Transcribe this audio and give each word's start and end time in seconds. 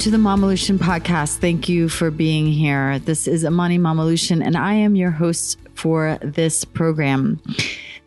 To 0.00 0.10
the 0.10 0.16
Mamalution 0.16 0.78
podcast. 0.78 1.40
Thank 1.40 1.68
you 1.68 1.90
for 1.90 2.10
being 2.10 2.46
here. 2.46 2.98
This 3.00 3.28
is 3.28 3.44
Amani 3.44 3.78
Mamalution, 3.78 4.42
and 4.42 4.56
I 4.56 4.72
am 4.72 4.96
your 4.96 5.10
host 5.10 5.58
for 5.74 6.18
this 6.22 6.64
program. 6.64 7.38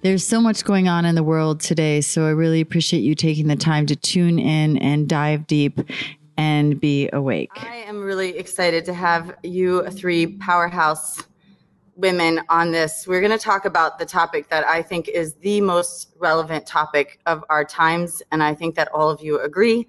There's 0.02 0.26
so 0.26 0.42
much 0.42 0.64
going 0.64 0.88
on 0.88 1.06
in 1.06 1.14
the 1.14 1.22
world 1.22 1.60
today, 1.60 2.02
so 2.02 2.26
I 2.26 2.32
really 2.32 2.62
appreciate 2.62 3.02
you 3.02 3.14
taking 3.14 3.46
the 3.46 3.56
time 3.56 3.86
to 3.86 3.96
tune 3.96 4.40
in 4.40 4.80
and 4.80 5.08
dive 5.08 5.46
deep 5.46 5.82
and 6.36 6.82
be 6.82 7.12
awake. 7.14 7.52
I 7.58 7.84
am 7.86 8.02
really 8.02 8.40
excited 8.40 8.86
to 8.86 8.94
have 8.96 9.36
you 9.44 9.88
three 9.92 10.26
powerhouse 10.38 11.22
women 11.96 12.42
on 12.50 12.72
this. 12.72 13.06
We're 13.08 13.22
going 13.22 13.38
to 13.38 13.38
talk 13.38 13.66
about 13.66 14.00
the 14.00 14.06
topic 14.08 14.50
that 14.50 14.66
I 14.66 14.82
think 14.82 15.10
is 15.10 15.36
the 15.36 15.62
most 15.62 16.16
relevant 16.18 16.66
topic 16.66 17.20
of 17.28 17.46
our 17.50 17.64
times, 17.64 18.24
and 18.32 18.42
I 18.42 18.56
think 18.56 18.74
that 18.78 18.92
all 18.92 19.12
of 19.12 19.22
you 19.22 19.40
agree. 19.40 19.86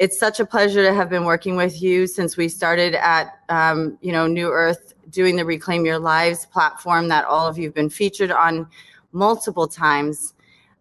It's 0.00 0.18
such 0.18 0.40
a 0.40 0.46
pleasure 0.46 0.82
to 0.82 0.94
have 0.94 1.10
been 1.10 1.26
working 1.26 1.56
with 1.56 1.82
you 1.82 2.06
since 2.06 2.34
we 2.34 2.48
started 2.48 2.94
at 2.94 3.38
um, 3.50 3.98
you 4.00 4.12
know 4.12 4.26
New 4.26 4.48
Earth 4.48 4.94
doing 5.10 5.36
the 5.36 5.44
Reclaim 5.44 5.84
Your 5.84 5.98
Lives 5.98 6.46
platform 6.46 7.08
that 7.08 7.26
all 7.26 7.46
of 7.46 7.58
you 7.58 7.64
have 7.64 7.74
been 7.74 7.90
featured 7.90 8.30
on 8.30 8.66
multiple 9.12 9.68
times. 9.68 10.32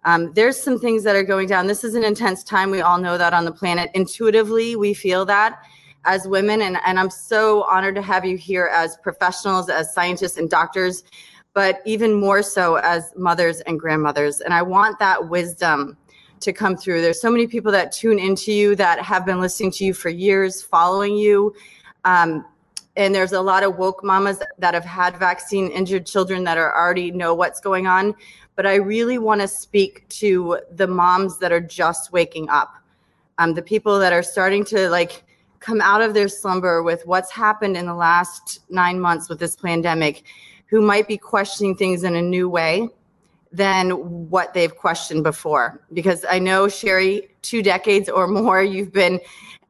Um, 0.05 0.31
there's 0.35 0.57
some 0.57 0.79
things 0.79 1.03
that 1.03 1.17
are 1.17 1.23
going 1.23 1.49
down. 1.49 1.67
This 1.67 1.83
is 1.83 1.95
an 1.95 2.05
intense 2.05 2.45
time. 2.45 2.71
We 2.71 2.79
all 2.79 2.97
know 2.97 3.17
that 3.17 3.33
on 3.33 3.43
the 3.43 3.51
planet. 3.51 3.91
Intuitively, 3.93 4.77
we 4.77 4.93
feel 4.93 5.25
that 5.25 5.59
as 6.05 6.25
women. 6.25 6.61
And, 6.61 6.77
and 6.85 6.97
I'm 6.97 7.09
so 7.09 7.63
honored 7.63 7.95
to 7.95 8.01
have 8.01 8.23
you 8.23 8.37
here 8.37 8.71
as 8.73 8.95
professionals, 9.03 9.69
as 9.69 9.93
scientists 9.93 10.37
and 10.37 10.49
doctors, 10.49 11.03
but 11.53 11.81
even 11.85 12.13
more 12.13 12.41
so 12.41 12.75
as 12.75 13.11
mothers 13.17 13.59
and 13.61 13.77
grandmothers. 13.77 14.39
And 14.39 14.53
I 14.53 14.61
want 14.61 14.97
that 14.99 15.27
wisdom 15.27 15.97
to 16.41 16.53
come 16.53 16.75
through. 16.77 17.01
There's 17.01 17.21
so 17.21 17.31
many 17.31 17.47
people 17.47 17.71
that 17.71 17.91
tune 17.91 18.19
into 18.19 18.51
you 18.51 18.75
that 18.75 19.01
have 19.01 19.25
been 19.25 19.39
listening 19.39 19.71
to 19.71 19.85
you 19.85 19.93
for 19.93 20.09
years, 20.09 20.61
following 20.61 21.15
you. 21.15 21.53
Um, 22.05 22.45
and 22.95 23.15
there's 23.15 23.31
a 23.31 23.41
lot 23.41 23.63
of 23.63 23.77
woke 23.77 24.03
mamas 24.03 24.41
that 24.57 24.73
have 24.73 24.83
had 24.83 25.17
vaccine 25.17 25.69
injured 25.69 26.05
children 26.05 26.43
that 26.43 26.57
are 26.57 26.75
already 26.75 27.11
know 27.11 27.33
what's 27.33 27.59
going 27.59 27.87
on 27.87 28.13
but 28.55 28.65
i 28.65 28.75
really 28.75 29.17
want 29.17 29.39
to 29.39 29.47
speak 29.47 30.07
to 30.09 30.59
the 30.75 30.85
moms 30.85 31.37
that 31.39 31.51
are 31.51 31.61
just 31.61 32.11
waking 32.11 32.49
up 32.49 32.75
um, 33.37 33.53
the 33.53 33.61
people 33.61 33.99
that 33.99 34.11
are 34.11 34.23
starting 34.23 34.65
to 34.65 34.89
like 34.89 35.23
come 35.59 35.81
out 35.81 36.01
of 36.01 36.13
their 36.13 36.27
slumber 36.27 36.83
with 36.83 37.05
what's 37.05 37.31
happened 37.31 37.77
in 37.77 37.85
the 37.85 37.93
last 37.93 38.59
nine 38.69 38.99
months 38.99 39.29
with 39.29 39.39
this 39.39 39.55
pandemic 39.55 40.23
who 40.65 40.81
might 40.81 41.07
be 41.07 41.17
questioning 41.17 41.75
things 41.75 42.03
in 42.03 42.15
a 42.15 42.21
new 42.21 42.49
way 42.49 42.87
than 43.51 43.91
what 44.29 44.53
they've 44.53 44.75
questioned 44.75 45.23
before 45.23 45.81
because 45.93 46.23
i 46.29 46.37
know 46.37 46.67
Sherri 46.67 47.29
two 47.41 47.63
decades 47.63 48.07
or 48.07 48.27
more 48.27 48.61
you've 48.61 48.93
been 48.93 49.19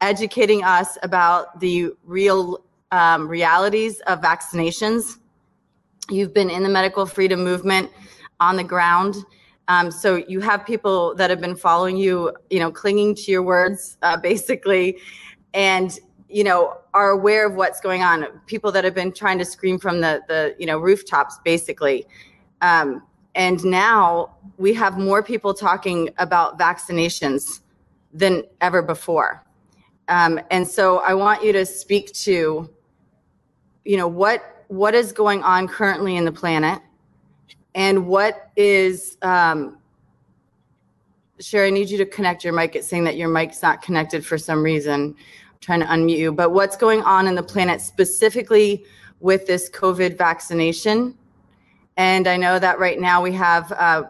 educating 0.02 0.64
us 0.64 0.98
about 1.04 1.60
the 1.60 1.92
real 2.06 2.64
um, 2.92 3.28
realities 3.28 4.00
of 4.02 4.22
vaccinations. 4.22 5.18
You've 6.10 6.34
been 6.34 6.50
in 6.50 6.64
the 6.64 6.70
medical 6.70 7.06
freedom 7.06 7.44
movement 7.44 7.92
on 8.40 8.56
the 8.56 8.64
ground. 8.64 9.16
Um, 9.68 9.92
so 9.92 10.16
you 10.16 10.40
have 10.40 10.66
people 10.66 11.14
that 11.16 11.30
have 11.30 11.40
been 11.40 11.56
following 11.56 11.98
you, 11.98 12.34
you 12.50 12.60
know, 12.60 12.72
clinging 12.72 13.14
to 13.16 13.32
your 13.32 13.44
words, 13.44 13.98
uh, 14.02 14.18
basically, 14.18 14.98
and 15.54 16.00
you 16.28 16.44
know 16.44 16.78
are 16.94 17.10
aware 17.10 17.48
of 17.48 17.56
what's 17.56 17.80
going 17.80 18.02
on. 18.02 18.26
People 18.48 18.72
that 18.72 18.84
have 18.84 18.96
been 18.96 19.12
trying 19.12 19.38
to 19.38 19.46
scream 19.46 19.78
from 19.78 20.02
the 20.02 20.22
the 20.28 20.56
you 20.58 20.66
know 20.66 20.80
rooftops, 20.80 21.40
basically. 21.44 22.08
Um, 22.62 23.04
and 23.40 23.64
now 23.64 24.36
we 24.58 24.74
have 24.74 24.98
more 24.98 25.24
people 25.24 25.54
talking 25.54 26.10
about 26.18 26.60
vaccinations 26.60 27.62
than 28.14 28.44
ever 28.60 28.82
before. 28.82 29.46
Um, 30.10 30.42
and 30.52 30.68
so 30.68 30.98
I 30.98 31.14
want 31.14 31.42
you 31.42 31.54
to 31.54 31.66
speak 31.66 32.12
to 32.26 32.70
you 33.86 33.98
know 33.98 34.10
what 34.10 34.66
what 34.68 34.94
is 34.94 35.14
going 35.14 35.42
on 35.42 35.68
currently 35.68 36.18
in 36.18 36.26
the 36.26 36.34
planet 36.34 36.82
and 37.74 38.06
what 38.08 38.52
is 38.58 39.18
um, 39.22 39.78
Sherri, 41.40 41.68
I 41.68 41.70
need 41.70 41.90
you 41.90 41.98
to 42.00 42.06
connect 42.06 42.44
your 42.44 42.52
mic. 42.52 42.76
It's 42.76 42.88
saying 42.88 43.06
that 43.06 43.16
your 43.16 43.30
mic's 43.30 43.62
not 43.62 43.82
connected 43.82 44.26
for 44.26 44.38
some 44.38 44.62
reason. 44.62 45.16
I'm 45.16 45.16
trying 45.62 45.80
to 45.80 45.86
unmute 45.86 46.18
you. 46.18 46.34
But 46.34 46.52
what's 46.52 46.76
going 46.76 47.02
on 47.04 47.26
in 47.26 47.36
the 47.36 47.44
planet 47.44 47.80
specifically 47.80 48.84
with 49.22 49.48
this 49.48 49.70
COVID 49.70 50.18
vaccination? 50.18 51.16
And 52.00 52.28
I 52.28 52.38
know 52.38 52.58
that 52.58 52.80
right 52.80 53.00
now 53.00 53.22
we 53.22 53.32
have, 53.34 53.72
uh, 53.74 54.06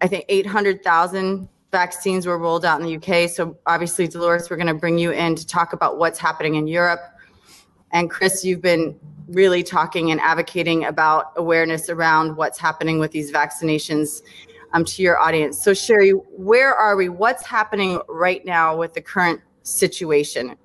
I 0.00 0.06
think, 0.06 0.26
800,000 0.28 1.48
vaccines 1.72 2.26
were 2.26 2.38
rolled 2.38 2.64
out 2.64 2.80
in 2.80 2.86
the 2.86 2.96
UK. 2.96 3.28
So 3.28 3.56
obviously, 3.66 4.06
Dolores, 4.06 4.48
we're 4.48 4.56
going 4.56 4.68
to 4.68 4.74
bring 4.74 4.96
you 4.98 5.10
in 5.10 5.34
to 5.34 5.44
talk 5.44 5.72
about 5.72 5.98
what's 5.98 6.20
happening 6.20 6.54
in 6.54 6.68
Europe 6.68 7.00
and 7.94 8.10
Chris, 8.10 8.44
you've 8.44 8.60
been 8.60 8.98
really 9.28 9.62
talking 9.62 10.10
and 10.10 10.20
advocating 10.20 10.84
about 10.84 11.32
awareness 11.36 11.88
around 11.88 12.36
what's 12.36 12.58
happening 12.58 12.98
with 12.98 13.12
these 13.12 13.30
vaccinations 13.30 14.20
um, 14.72 14.84
to 14.84 15.00
your 15.00 15.18
audience. 15.18 15.62
So, 15.62 15.72
Sherri, 15.72 16.10
where 16.10 16.74
are 16.74 16.96
we? 16.96 17.08
What's 17.08 17.46
happening 17.46 18.00
right 18.08 18.44
now 18.44 18.76
with 18.76 18.94
the 18.94 19.00
current 19.00 19.40
situation? 19.62 20.56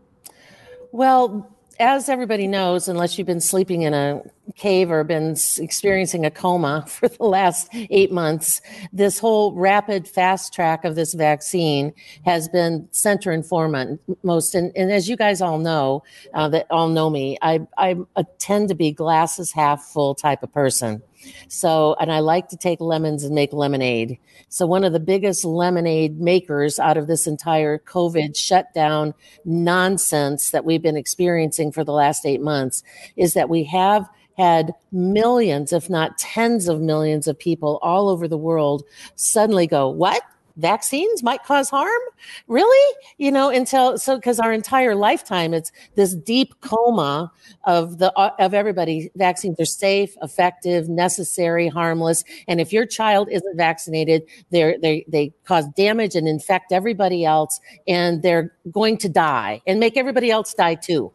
Well, 0.92 1.56
as 1.80 2.10
everybody 2.10 2.46
knows, 2.46 2.88
unless 2.88 3.18
you've 3.18 3.28
been 3.28 3.40
sleeping 3.40 3.84
in 3.84 3.94
a 3.94 4.22
cave 4.56 4.92
or 4.92 5.04
been 5.04 5.36
experiencing 5.58 6.26
a 6.26 6.32
coma 6.32 6.86
for 6.88 7.08
the 7.08 7.24
last 7.24 7.70
eight 7.72 8.12
months, 8.12 8.62
this 8.92 9.20
whole 9.20 9.54
rapid 9.54 10.08
fast 10.08 10.54
track 10.54 10.84
of 10.84 10.96
this 10.96 11.14
vaccine 11.14 11.94
has 12.26 12.50
been 12.50 12.88
center 12.92 13.32
and 13.32 13.46
foremost. 13.46 14.56
And, 14.56 14.72
and 14.76 14.92
as 14.92 15.08
you 15.08 15.16
guys 15.16 15.42
all 15.42 15.58
know, 15.58 16.04
uh, 16.34 16.50
that 16.50 16.68
all 16.70 16.90
know 16.90 17.10
me, 17.10 17.38
I, 17.42 17.66
I 17.78 17.96
tend 18.38 18.70
to 18.70 18.76
be 18.76 18.92
glasses 18.92 19.52
half 19.52 19.82
full 19.84 20.16
type 20.16 20.44
of 20.44 20.54
person. 20.54 21.02
So, 21.48 21.96
and 22.00 22.12
I 22.12 22.20
like 22.20 22.50
to 22.50 22.58
take 22.58 22.80
lemons 22.80 23.24
and 23.24 23.36
make 23.36 23.54
lemonade. 23.54 24.20
So, 24.50 24.66
one 24.66 24.84
of 24.84 24.94
the 24.94 25.00
biggest 25.00 25.46
lemonade 25.46 26.20
makers 26.20 26.80
out 26.80 26.98
of 26.98 27.08
this 27.08 27.28
entire 27.28 27.80
COVID 27.80 28.38
shutdown 28.38 29.14
nonsense 29.46 30.52
that 30.52 30.66
we've 30.66 30.82
been 30.82 30.98
experiencing 30.98 31.72
for 31.72 31.84
the 31.84 31.94
last 31.94 32.26
eight 32.26 32.42
months 32.42 32.84
is 33.16 33.34
that 33.34 33.50
we 33.50 33.64
have 33.66 34.10
had 34.38 34.74
millions, 34.92 35.74
if 35.74 35.90
not 35.90 36.18
tens 36.18 36.70
of 36.70 36.80
millions 36.80 37.28
of 37.28 37.38
people 37.38 37.78
all 37.82 38.08
over 38.08 38.28
the 38.28 38.38
world 38.38 38.84
suddenly 39.16 39.68
go, 39.68 39.90
What? 39.90 40.24
Vaccines 40.60 41.24
might 41.24 41.44
cause 41.44 41.70
harm? 41.70 42.02
Really? 42.48 42.96
You 43.18 43.32
know 43.32 43.50
until 43.50 43.98
so 43.98 44.18
because 44.18 44.40
our 44.40 44.54
entire 44.54 44.96
lifetime 44.96 45.54
it's 45.54 45.72
this 45.96 46.16
deep 46.16 46.54
coma 46.62 47.32
of 47.66 47.98
the 47.98 48.14
uh, 48.18 48.32
of 48.40 48.54
everybody. 48.54 49.10
Vaccines 49.16 49.60
are 49.60 49.66
safe 49.66 50.16
effective 50.22 50.90
necessary 50.90 51.68
harmless. 51.68 52.24
And 52.48 52.60
if 52.62 52.72
your 52.72 52.86
child 52.86 53.30
isn't 53.32 53.58
vaccinated 53.58 54.24
they're 54.52 54.78
they 54.80 55.06
they 55.08 55.34
cause 55.46 55.66
damage 55.76 56.16
and 56.16 56.28
infect 56.28 56.72
everybody 56.72 57.26
else 57.26 57.60
and 57.88 58.22
they're 58.22 58.54
going 58.72 58.98
to 58.98 59.10
die 59.10 59.62
and 59.66 59.80
make 59.80 59.98
everybody 59.98 60.32
else 60.32 60.54
die 60.54 60.76
too. 60.76 61.12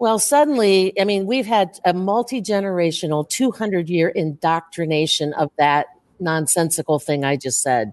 Well, 0.00 0.20
suddenly, 0.20 0.98
I 1.00 1.04
mean, 1.04 1.26
we've 1.26 1.46
had 1.46 1.80
a 1.84 1.92
multi 1.92 2.40
generational, 2.40 3.28
200 3.28 3.88
year 3.88 4.08
indoctrination 4.08 5.32
of 5.32 5.50
that 5.58 5.86
nonsensical 6.20 6.98
thing 6.98 7.24
I 7.24 7.36
just 7.36 7.62
said. 7.62 7.92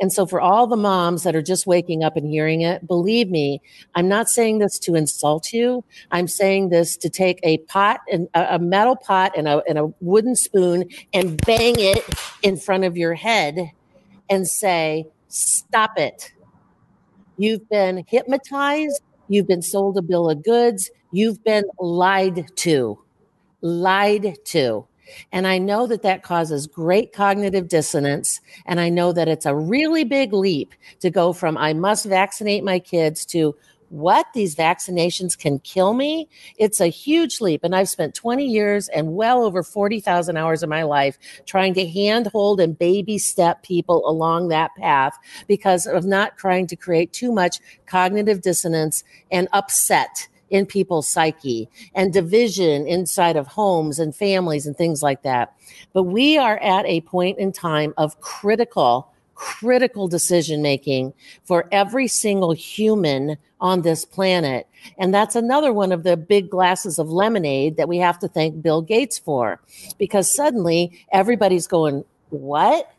And 0.00 0.12
so, 0.12 0.26
for 0.26 0.40
all 0.40 0.66
the 0.66 0.76
moms 0.76 1.22
that 1.22 1.34
are 1.36 1.42
just 1.42 1.66
waking 1.66 2.02
up 2.02 2.16
and 2.16 2.26
hearing 2.26 2.62
it, 2.62 2.86
believe 2.86 3.28
me, 3.30 3.60
I'm 3.94 4.08
not 4.08 4.28
saying 4.28 4.58
this 4.58 4.78
to 4.80 4.94
insult 4.94 5.52
you. 5.52 5.84
I'm 6.10 6.28
saying 6.28 6.70
this 6.70 6.96
to 6.98 7.10
take 7.10 7.40
a 7.42 7.58
pot 7.58 8.00
and 8.10 8.28
a 8.34 8.58
metal 8.58 8.96
pot 8.96 9.32
and 9.36 9.48
a, 9.48 9.62
and 9.68 9.78
a 9.78 9.92
wooden 10.00 10.36
spoon 10.36 10.88
and 11.12 11.40
bang 11.44 11.74
it 11.78 12.04
in 12.42 12.56
front 12.56 12.84
of 12.84 12.96
your 12.96 13.14
head 13.14 13.70
and 14.28 14.46
say, 14.46 15.06
Stop 15.28 15.98
it. 15.98 16.32
You've 17.36 17.68
been 17.68 18.04
hypnotized. 18.06 19.02
You've 19.28 19.48
been 19.48 19.62
sold 19.62 19.98
a 19.98 20.02
bill 20.02 20.30
of 20.30 20.42
goods. 20.44 20.90
You've 21.12 21.42
been 21.44 21.64
lied 21.78 22.46
to. 22.56 22.98
Lied 23.60 24.36
to. 24.46 24.86
And 25.32 25.46
I 25.46 25.58
know 25.58 25.86
that 25.86 26.02
that 26.02 26.22
causes 26.22 26.66
great 26.66 27.12
cognitive 27.12 27.68
dissonance. 27.68 28.40
And 28.66 28.80
I 28.80 28.88
know 28.88 29.12
that 29.12 29.28
it's 29.28 29.46
a 29.46 29.54
really 29.54 30.04
big 30.04 30.32
leap 30.32 30.74
to 31.00 31.10
go 31.10 31.32
from 31.32 31.56
I 31.56 31.72
must 31.72 32.06
vaccinate 32.06 32.64
my 32.64 32.78
kids 32.78 33.24
to 33.26 33.54
what 33.88 34.26
these 34.34 34.54
vaccinations 34.54 35.38
can 35.38 35.58
kill 35.60 35.94
me. 35.94 36.28
It's 36.56 36.80
a 36.80 36.88
huge 36.88 37.40
leap. 37.40 37.62
And 37.62 37.74
I've 37.74 37.88
spent 37.88 38.14
20 38.14 38.44
years 38.44 38.88
and 38.88 39.14
well 39.14 39.44
over 39.44 39.62
40,000 39.62 40.36
hours 40.36 40.62
of 40.62 40.68
my 40.68 40.82
life 40.82 41.18
trying 41.46 41.74
to 41.74 41.86
handhold 41.86 42.60
and 42.60 42.78
baby 42.78 43.18
step 43.18 43.62
people 43.62 44.08
along 44.08 44.48
that 44.48 44.74
path 44.76 45.16
because 45.46 45.86
of 45.86 46.04
not 46.04 46.36
trying 46.36 46.66
to 46.68 46.76
create 46.76 47.12
too 47.12 47.32
much 47.32 47.58
cognitive 47.86 48.40
dissonance 48.40 49.04
and 49.30 49.48
upset 49.52 50.28
in 50.50 50.66
people's 50.66 51.08
psyche 51.08 51.68
and 51.94 52.12
division 52.12 52.86
inside 52.86 53.36
of 53.36 53.46
homes 53.46 53.98
and 53.98 54.14
families 54.14 54.66
and 54.66 54.76
things 54.76 55.02
like 55.02 55.22
that. 55.22 55.54
But 55.92 56.04
we 56.04 56.38
are 56.38 56.58
at 56.58 56.86
a 56.86 57.00
point 57.02 57.38
in 57.38 57.52
time 57.52 57.94
of 57.96 58.20
critical 58.20 59.12
critical 59.36 60.08
decision 60.08 60.62
making 60.62 61.12
for 61.44 61.68
every 61.70 62.08
single 62.08 62.52
human 62.52 63.36
on 63.60 63.82
this 63.82 64.04
planet. 64.04 64.66
And 64.98 65.14
that's 65.14 65.36
another 65.36 65.72
one 65.72 65.92
of 65.92 66.02
the 66.02 66.16
big 66.16 66.50
glasses 66.50 66.98
of 66.98 67.10
lemonade 67.10 67.76
that 67.76 67.88
we 67.88 67.98
have 67.98 68.18
to 68.20 68.28
thank 68.28 68.60
Bill 68.62 68.82
Gates 68.82 69.18
for 69.18 69.60
because 69.98 70.34
suddenly 70.34 71.04
everybody's 71.12 71.66
going, 71.66 72.04
What? 72.30 72.90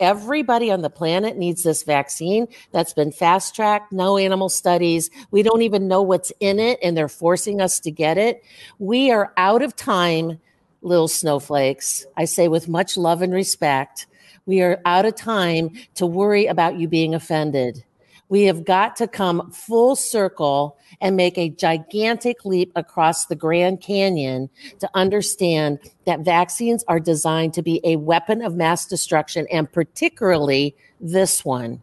Everybody 0.00 0.70
on 0.70 0.82
the 0.82 0.90
planet 0.90 1.36
needs 1.36 1.62
this 1.62 1.82
vaccine 1.82 2.48
that's 2.72 2.92
been 2.92 3.12
fast 3.12 3.54
tracked, 3.54 3.92
no 3.92 4.18
animal 4.18 4.48
studies. 4.48 5.10
We 5.30 5.42
don't 5.42 5.62
even 5.62 5.88
know 5.88 6.02
what's 6.02 6.32
in 6.40 6.58
it, 6.58 6.78
and 6.82 6.96
they're 6.96 7.08
forcing 7.08 7.60
us 7.60 7.80
to 7.80 7.90
get 7.90 8.18
it. 8.18 8.44
We 8.78 9.10
are 9.10 9.32
out 9.36 9.62
of 9.62 9.74
time, 9.74 10.40
little 10.82 11.08
snowflakes. 11.08 12.06
I 12.16 12.26
say 12.26 12.48
with 12.48 12.68
much 12.68 12.96
love 12.96 13.22
and 13.22 13.32
respect. 13.32 14.06
We 14.44 14.60
are 14.60 14.80
out 14.84 15.06
of 15.06 15.14
time 15.14 15.70
to 15.94 16.06
worry 16.06 16.46
about 16.46 16.78
you 16.78 16.88
being 16.88 17.14
offended. 17.14 17.84
We 18.28 18.44
have 18.44 18.64
got 18.64 18.96
to 18.96 19.06
come 19.06 19.50
full 19.50 19.94
circle 19.94 20.78
and 21.00 21.16
make 21.16 21.36
a 21.36 21.50
gigantic 21.50 22.44
leap 22.44 22.72
across 22.74 23.26
the 23.26 23.36
Grand 23.36 23.82
Canyon 23.82 24.48
to 24.78 24.88
understand 24.94 25.80
that 26.06 26.20
vaccines 26.20 26.82
are 26.88 27.00
designed 27.00 27.52
to 27.54 27.62
be 27.62 27.80
a 27.84 27.96
weapon 27.96 28.42
of 28.42 28.54
mass 28.54 28.86
destruction, 28.86 29.46
and 29.52 29.70
particularly 29.70 30.74
this 31.00 31.44
one. 31.44 31.82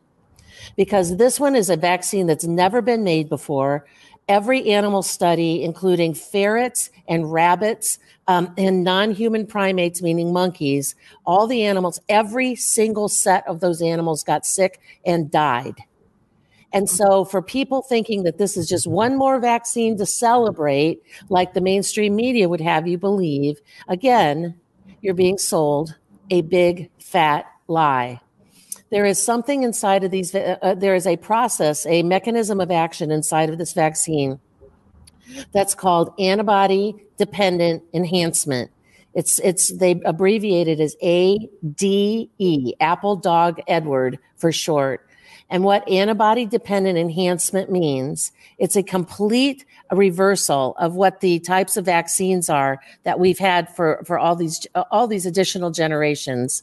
Because 0.76 1.18
this 1.18 1.40
one 1.40 1.56
is 1.56 1.70
a 1.70 1.78
vaccine 1.78 2.26
that's 2.26 2.46
never 2.46 2.82
been 2.82 3.04
made 3.04 3.30
before. 3.30 3.86
Every 4.28 4.72
animal 4.72 5.02
study, 5.02 5.64
including 5.64 6.14
ferrets 6.14 6.92
and 7.08 7.32
rabbits 7.32 7.98
um, 8.28 8.54
and 8.58 8.84
non 8.84 9.12
human 9.12 9.48
primates, 9.48 10.02
meaning 10.02 10.32
monkeys, 10.32 10.96
all 11.26 11.48
the 11.48 11.64
animals, 11.64 12.00
every 12.10 12.56
single 12.56 13.10
set 13.10 13.48
of 13.48 13.60
those 13.60 13.82
animals 13.82 14.24
got 14.24 14.46
sick 14.46 14.80
and 15.06 15.32
died. 15.32 15.76
And 16.72 16.90
so, 16.90 17.26
for 17.26 17.42
people 17.42 17.82
thinking 17.82 18.24
that 18.24 18.38
this 18.38 18.56
is 18.56 18.70
just 18.70 18.86
one 18.86 19.18
more 19.18 19.40
vaccine 19.40 19.98
to 19.98 20.06
celebrate, 20.06 21.02
like 21.30 21.54
the 21.54 21.62
mainstream 21.62 22.16
media 22.16 22.48
would 22.48 22.62
have 22.62 22.88
you 22.88 22.98
believe, 22.98 23.60
again, 23.88 24.56
you're 25.02 25.16
being 25.16 25.38
sold 25.38 25.96
a 26.30 26.42
big 26.42 26.92
fat 27.00 27.46
lie. 27.68 28.22
There 28.92 29.06
is 29.06 29.22
something 29.22 29.64
inside 29.64 30.04
of 30.04 30.12
these, 30.12 30.34
uh, 30.34 30.58
uh, 30.62 30.76
there 30.76 30.96
is 30.96 31.08
a 31.08 31.18
process, 31.18 31.86
a 31.86 32.04
mechanism 32.04 32.60
of 32.60 32.72
action 32.72 33.12
inside 33.12 33.50
of 33.50 33.58
this 33.58 33.74
vaccine 33.74 34.40
that's 35.52 35.76
called 35.76 36.14
antibody 36.20 36.96
dependent 37.18 37.84
enhancement. 37.94 38.72
It's, 39.14 39.40
it's, 39.40 39.70
they 39.70 40.02
abbreviate 40.06 40.68
it 40.68 40.80
as 40.80 40.96
ADE, 41.02 42.74
Apple 42.80 43.16
Dog 43.16 43.60
Edward 43.68 44.20
for 44.38 44.52
short. 44.52 45.08
And 45.50 45.64
what 45.64 45.88
antibody 45.90 46.46
dependent 46.46 46.98
enhancement 46.98 47.72
means, 47.72 48.32
it's 48.58 48.76
a 48.76 48.84
complete 48.84 49.66
reversal 49.92 50.76
of 50.78 50.94
what 50.94 51.22
the 51.22 51.40
types 51.40 51.76
of 51.76 51.86
vaccines 51.86 52.50
are 52.50 52.80
that 53.04 53.20
we've 53.20 53.40
had 53.40 53.74
for, 53.76 54.04
for 54.06 54.20
all 54.20 54.36
these, 54.36 54.68
all 54.92 55.08
these 55.08 55.26
additional 55.26 55.72
generations. 55.72 56.62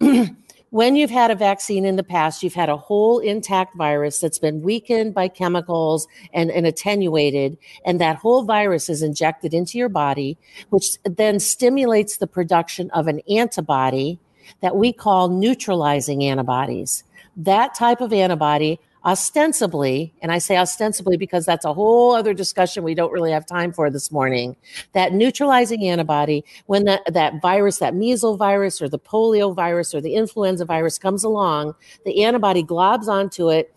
when 0.70 0.96
you've 0.96 1.10
had 1.10 1.30
a 1.30 1.36
vaccine 1.36 1.84
in 1.84 1.94
the 1.94 2.02
past, 2.02 2.42
you've 2.42 2.54
had 2.54 2.68
a 2.68 2.76
whole 2.76 3.20
intact 3.20 3.76
virus 3.76 4.18
that's 4.18 4.40
been 4.40 4.62
weakened 4.62 5.14
by 5.14 5.28
chemicals 5.28 6.08
and, 6.32 6.50
and, 6.50 6.66
attenuated, 6.66 7.56
and 7.86 8.00
that 8.00 8.16
whole 8.16 8.42
virus 8.42 8.88
is 8.88 9.00
injected 9.00 9.54
into 9.54 9.78
your 9.78 9.88
body, 9.88 10.36
which 10.70 10.98
then 11.04 11.38
stimulates 11.38 12.16
the 12.16 12.26
production 12.26 12.90
of 12.90 13.06
an 13.06 13.20
antibody 13.30 14.18
that 14.60 14.74
we 14.74 14.92
call 14.92 15.28
neutralizing 15.28 16.24
antibodies 16.24 17.04
that 17.36 17.74
type 17.74 18.00
of 18.00 18.12
antibody 18.12 18.78
ostensibly, 19.04 20.14
and 20.22 20.32
I 20.32 20.38
say 20.38 20.56
ostensibly 20.56 21.16
because 21.16 21.44
that's 21.44 21.64
a 21.64 21.74
whole 21.74 22.14
other 22.14 22.32
discussion 22.32 22.82
we 22.84 22.94
don't 22.94 23.12
really 23.12 23.32
have 23.32 23.44
time 23.44 23.72
for 23.72 23.90
this 23.90 24.10
morning, 24.10 24.56
that 24.92 25.12
neutralizing 25.12 25.84
antibody, 25.86 26.44
when 26.66 26.84
that, 26.84 27.02
that 27.12 27.42
virus, 27.42 27.78
that 27.78 27.94
measles 27.94 28.38
virus 28.38 28.80
or 28.80 28.88
the 28.88 28.98
polio 28.98 29.54
virus 29.54 29.94
or 29.94 30.00
the 30.00 30.14
influenza 30.14 30.64
virus 30.64 30.98
comes 30.98 31.22
along, 31.22 31.74
the 32.06 32.24
antibody 32.24 32.62
globs 32.62 33.08
onto 33.08 33.50
it 33.50 33.74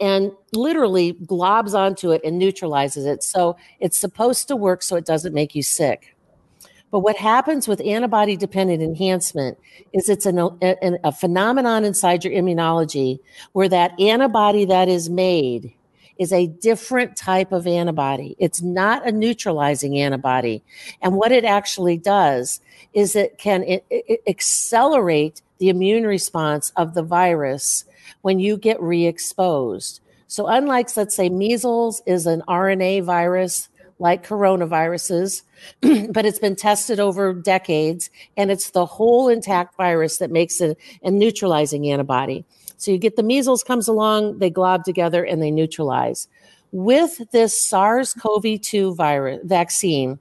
and 0.00 0.30
literally 0.52 1.14
globs 1.14 1.74
onto 1.74 2.12
it 2.12 2.20
and 2.24 2.38
neutralizes 2.38 3.04
it. 3.04 3.24
So 3.24 3.56
it's 3.80 3.98
supposed 3.98 4.46
to 4.48 4.54
work 4.54 4.82
so 4.82 4.94
it 4.94 5.04
doesn't 5.04 5.34
make 5.34 5.56
you 5.56 5.62
sick. 5.64 6.14
But 6.90 7.00
what 7.00 7.16
happens 7.16 7.68
with 7.68 7.80
antibody 7.82 8.36
dependent 8.36 8.82
enhancement 8.82 9.58
is 9.92 10.08
it's 10.08 10.26
an, 10.26 10.38
a, 10.38 10.98
a 11.04 11.12
phenomenon 11.12 11.84
inside 11.84 12.24
your 12.24 12.32
immunology 12.32 13.18
where 13.52 13.68
that 13.68 13.98
antibody 14.00 14.64
that 14.64 14.88
is 14.88 15.10
made 15.10 15.74
is 16.18 16.32
a 16.32 16.46
different 16.46 17.16
type 17.16 17.52
of 17.52 17.66
antibody. 17.66 18.34
It's 18.38 18.60
not 18.60 19.06
a 19.06 19.12
neutralizing 19.12 19.98
antibody. 19.98 20.64
And 21.00 21.14
what 21.14 21.30
it 21.30 21.44
actually 21.44 21.96
does 21.96 22.60
is 22.92 23.14
it 23.14 23.38
can 23.38 23.62
it, 23.62 23.84
it 23.90 24.22
accelerate 24.26 25.42
the 25.58 25.68
immune 25.68 26.04
response 26.04 26.72
of 26.76 26.94
the 26.94 27.02
virus 27.02 27.84
when 28.22 28.40
you 28.40 28.56
get 28.56 28.80
re 28.80 29.06
exposed. 29.06 30.00
So, 30.26 30.46
unlike, 30.46 30.94
let's 30.96 31.14
say, 31.14 31.28
measles 31.28 32.02
is 32.04 32.26
an 32.26 32.42
RNA 32.48 33.04
virus 33.04 33.68
like 33.98 34.26
coronaviruses, 34.26 35.42
but 36.12 36.24
it's 36.24 36.38
been 36.38 36.56
tested 36.56 37.00
over 37.00 37.32
decades 37.32 38.10
and 38.36 38.50
it's 38.50 38.70
the 38.70 38.86
whole 38.86 39.28
intact 39.28 39.76
virus 39.76 40.18
that 40.18 40.30
makes 40.30 40.60
it 40.60 40.78
a 41.02 41.10
neutralizing 41.10 41.90
antibody. 41.90 42.44
So 42.76 42.90
you 42.90 42.98
get 42.98 43.16
the 43.16 43.22
measles 43.22 43.64
comes 43.64 43.88
along, 43.88 44.38
they 44.38 44.50
glob 44.50 44.84
together 44.84 45.24
and 45.24 45.42
they 45.42 45.50
neutralize. 45.50 46.28
With 46.70 47.30
this 47.32 47.60
SARS 47.60 48.14
CoV 48.14 48.60
2 48.60 48.94
virus 48.94 49.40
vaccine, 49.44 50.18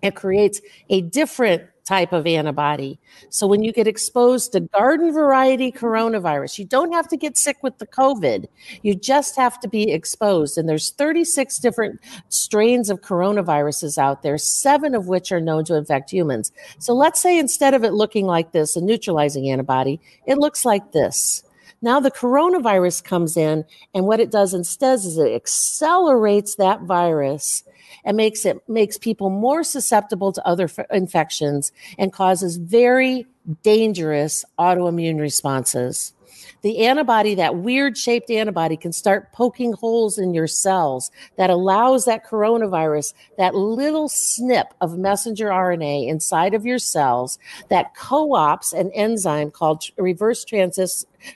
it 0.00 0.14
creates 0.14 0.60
a 0.88 1.02
different 1.02 1.64
type 1.84 2.12
of 2.12 2.26
antibody. 2.26 2.98
So 3.28 3.46
when 3.46 3.62
you 3.62 3.72
get 3.72 3.86
exposed 3.86 4.52
to 4.52 4.60
garden 4.60 5.12
variety 5.12 5.72
coronavirus, 5.72 6.58
you 6.58 6.64
don't 6.64 6.92
have 6.92 7.08
to 7.08 7.16
get 7.16 7.36
sick 7.36 7.62
with 7.62 7.78
the 7.78 7.86
COVID. 7.86 8.46
You 8.82 8.94
just 8.94 9.36
have 9.36 9.58
to 9.60 9.68
be 9.68 9.90
exposed. 9.90 10.58
And 10.58 10.68
there's 10.68 10.90
36 10.90 11.58
different 11.58 12.00
strains 12.28 12.90
of 12.90 13.00
coronaviruses 13.00 13.98
out 13.98 14.22
there, 14.22 14.38
seven 14.38 14.94
of 14.94 15.08
which 15.08 15.32
are 15.32 15.40
known 15.40 15.64
to 15.64 15.76
infect 15.76 16.10
humans. 16.10 16.52
So 16.78 16.94
let's 16.94 17.20
say 17.20 17.38
instead 17.38 17.74
of 17.74 17.84
it 17.84 17.92
looking 17.92 18.26
like 18.26 18.52
this, 18.52 18.76
a 18.76 18.80
neutralizing 18.80 19.50
antibody, 19.50 20.00
it 20.26 20.38
looks 20.38 20.64
like 20.64 20.92
this. 20.92 21.42
Now 21.82 21.98
the 21.98 22.10
coronavirus 22.10 23.02
comes 23.04 23.36
in, 23.36 23.64
and 23.92 24.06
what 24.06 24.20
it 24.20 24.30
does 24.30 24.54
instead 24.54 24.94
is 24.94 25.18
it 25.18 25.34
accelerates 25.34 26.54
that 26.54 26.82
virus 26.82 27.64
and 28.04 28.16
makes 28.16 28.46
it 28.46 28.66
makes 28.68 28.96
people 28.96 29.30
more 29.30 29.64
susceptible 29.64 30.32
to 30.32 30.46
other 30.46 30.64
f- 30.64 30.86
infections 30.90 31.72
and 31.98 32.12
causes 32.12 32.56
very 32.56 33.26
dangerous 33.62 34.44
autoimmune 34.58 35.20
responses 35.20 36.14
the 36.62 36.86
antibody, 36.86 37.34
that 37.34 37.56
weird 37.56 37.98
shaped 37.98 38.30
antibody, 38.30 38.76
can 38.76 38.92
start 38.92 39.32
poking 39.32 39.72
holes 39.72 40.18
in 40.18 40.32
your 40.32 40.46
cells 40.46 41.10
that 41.36 41.50
allows 41.50 42.04
that 42.04 42.24
coronavirus, 42.24 43.14
that 43.36 43.54
little 43.54 44.08
snip 44.08 44.68
of 44.80 44.96
messenger 44.96 45.48
RNA 45.48 46.08
inside 46.08 46.54
of 46.54 46.64
your 46.64 46.78
cells 46.78 47.38
that 47.68 47.94
co 47.96 48.34
ops 48.34 48.72
an 48.72 48.90
enzyme 48.92 49.50
called 49.50 49.84
reverse 49.98 50.46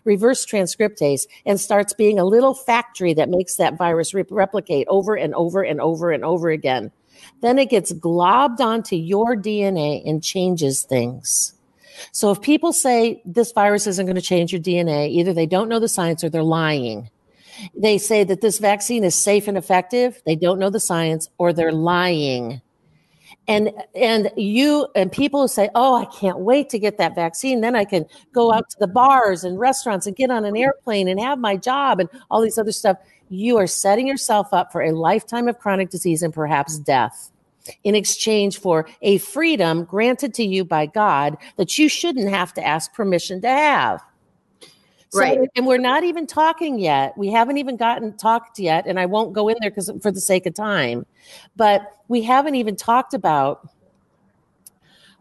reverse 0.05 0.47
transcriptase 0.47 1.27
and 1.45 1.61
starts 1.61 1.93
being 1.93 2.19
a 2.19 2.25
little 2.25 2.55
factory 2.55 3.15
that 3.15 3.29
makes 3.29 3.57
that 3.57 3.77
virus 3.77 4.15
re- 4.15 4.25
replicate 4.31 4.87
over 4.89 5.15
and 5.15 5.35
over 5.35 5.63
and 5.63 5.81
over 5.81 6.11
and 6.13 6.25
over 6.25 6.51
again. 6.51 6.91
Then 7.41 7.59
it 7.59 7.71
gets 7.71 7.93
globbed 7.93 8.61
onto 8.61 8.97
your 8.97 9.37
DNA 9.37 10.09
and 10.09 10.23
changes 10.23 10.83
things. 10.83 11.56
So 12.13 12.31
if 12.31 12.41
people 12.41 12.73
say 12.73 13.23
this 13.25 13.53
virus 13.53 13.87
isn't 13.87 14.07
going 14.07 14.17
to 14.17 14.23
change 14.23 14.53
your 14.53 14.61
DNA, 14.61 15.09
either 15.11 15.33
they 15.33 15.47
don't 15.47 15.69
know 15.69 15.79
the 15.79 15.89
science 15.89 16.23
or 16.23 16.31
they're 16.31 16.43
lying. 16.43 17.11
They 17.75 17.99
say 17.99 18.25
that 18.25 18.41
this 18.41 18.59
vaccine 18.59 19.05
is 19.05 19.15
safe 19.15 19.49
and 19.49 19.57
effective, 19.57 20.21
they 20.27 20.37
don't 20.37 20.59
know 20.59 20.71
the 20.71 20.81
science 20.81 21.29
or 21.39 21.53
they're 21.53 21.73
lying. 21.73 22.61
And 23.49 23.71
and 23.95 24.31
you 24.37 24.89
and 24.97 25.11
people 25.11 25.47
say, 25.47 25.71
"Oh, 25.77 25.95
I 25.95 26.05
can't 26.07 26.41
wait 26.41 26.69
to 26.71 26.81
get 26.81 26.99
that 26.99 27.15
vaccine. 27.15 27.61
Then 27.61 27.77
I 27.77 27.85
can 27.85 28.05
go 28.33 28.53
out 28.53 28.69
to 28.71 28.79
the 28.81 28.89
bars 28.89 29.45
and 29.45 29.59
restaurants 29.59 30.07
and 30.07 30.17
get 30.17 30.33
on 30.33 30.45
an 30.45 30.57
airplane 30.57 31.07
and 31.07 31.21
have 31.21 31.39
my 31.39 31.57
job 31.57 32.01
and 32.01 32.09
all 32.29 32.41
these 32.41 32.59
other 32.59 32.73
stuff." 32.73 32.97
You 33.29 33.57
are 33.57 33.69
setting 33.69 34.09
yourself 34.09 34.53
up 34.53 34.73
for 34.73 34.83
a 34.83 34.93
lifetime 34.93 35.47
of 35.47 35.59
chronic 35.59 35.91
disease 35.91 36.23
and 36.23 36.35
perhaps 36.35 36.79
death 36.79 37.31
in 37.85 37.95
exchange 37.95 38.59
for 38.59 38.89
a 39.03 39.19
freedom 39.19 39.85
granted 39.85 40.35
to 40.35 40.45
you 40.45 40.65
by 40.65 40.87
God 40.87 41.37
that 41.57 41.79
you 41.79 41.89
shouldn't 41.89 42.29
have 42.29 42.53
to 42.55 42.67
ask 42.67 42.93
permission 42.95 43.41
to 43.43 43.49
have. 43.49 44.01
So, 45.11 45.21
right. 45.21 45.39
And 45.55 45.67
we're 45.67 45.79
not 45.79 46.05
even 46.05 46.27
talking 46.27 46.79
yet. 46.79 47.17
We 47.17 47.31
haven't 47.31 47.59
even 47.59 47.77
gotten 47.77 48.17
talked 48.17 48.59
yet. 48.59 48.87
And 48.87 48.99
I 48.99 49.07
won't 49.07 49.33
go 49.33 49.49
in 49.49 49.57
there 49.61 49.71
because 49.71 49.91
for 50.03 50.11
the 50.11 50.21
sake 50.21 50.47
of 50.47 50.55
time, 50.55 51.07
but 51.55 51.83
we 52.09 52.23
haven't 52.23 52.57
even 52.57 52.77
talked 52.77 53.15
about 53.15 53.69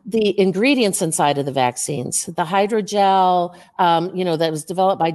the 0.08 0.40
ingredients 0.40 1.02
inside 1.02 1.40
of 1.40 1.46
the 1.46 1.52
vaccines, 1.52 2.28
the 2.28 2.46
hydrogel, 2.46 3.58
um, 3.80 4.16
you 4.16 4.24
know, 4.24 4.38
that 4.38 4.52
was 4.52 4.64
developed 4.64 5.00
by, 5.00 5.12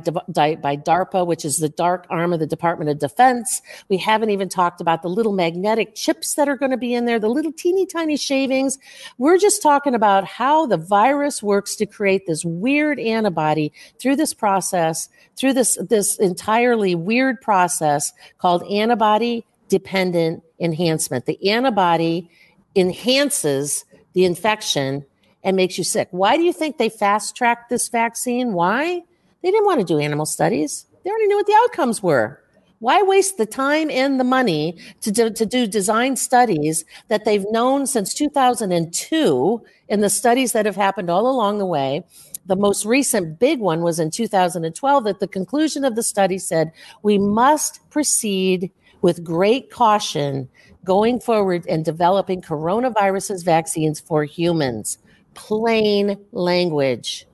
by 0.56 0.76
DARPA, 0.76 1.24
which 1.24 1.44
is 1.44 1.58
the 1.58 1.68
dark 1.68 2.06
arm 2.10 2.32
of 2.32 2.40
the 2.40 2.46
Department 2.46 2.90
of 2.90 2.98
Defense. 2.98 3.62
We 3.88 3.98
haven't 3.98 4.30
even 4.30 4.48
talked 4.48 4.80
about 4.80 5.02
the 5.02 5.08
little 5.08 5.32
magnetic 5.32 5.94
chips 5.94 6.34
that 6.34 6.48
are 6.48 6.56
going 6.56 6.72
to 6.72 6.76
be 6.76 6.92
in 6.92 7.04
there, 7.04 7.20
the 7.20 7.28
little 7.28 7.52
teeny 7.52 7.86
tiny 7.86 8.16
shavings. 8.16 8.78
We're 9.16 9.38
just 9.38 9.62
talking 9.62 9.94
about 9.94 10.24
how 10.24 10.66
the 10.66 10.76
virus 10.76 11.40
works 11.40 11.76
to 11.76 11.86
create 11.86 12.26
this 12.26 12.44
weird 12.44 12.98
antibody 12.98 13.72
through 14.00 14.16
this 14.16 14.34
process, 14.34 15.08
through 15.36 15.52
this, 15.52 15.78
this 15.88 16.16
entirely 16.18 16.96
weird 16.96 17.40
process 17.40 18.12
called 18.38 18.64
antibody 18.64 19.46
dependent 19.68 20.42
enhancement. 20.58 21.26
The 21.26 21.48
antibody 21.48 22.28
enhances 22.74 23.84
the 24.12 24.24
infection 24.24 25.04
and 25.42 25.56
makes 25.56 25.78
you 25.78 25.84
sick. 25.84 26.08
Why 26.10 26.36
do 26.36 26.42
you 26.42 26.52
think 26.52 26.76
they 26.78 26.88
fast 26.88 27.36
tracked 27.36 27.70
this 27.70 27.88
vaccine? 27.88 28.52
Why? 28.52 29.02
They 29.42 29.50
didn't 29.50 29.66
want 29.66 29.80
to 29.80 29.86
do 29.86 29.98
animal 29.98 30.26
studies. 30.26 30.86
They 31.02 31.10
already 31.10 31.26
knew 31.26 31.36
what 31.36 31.46
the 31.46 31.58
outcomes 31.64 32.02
were. 32.02 32.40
Why 32.80 33.02
waste 33.02 33.36
the 33.36 33.46
time 33.46 33.90
and 33.90 34.18
the 34.18 34.24
money 34.24 34.78
to 35.02 35.10
do, 35.10 35.30
to 35.30 35.44
do 35.44 35.66
design 35.66 36.16
studies 36.16 36.84
that 37.08 37.26
they've 37.26 37.44
known 37.50 37.86
since 37.86 38.14
2002 38.14 39.62
in 39.88 40.00
the 40.00 40.08
studies 40.08 40.52
that 40.52 40.64
have 40.64 40.76
happened 40.76 41.10
all 41.10 41.28
along 41.28 41.58
the 41.58 41.66
way? 41.66 42.04
The 42.46 42.56
most 42.56 42.86
recent 42.86 43.38
big 43.38 43.60
one 43.60 43.82
was 43.82 44.00
in 44.00 44.10
2012 44.10 45.04
that 45.04 45.20
the 45.20 45.28
conclusion 45.28 45.84
of 45.84 45.94
the 45.94 46.02
study 46.02 46.38
said 46.38 46.72
we 47.02 47.18
must 47.18 47.80
proceed 47.90 48.70
with 49.02 49.24
great 49.24 49.70
caution 49.70 50.48
going 50.84 51.20
forward 51.20 51.66
and 51.68 51.84
developing 51.84 52.40
coronaviruses 52.40 53.44
vaccines 53.44 54.00
for 54.00 54.24
humans. 54.24 54.98
Plain 55.34 56.18
language. 56.32 57.26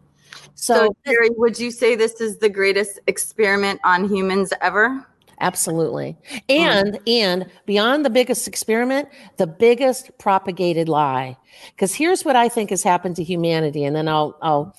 So, 0.55 0.75
so 0.75 0.97
Sherri, 1.07 1.31
would 1.37 1.59
you 1.59 1.71
say 1.71 1.97
this 1.97 2.21
is 2.21 2.39
the 2.39 2.49
greatest 2.49 2.99
experiment 3.07 3.81
on 3.85 4.09
humans 4.09 4.53
ever? 4.61 5.07
Absolutely. 5.41 6.17
And 6.49 6.95
mm. 6.95 7.09
and 7.09 7.47
beyond 7.67 8.05
the 8.05 8.11
biggest 8.11 8.49
experiment, 8.49 9.09
the 9.37 9.47
biggest 9.47 10.17
propagated 10.19 10.89
lie. 10.89 11.37
Because 11.73 11.95
here's 11.95 12.25
what 12.25 12.37
I 12.37 12.49
think 12.49 12.71
has 12.71 12.83
happened 12.83 13.17
to 13.17 13.25
humanity, 13.25 13.85
and 13.85 13.95
then 13.95 14.09
I'll 14.09 14.37
I'll 14.41 14.75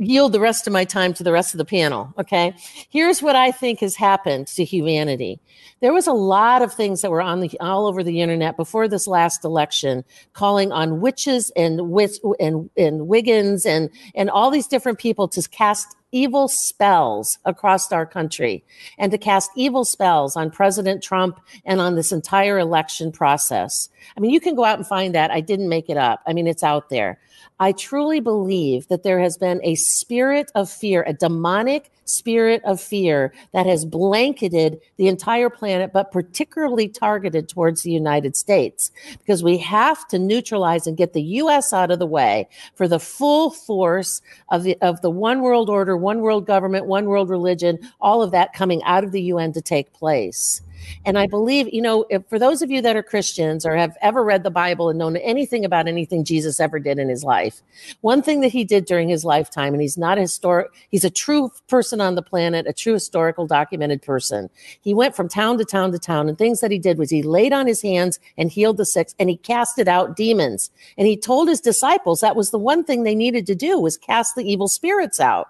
yield 0.00 0.32
the 0.32 0.40
rest 0.40 0.66
of 0.66 0.72
my 0.72 0.84
time 0.84 1.12
to 1.14 1.22
the 1.22 1.32
rest 1.32 1.54
of 1.54 1.58
the 1.58 1.64
panel. 1.64 2.12
Okay. 2.18 2.54
Here's 2.88 3.22
what 3.22 3.36
I 3.36 3.52
think 3.52 3.80
has 3.80 3.94
happened 3.94 4.46
to 4.48 4.64
humanity. 4.64 5.38
There 5.80 5.92
was 5.92 6.06
a 6.06 6.12
lot 6.12 6.62
of 6.62 6.72
things 6.72 7.02
that 7.02 7.10
were 7.10 7.22
on 7.22 7.40
the 7.40 7.50
all 7.60 7.86
over 7.86 8.02
the 8.02 8.20
internet 8.20 8.56
before 8.56 8.88
this 8.88 9.06
last 9.06 9.44
election, 9.44 10.04
calling 10.32 10.72
on 10.72 11.00
witches 11.00 11.52
and 11.54 11.90
witch 11.90 12.18
and, 12.40 12.70
and 12.76 13.02
Wiccans 13.02 13.66
and 13.66 13.90
and 14.14 14.30
all 14.30 14.50
these 14.50 14.66
different 14.66 14.98
people 14.98 15.28
to 15.28 15.48
cast 15.50 15.96
evil 16.12 16.48
spells 16.48 17.38
across 17.44 17.92
our 17.92 18.06
country 18.06 18.64
and 18.98 19.12
to 19.12 19.18
cast 19.18 19.50
evil 19.54 19.84
spells 19.84 20.36
on 20.36 20.50
President 20.50 21.02
Trump 21.02 21.38
and 21.64 21.80
on 21.80 21.94
this 21.94 22.10
entire 22.10 22.58
election 22.58 23.12
process. 23.12 23.88
I 24.16 24.20
mean, 24.20 24.32
you 24.32 24.40
can 24.40 24.54
go 24.54 24.64
out 24.64 24.78
and 24.78 24.86
find 24.86 25.14
that. 25.14 25.30
I 25.30 25.40
didn't 25.40 25.68
make 25.68 25.88
it 25.88 25.96
up. 25.96 26.20
I 26.26 26.32
mean, 26.32 26.46
it's 26.46 26.64
out 26.64 26.88
there. 26.88 27.18
I 27.60 27.72
truly 27.72 28.20
believe 28.20 28.88
that 28.88 29.02
there 29.02 29.20
has 29.20 29.36
been 29.36 29.60
a 29.62 29.74
spirit 29.74 30.50
of 30.54 30.70
fear, 30.70 31.04
a 31.06 31.12
demonic 31.12 31.90
spirit 32.06 32.62
of 32.64 32.80
fear 32.80 33.34
that 33.52 33.66
has 33.66 33.84
blanketed 33.84 34.80
the 34.96 35.08
entire 35.08 35.50
planet, 35.50 35.92
but 35.92 36.10
particularly 36.10 36.88
targeted 36.88 37.50
towards 37.50 37.82
the 37.82 37.90
United 37.90 38.34
States, 38.34 38.90
because 39.18 39.44
we 39.44 39.58
have 39.58 40.08
to 40.08 40.18
neutralize 40.18 40.86
and 40.86 40.96
get 40.96 41.12
the 41.12 41.22
U.S. 41.22 41.74
out 41.74 41.90
of 41.90 41.98
the 41.98 42.06
way 42.06 42.48
for 42.74 42.88
the 42.88 42.98
full 42.98 43.50
force 43.50 44.22
of 44.50 44.62
the, 44.62 44.76
of 44.80 45.02
the 45.02 45.10
one 45.10 45.42
world 45.42 45.68
order, 45.68 45.98
one 45.98 46.20
world 46.20 46.46
government, 46.46 46.86
one 46.86 47.04
world 47.04 47.28
religion, 47.28 47.78
all 48.00 48.22
of 48.22 48.30
that 48.30 48.54
coming 48.54 48.82
out 48.84 49.04
of 49.04 49.12
the 49.12 49.22
UN 49.22 49.52
to 49.52 49.60
take 49.60 49.92
place. 49.92 50.62
And 51.04 51.18
I 51.18 51.26
believe, 51.26 51.72
you 51.72 51.82
know, 51.82 52.04
if, 52.10 52.22
for 52.28 52.38
those 52.38 52.62
of 52.62 52.70
you 52.70 52.82
that 52.82 52.96
are 52.96 53.02
Christians 53.02 53.64
or 53.64 53.74
have 53.74 53.96
ever 54.00 54.22
read 54.24 54.42
the 54.42 54.50
Bible 54.50 54.88
and 54.88 54.98
known 54.98 55.16
anything 55.16 55.64
about 55.64 55.88
anything 55.88 56.24
Jesus 56.24 56.60
ever 56.60 56.78
did 56.78 56.98
in 56.98 57.08
his 57.08 57.24
life, 57.24 57.62
one 58.00 58.22
thing 58.22 58.40
that 58.40 58.52
he 58.52 58.64
did 58.64 58.84
during 58.84 59.08
his 59.08 59.24
lifetime, 59.24 59.72
and 59.72 59.80
he's 59.80 59.98
not 59.98 60.18
a 60.18 60.22
historic, 60.22 60.70
he's 60.90 61.04
a 61.04 61.10
true 61.10 61.50
person 61.68 62.00
on 62.00 62.14
the 62.14 62.22
planet, 62.22 62.66
a 62.66 62.72
true 62.72 62.94
historical 62.94 63.46
documented 63.46 64.02
person. 64.02 64.50
He 64.82 64.94
went 64.94 65.16
from 65.16 65.28
town 65.28 65.58
to 65.58 65.64
town 65.64 65.92
to 65.92 65.98
town, 65.98 66.28
and 66.28 66.36
things 66.36 66.60
that 66.60 66.70
he 66.70 66.78
did 66.78 66.98
was 66.98 67.10
he 67.10 67.22
laid 67.22 67.52
on 67.52 67.66
his 67.66 67.82
hands 67.82 68.18
and 68.36 68.50
healed 68.50 68.76
the 68.76 68.86
sick, 68.86 69.10
and 69.18 69.30
he 69.30 69.36
casted 69.36 69.88
out 69.88 70.16
demons. 70.16 70.70
And 70.96 71.06
he 71.06 71.16
told 71.16 71.48
his 71.48 71.60
disciples 71.60 72.20
that 72.20 72.36
was 72.36 72.50
the 72.50 72.58
one 72.58 72.84
thing 72.84 73.02
they 73.02 73.14
needed 73.14 73.46
to 73.46 73.54
do 73.54 73.78
was 73.78 73.96
cast 73.96 74.34
the 74.34 74.50
evil 74.50 74.68
spirits 74.68 75.20
out. 75.20 75.48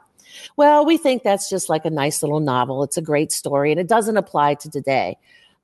Well, 0.57 0.85
we 0.85 0.97
think 0.97 1.23
that's 1.23 1.49
just 1.49 1.69
like 1.69 1.85
a 1.85 1.91
nice 1.91 2.23
little 2.23 2.41
novel. 2.41 2.83
It's 2.83 2.97
a 2.97 3.03
great 3.03 3.33
story 3.33 3.71
and 3.71 3.81
it 3.81 3.89
doesn't 3.89 4.17
apply 4.17 4.55
to 4.55 4.71
today. 4.71 5.17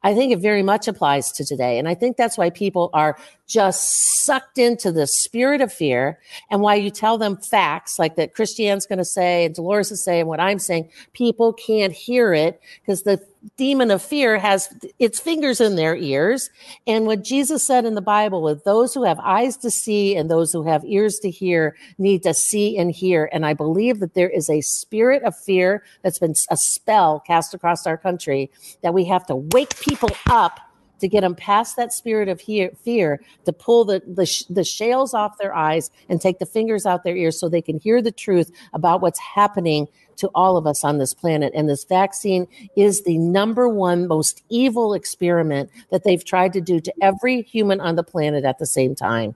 I 0.02 0.14
think 0.14 0.32
it 0.32 0.38
very 0.38 0.62
much 0.62 0.86
applies 0.86 1.32
to 1.32 1.44
today. 1.44 1.80
And 1.80 1.88
I 1.88 1.94
think 1.94 2.16
that's 2.16 2.38
why 2.38 2.50
people 2.50 2.90
are 2.92 3.18
just 3.48 4.22
sucked 4.24 4.56
into 4.56 4.92
the 4.92 5.06
spirit 5.06 5.60
of 5.60 5.72
fear 5.72 6.20
and 6.48 6.60
why 6.60 6.76
you 6.76 6.90
tell 6.90 7.18
them 7.18 7.36
facts 7.36 7.98
like 7.98 8.14
that 8.14 8.34
Christiane's 8.34 8.86
going 8.86 8.98
to 8.98 9.04
say 9.04 9.44
and 9.44 9.54
Dolores 9.54 9.90
is 9.90 10.04
saying 10.04 10.26
what 10.26 10.38
I'm 10.38 10.60
saying. 10.60 10.90
People 11.12 11.52
can't 11.52 11.92
hear 11.92 12.32
it 12.32 12.60
because 12.80 13.02
the 13.02 13.20
demon 13.56 13.90
of 13.90 14.02
fear 14.02 14.38
has 14.38 14.68
its 14.98 15.20
fingers 15.20 15.60
in 15.60 15.76
their 15.76 15.96
ears. 15.96 16.50
And 16.86 17.06
what 17.06 17.24
Jesus 17.24 17.62
said 17.62 17.84
in 17.84 17.94
the 17.94 18.00
Bible 18.00 18.42
with 18.42 18.64
those 18.64 18.94
who 18.94 19.04
have 19.04 19.18
eyes 19.20 19.56
to 19.58 19.70
see 19.70 20.16
and 20.16 20.30
those 20.30 20.52
who 20.52 20.64
have 20.64 20.84
ears 20.84 21.18
to 21.20 21.30
hear 21.30 21.76
need 21.98 22.22
to 22.24 22.34
see 22.34 22.76
and 22.78 22.90
hear. 22.90 23.28
And 23.32 23.46
I 23.46 23.54
believe 23.54 24.00
that 24.00 24.14
there 24.14 24.30
is 24.30 24.50
a 24.50 24.60
spirit 24.60 25.22
of 25.22 25.36
fear 25.36 25.84
that's 26.02 26.18
been 26.18 26.34
a 26.50 26.56
spell 26.56 27.20
cast 27.20 27.54
across 27.54 27.86
our 27.86 27.96
country 27.96 28.50
that 28.82 28.94
we 28.94 29.04
have 29.06 29.26
to 29.26 29.36
wake 29.36 29.78
people 29.80 30.10
up 30.28 30.60
to 31.00 31.08
get 31.08 31.20
them 31.20 31.34
past 31.34 31.76
that 31.76 31.92
spirit 31.92 32.28
of 32.28 32.40
fear, 32.40 33.20
to 33.44 33.52
pull 33.52 33.84
the, 33.84 34.02
the, 34.06 34.44
the 34.50 34.64
shales 34.64 35.14
off 35.14 35.38
their 35.38 35.54
eyes 35.54 35.90
and 36.08 36.20
take 36.20 36.38
the 36.38 36.46
fingers 36.46 36.86
out 36.86 37.04
their 37.04 37.16
ears 37.16 37.38
so 37.38 37.48
they 37.48 37.62
can 37.62 37.78
hear 37.78 38.00
the 38.00 38.12
truth 38.12 38.50
about 38.72 39.00
what's 39.00 39.18
happening 39.18 39.86
to 40.16 40.30
all 40.34 40.56
of 40.56 40.66
us 40.66 40.84
on 40.84 40.98
this 40.98 41.14
planet. 41.14 41.52
And 41.54 41.68
this 41.68 41.84
vaccine 41.84 42.46
is 42.76 43.02
the 43.02 43.18
number 43.18 43.68
one 43.68 44.06
most 44.06 44.42
evil 44.48 44.94
experiment 44.94 45.70
that 45.90 46.04
they've 46.04 46.24
tried 46.24 46.52
to 46.54 46.60
do 46.60 46.80
to 46.80 46.92
every 47.02 47.42
human 47.42 47.80
on 47.80 47.96
the 47.96 48.02
planet 48.02 48.44
at 48.44 48.58
the 48.58 48.66
same 48.66 48.94
time. 48.94 49.34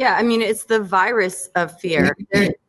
Yeah, 0.00 0.16
I 0.16 0.22
mean, 0.22 0.40
it's 0.40 0.64
the 0.64 0.80
virus 0.80 1.50
of 1.56 1.78
fear. 1.78 2.16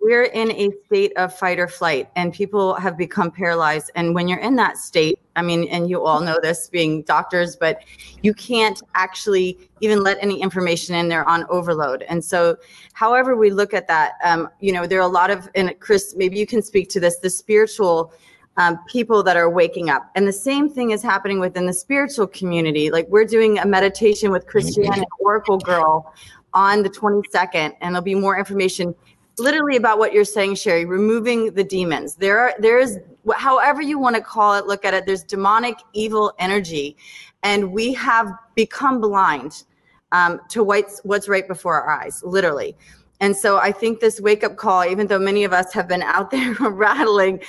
We're 0.01 0.23
in 0.23 0.51
a 0.51 0.69
state 0.85 1.13
of 1.15 1.33
fight 1.33 1.59
or 1.59 1.67
flight, 1.69 2.09
and 2.17 2.33
people 2.33 2.73
have 2.73 2.97
become 2.97 3.31
paralyzed. 3.31 3.89
And 3.95 4.13
when 4.13 4.27
you're 4.27 4.39
in 4.39 4.57
that 4.57 4.75
state, 4.75 5.17
I 5.37 5.41
mean, 5.41 5.65
and 5.69 5.89
you 5.89 6.03
all 6.03 6.19
know 6.19 6.39
this 6.41 6.67
being 6.67 7.03
doctors, 7.03 7.55
but 7.55 7.83
you 8.21 8.33
can't 8.33 8.83
actually 8.95 9.57
even 9.79 10.03
let 10.03 10.17
any 10.19 10.41
information 10.41 10.93
in 10.93 11.07
there 11.07 11.23
on 11.23 11.45
overload. 11.49 12.01
And 12.09 12.21
so, 12.21 12.57
however, 12.91 13.37
we 13.37 13.49
look 13.49 13.73
at 13.73 13.87
that, 13.87 14.15
um, 14.25 14.49
you 14.59 14.73
know, 14.73 14.85
there 14.85 14.99
are 14.99 15.07
a 15.07 15.13
lot 15.21 15.31
of, 15.31 15.47
and 15.55 15.73
Chris, 15.79 16.13
maybe 16.17 16.37
you 16.37 16.45
can 16.45 16.61
speak 16.61 16.89
to 16.89 16.99
this, 16.99 17.19
the 17.19 17.29
spiritual. 17.29 18.11
Um, 18.57 18.79
people 18.85 19.23
that 19.23 19.37
are 19.37 19.49
waking 19.49 19.89
up. 19.89 20.11
And 20.13 20.27
the 20.27 20.33
same 20.33 20.69
thing 20.69 20.91
is 20.91 21.01
happening 21.01 21.39
within 21.39 21.67
the 21.67 21.73
spiritual 21.73 22.27
community. 22.27 22.91
Like 22.91 23.07
we're 23.07 23.23
doing 23.23 23.57
a 23.59 23.65
meditation 23.65 24.29
with 24.29 24.45
Christiane 24.45 25.05
Oracle 25.21 25.57
Girl 25.57 26.13
on 26.53 26.83
the 26.83 26.89
22nd, 26.89 27.75
and 27.81 27.95
there'll 27.95 28.01
be 28.01 28.15
more 28.15 28.37
information 28.37 28.95
literally 29.37 29.77
about 29.77 29.97
what 29.97 30.13
you're 30.13 30.25
saying, 30.25 30.55
Sherri, 30.55 30.85
removing 30.85 31.53
the 31.53 31.63
demons. 31.63 32.15
There 32.15 32.39
are 32.39 32.53
there 32.59 32.79
is 32.79 32.99
however 33.35 33.81
you 33.81 33.99
want 33.99 34.15
to 34.15 34.21
call 34.21 34.55
it, 34.55 34.65
look 34.65 34.85
at 34.85 34.93
it, 34.93 35.05
there's 35.05 35.23
demonic 35.23 35.75
evil 35.93 36.33
energy. 36.39 36.97
And 37.43 37.71
we 37.71 37.93
have 37.93 38.31
become 38.55 39.01
blind 39.01 39.63
um, 40.11 40.39
to 40.49 40.63
what's 40.63 40.99
what's 41.03 41.27
right 41.27 41.47
before 41.47 41.81
our 41.81 41.89
eyes, 41.89 42.21
literally. 42.23 42.75
And 43.19 43.35
so 43.35 43.57
I 43.57 43.71
think 43.71 43.99
this 43.99 44.19
wake 44.19 44.43
up 44.43 44.57
call, 44.57 44.83
even 44.83 45.05
though 45.07 45.19
many 45.19 45.43
of 45.43 45.53
us 45.53 45.71
have 45.73 45.87
been 45.87 46.01
out 46.01 46.31
there 46.31 46.53
rattling, 46.53 47.41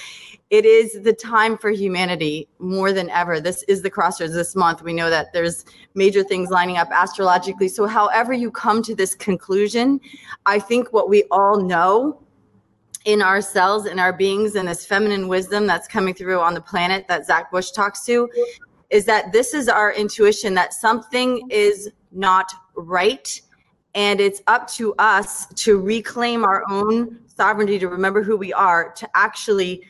it 0.52 0.66
is 0.66 1.00
the 1.00 1.14
time 1.14 1.56
for 1.56 1.70
humanity 1.70 2.46
more 2.58 2.92
than 2.92 3.08
ever. 3.08 3.40
This 3.40 3.62
is 3.68 3.80
the 3.80 3.88
crossroads 3.88 4.34
this 4.34 4.54
month. 4.54 4.82
We 4.82 4.92
know 4.92 5.08
that 5.08 5.32
there's 5.32 5.64
major 5.94 6.22
things 6.22 6.50
lining 6.50 6.76
up 6.76 6.90
astrologically. 6.92 7.68
So, 7.68 7.86
however, 7.86 8.34
you 8.34 8.50
come 8.50 8.82
to 8.82 8.94
this 8.94 9.14
conclusion, 9.14 9.98
I 10.44 10.58
think 10.58 10.92
what 10.92 11.08
we 11.08 11.24
all 11.30 11.62
know 11.62 12.20
in 13.06 13.22
ourselves, 13.22 13.86
in 13.86 13.98
our 13.98 14.12
beings, 14.12 14.54
and 14.54 14.68
this 14.68 14.84
feminine 14.84 15.26
wisdom 15.26 15.66
that's 15.66 15.88
coming 15.88 16.12
through 16.12 16.40
on 16.40 16.52
the 16.52 16.60
planet 16.60 17.06
that 17.08 17.24
Zach 17.24 17.50
Bush 17.50 17.70
talks 17.70 18.04
to 18.04 18.28
is 18.90 19.06
that 19.06 19.32
this 19.32 19.54
is 19.54 19.70
our 19.70 19.90
intuition 19.94 20.52
that 20.52 20.74
something 20.74 21.48
is 21.48 21.88
not 22.12 22.52
right. 22.76 23.40
And 23.94 24.20
it's 24.20 24.42
up 24.48 24.68
to 24.72 24.94
us 24.98 25.46
to 25.46 25.80
reclaim 25.80 26.44
our 26.44 26.62
own 26.68 27.20
sovereignty, 27.26 27.78
to 27.78 27.88
remember 27.88 28.22
who 28.22 28.36
we 28.36 28.52
are, 28.52 28.92
to 28.92 29.08
actually 29.14 29.82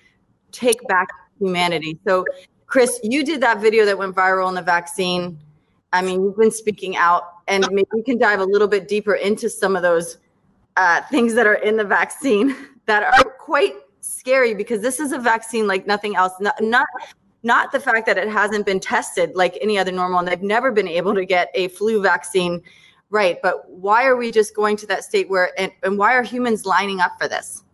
take 0.52 0.86
back 0.88 1.08
humanity. 1.38 1.98
So, 2.06 2.24
Chris, 2.66 3.00
you 3.02 3.24
did 3.24 3.40
that 3.40 3.60
video 3.60 3.84
that 3.84 3.98
went 3.98 4.14
viral 4.14 4.46
on 4.46 4.54
the 4.54 4.62
vaccine. 4.62 5.38
I 5.92 6.02
mean, 6.02 6.22
you've 6.22 6.36
been 6.36 6.50
speaking 6.50 6.96
out, 6.96 7.24
and 7.48 7.66
maybe 7.70 7.88
we 7.92 8.02
can 8.02 8.18
dive 8.18 8.40
a 8.40 8.44
little 8.44 8.68
bit 8.68 8.88
deeper 8.88 9.14
into 9.14 9.50
some 9.50 9.76
of 9.76 9.82
those 9.82 10.18
uh, 10.76 11.02
things 11.10 11.34
that 11.34 11.46
are 11.46 11.56
in 11.56 11.76
the 11.76 11.84
vaccine 11.84 12.56
that 12.86 13.02
are 13.02 13.24
quite 13.24 13.74
scary 14.00 14.54
because 14.54 14.80
this 14.80 15.00
is 15.00 15.12
a 15.12 15.18
vaccine 15.18 15.66
like 15.66 15.86
nothing 15.86 16.16
else. 16.16 16.32
Not, 16.40 16.54
not 16.62 16.86
not 17.42 17.72
the 17.72 17.80
fact 17.80 18.06
that 18.06 18.18
it 18.18 18.28
hasn't 18.28 18.64
been 18.64 18.80
tested 18.80 19.34
like 19.34 19.58
any 19.60 19.78
other 19.78 19.92
normal 19.92 20.20
and 20.20 20.28
they've 20.28 20.42
never 20.42 20.70
been 20.70 20.88
able 20.88 21.14
to 21.14 21.24
get 21.24 21.50
a 21.54 21.68
flu 21.68 22.00
vaccine 22.00 22.62
right 23.10 23.38
but 23.42 23.68
why 23.68 24.04
are 24.04 24.16
we 24.16 24.30
just 24.30 24.54
going 24.54 24.76
to 24.76 24.86
that 24.86 25.04
state 25.04 25.28
where 25.28 25.58
and, 25.58 25.72
and 25.82 25.98
why 25.98 26.14
are 26.14 26.22
humans 26.22 26.64
lining 26.64 27.00
up 27.00 27.12
for 27.20 27.28
this 27.28 27.64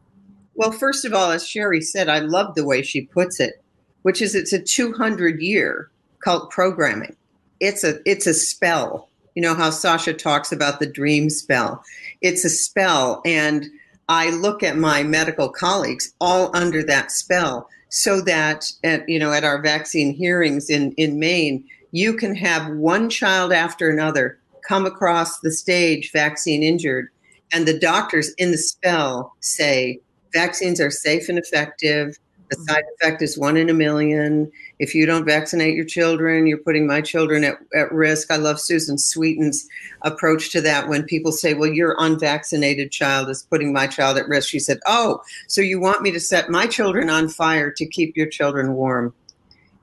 well 0.59 0.73
first 0.73 1.05
of 1.07 1.15
all 1.15 1.31
as 1.31 1.49
Sherri 1.49 1.81
said 1.81 2.09
i 2.09 2.19
love 2.19 2.55
the 2.55 2.67
way 2.67 2.83
she 2.83 3.03
puts 3.03 3.41
it 3.41 3.62
which 4.03 4.23
is 4.23 4.35
it's 4.35 4.53
a 4.53 4.62
200 4.62 5.41
year 5.41 5.91
cult 6.23 6.50
programming. 6.50 7.17
It's 7.61 7.85
a 7.85 7.99
it's 8.05 8.27
a 8.27 8.35
spell. 8.35 9.09
You 9.35 9.43
know 9.43 9.55
how 9.55 9.71
sasha 9.71 10.15
talks 10.15 10.53
about 10.53 10.81
the 10.81 10.87
dream 10.87 11.31
spell? 11.31 11.83
It's 12.21 12.45
a 12.45 12.50
spell 12.50 13.21
and 13.25 13.67
i 14.09 14.31
look 14.31 14.62
at 14.62 14.77
my 14.77 15.03
medical 15.03 15.49
colleagues 15.50 16.15
all 16.21 16.55
under 16.57 16.83
that 16.83 17.11
spell 17.11 17.69
so 17.91 18.21
that 18.23 18.73
at 18.83 19.09
you 19.09 19.19
know 19.19 19.33
at 19.33 19.45
our 19.45 19.61
vaccine 19.61 20.15
hearings 20.15 20.71
in 20.71 20.93
in 20.93 21.19
Maine, 21.19 21.65
you 21.93 22.15
can 22.15 22.35
have 22.35 22.75
one 22.75 23.11
child 23.11 23.53
after 23.53 23.88
another 23.91 24.38
come 24.67 24.87
across 24.87 25.41
the 25.41 25.50
stage 25.50 26.12
vaccine 26.12 26.62
injured, 26.62 27.09
and 27.53 27.67
the 27.67 27.79
doctors 27.79 28.33
in 28.38 28.50
the 28.50 28.59
spell 28.59 29.35
say 29.41 30.00
vaccines 30.32 30.80
are 30.80 30.90
safe 30.90 31.28
and 31.28 31.38
effective. 31.38 32.18
The 32.50 32.56
mm-hmm. 32.56 32.64
side 32.64 32.85
effect 32.94 33.23
is 33.23 33.38
one 33.38 33.56
in 33.56 33.68
a 33.68 33.75
million. 33.75 34.50
If 34.78 34.94
you 34.94 35.06
don't 35.06 35.25
vaccinate 35.25 35.75
your 35.75 35.85
children, 35.85 36.47
you're 36.47 36.58
putting 36.58 36.87
my 36.87 37.00
children 37.00 37.44
at, 37.44 37.58
at 37.75 37.92
risk. 37.92 38.30
I 38.30 38.37
love 38.37 38.61
Susan 38.61 38.97
Sweeten's 38.97 39.66
approach 40.02 40.50
to 40.52 40.61
that 40.62 40.88
when 40.88 41.02
people 41.02 41.32
say, 41.32 41.54
Well, 41.54 41.70
your 41.70 41.94
unvaccinated 41.99 42.90
child 42.90 43.28
is 43.28 43.42
putting 43.42 43.73
my 43.73 43.87
child 43.87 44.16
at 44.16 44.28
risk. 44.28 44.49
She 44.49 44.61
said, 44.61 44.78
Oh, 44.87 45.20
so 45.47 45.61
you 45.61 45.80
want 45.80 46.02
me 46.02 46.11
to 46.12 46.20
set 46.20 46.50
my 46.50 46.66
children 46.66 47.11
on 47.11 47.28
fire 47.28 47.70
to 47.73 47.87
keep 47.87 48.16
your 48.16 48.28
children 48.28 48.75
warm? 48.75 49.12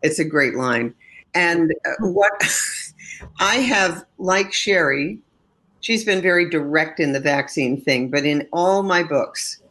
It's 0.02 0.20
a 0.20 0.26
great 0.26 0.56
line. 0.56 0.94
And 1.34 1.74
uh, 1.86 2.08
what 2.08 2.32
I 3.40 3.56
have, 3.56 4.06
like 4.18 4.54
Sherri, 4.54 5.20
she's 5.82 6.04
been 6.04 6.22
very 6.22 6.50
direct 6.50 7.00
in 7.00 7.12
the 7.12 7.20
vaccine 7.20 7.80
thing, 7.80 8.10
but 8.10 8.26
in 8.26 8.48
all 8.52 8.82
my 8.82 9.04
books 9.04 9.62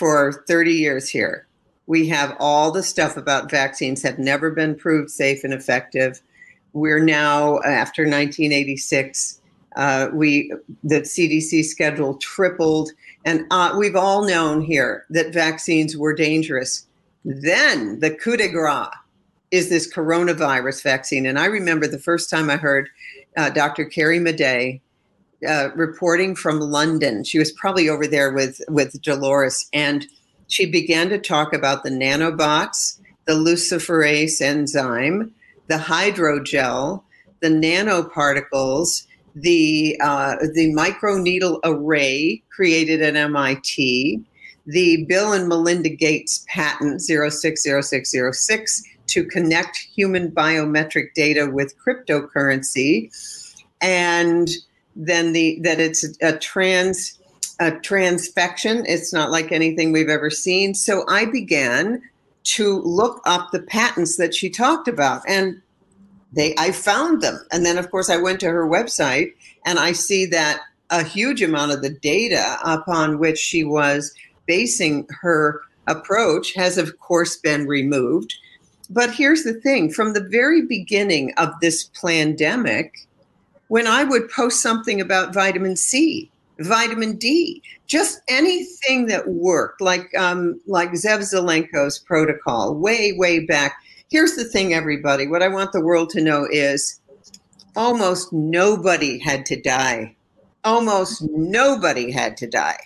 for 0.00 0.42
30 0.48 0.72
years 0.72 1.10
here, 1.10 1.46
we 1.86 2.08
have 2.08 2.34
all 2.40 2.70
the 2.70 2.82
stuff 2.82 3.18
about 3.18 3.50
vaccines 3.50 4.02
have 4.02 4.18
never 4.18 4.50
been 4.50 4.74
proved 4.74 5.10
safe 5.10 5.44
and 5.44 5.52
effective. 5.52 6.22
We're 6.72 7.04
now 7.04 7.58
after 7.58 8.04
1986. 8.04 9.42
Uh, 9.76 10.08
we 10.14 10.54
the 10.82 11.02
CDC 11.02 11.64
schedule 11.64 12.14
tripled, 12.14 12.92
and 13.26 13.44
uh, 13.50 13.76
we've 13.78 13.94
all 13.94 14.26
known 14.26 14.62
here 14.62 15.04
that 15.10 15.34
vaccines 15.34 15.98
were 15.98 16.14
dangerous. 16.14 16.86
Then 17.22 18.00
the 18.00 18.10
coup 18.10 18.38
de 18.38 18.48
grace 18.48 18.88
is 19.50 19.68
this 19.68 19.92
coronavirus 19.92 20.82
vaccine, 20.82 21.26
and 21.26 21.38
I 21.38 21.44
remember 21.44 21.86
the 21.86 21.98
first 21.98 22.30
time 22.30 22.48
I 22.48 22.56
heard 22.56 22.88
uh, 23.36 23.50
Dr. 23.50 23.84
Carrie 23.84 24.18
Madej 24.18 24.80
uh, 25.46 25.70
reporting 25.74 26.34
from 26.34 26.60
London. 26.60 27.24
She 27.24 27.38
was 27.38 27.52
probably 27.52 27.88
over 27.88 28.06
there 28.06 28.32
with 28.32 28.60
with 28.68 29.00
Dolores 29.02 29.68
and 29.72 30.06
she 30.50 30.66
began 30.66 31.08
to 31.10 31.18
talk 31.18 31.54
about 31.54 31.84
the 31.84 31.90
nanobots, 31.90 32.98
the 33.24 33.34
luciferase 33.34 34.42
enzyme, 34.42 35.32
the 35.68 35.76
hydrogel, 35.76 37.04
the 37.40 37.48
nanoparticles, 37.48 39.06
the 39.34 39.96
uh, 40.02 40.36
the 40.54 40.74
microneedle 40.74 41.60
array 41.62 42.42
created 42.50 43.00
at 43.00 43.14
MIT, 43.14 44.20
the 44.66 45.04
Bill 45.04 45.32
and 45.32 45.48
Melinda 45.48 45.88
Gates 45.88 46.44
patent 46.48 47.00
060606 47.00 48.82
to 49.06 49.24
connect 49.24 49.76
human 49.76 50.30
biometric 50.32 51.14
data 51.14 51.48
with 51.50 51.74
cryptocurrency, 51.78 53.10
and 53.80 54.50
then 55.00 55.32
the 55.32 55.58
that 55.62 55.80
it's 55.80 56.04
a 56.20 56.36
trans 56.36 57.18
a 57.58 57.72
transfection. 57.72 58.84
It's 58.86 59.12
not 59.12 59.30
like 59.30 59.52
anything 59.52 59.92
we've 59.92 60.08
ever 60.08 60.30
seen. 60.30 60.74
So 60.74 61.04
I 61.08 61.26
began 61.26 62.02
to 62.42 62.80
look 62.80 63.20
up 63.26 63.50
the 63.50 63.60
patents 63.60 64.16
that 64.16 64.34
she 64.34 64.48
talked 64.48 64.88
about 64.88 65.22
and 65.28 65.60
they 66.32 66.54
I 66.58 66.72
found 66.72 67.22
them. 67.22 67.38
And 67.52 67.64
then 67.64 67.78
of 67.78 67.90
course 67.90 68.08
I 68.08 68.16
went 68.16 68.40
to 68.40 68.50
her 68.50 68.66
website 68.66 69.32
and 69.66 69.78
I 69.78 69.92
see 69.92 70.26
that 70.26 70.60
a 70.90 71.04
huge 71.04 71.42
amount 71.42 71.72
of 71.72 71.82
the 71.82 71.90
data 71.90 72.58
upon 72.64 73.18
which 73.18 73.38
she 73.38 73.62
was 73.64 74.14
basing 74.46 75.06
her 75.20 75.60
approach 75.86 76.54
has 76.54 76.78
of 76.78 76.98
course 76.98 77.36
been 77.36 77.66
removed. 77.66 78.34
But 78.88 79.14
here's 79.14 79.44
the 79.44 79.54
thing, 79.54 79.92
from 79.92 80.14
the 80.14 80.26
very 80.28 80.62
beginning 80.62 81.32
of 81.36 81.52
this 81.60 81.90
pandemic, 82.00 83.06
when 83.70 83.86
I 83.86 84.02
would 84.02 84.28
post 84.28 84.60
something 84.60 85.00
about 85.00 85.32
vitamin 85.32 85.76
C, 85.76 86.28
vitamin 86.58 87.16
D, 87.16 87.62
just 87.86 88.20
anything 88.28 89.06
that 89.06 89.28
worked, 89.28 89.80
like 89.80 90.12
um, 90.18 90.60
like 90.66 90.90
Zev 90.90 91.20
Zelenko's 91.20 91.96
protocol 91.96 92.74
way, 92.74 93.12
way 93.12 93.46
back. 93.46 93.80
Here's 94.10 94.34
the 94.34 94.42
thing, 94.42 94.74
everybody. 94.74 95.28
What 95.28 95.44
I 95.44 95.46
want 95.46 95.70
the 95.70 95.80
world 95.80 96.10
to 96.10 96.20
know 96.20 96.48
is 96.50 97.00
almost 97.76 98.32
nobody 98.32 99.20
had 99.20 99.46
to 99.46 99.60
die. 99.60 100.16
Almost 100.64 101.22
nobody 101.30 102.10
had 102.10 102.36
to 102.38 102.48
die. 102.48 102.80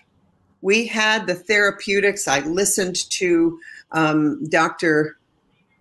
We 0.60 0.86
had 0.86 1.26
the 1.26 1.34
therapeutics. 1.34 2.28
I 2.28 2.40
listened 2.40 3.08
to 3.12 3.58
um, 3.92 4.46
Dr. 4.50 5.16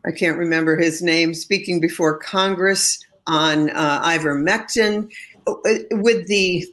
I 0.05 0.11
can't 0.11 0.37
remember 0.37 0.77
his 0.77 1.01
name 1.01 1.33
speaking 1.33 1.81
before 1.81 2.17
Congress 2.19 3.03
on 3.27 3.69
uh, 3.71 4.01
ivermectin 4.03 5.11
uh, 5.47 5.53
with 5.91 6.27
the 6.27 6.65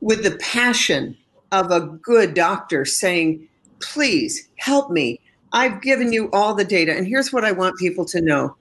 with 0.00 0.22
the 0.22 0.36
passion 0.38 1.16
of 1.52 1.70
a 1.70 1.80
good 1.80 2.34
doctor 2.34 2.84
saying, 2.84 3.48
please 3.80 4.48
help 4.56 4.90
me. 4.90 5.20
I've 5.52 5.80
given 5.80 6.12
you 6.12 6.30
all 6.32 6.54
the 6.54 6.64
data. 6.64 6.94
And 6.94 7.06
here's 7.06 7.32
what 7.32 7.44
I 7.44 7.52
want 7.52 7.78
people 7.78 8.04
to 8.06 8.20
know 8.20 8.56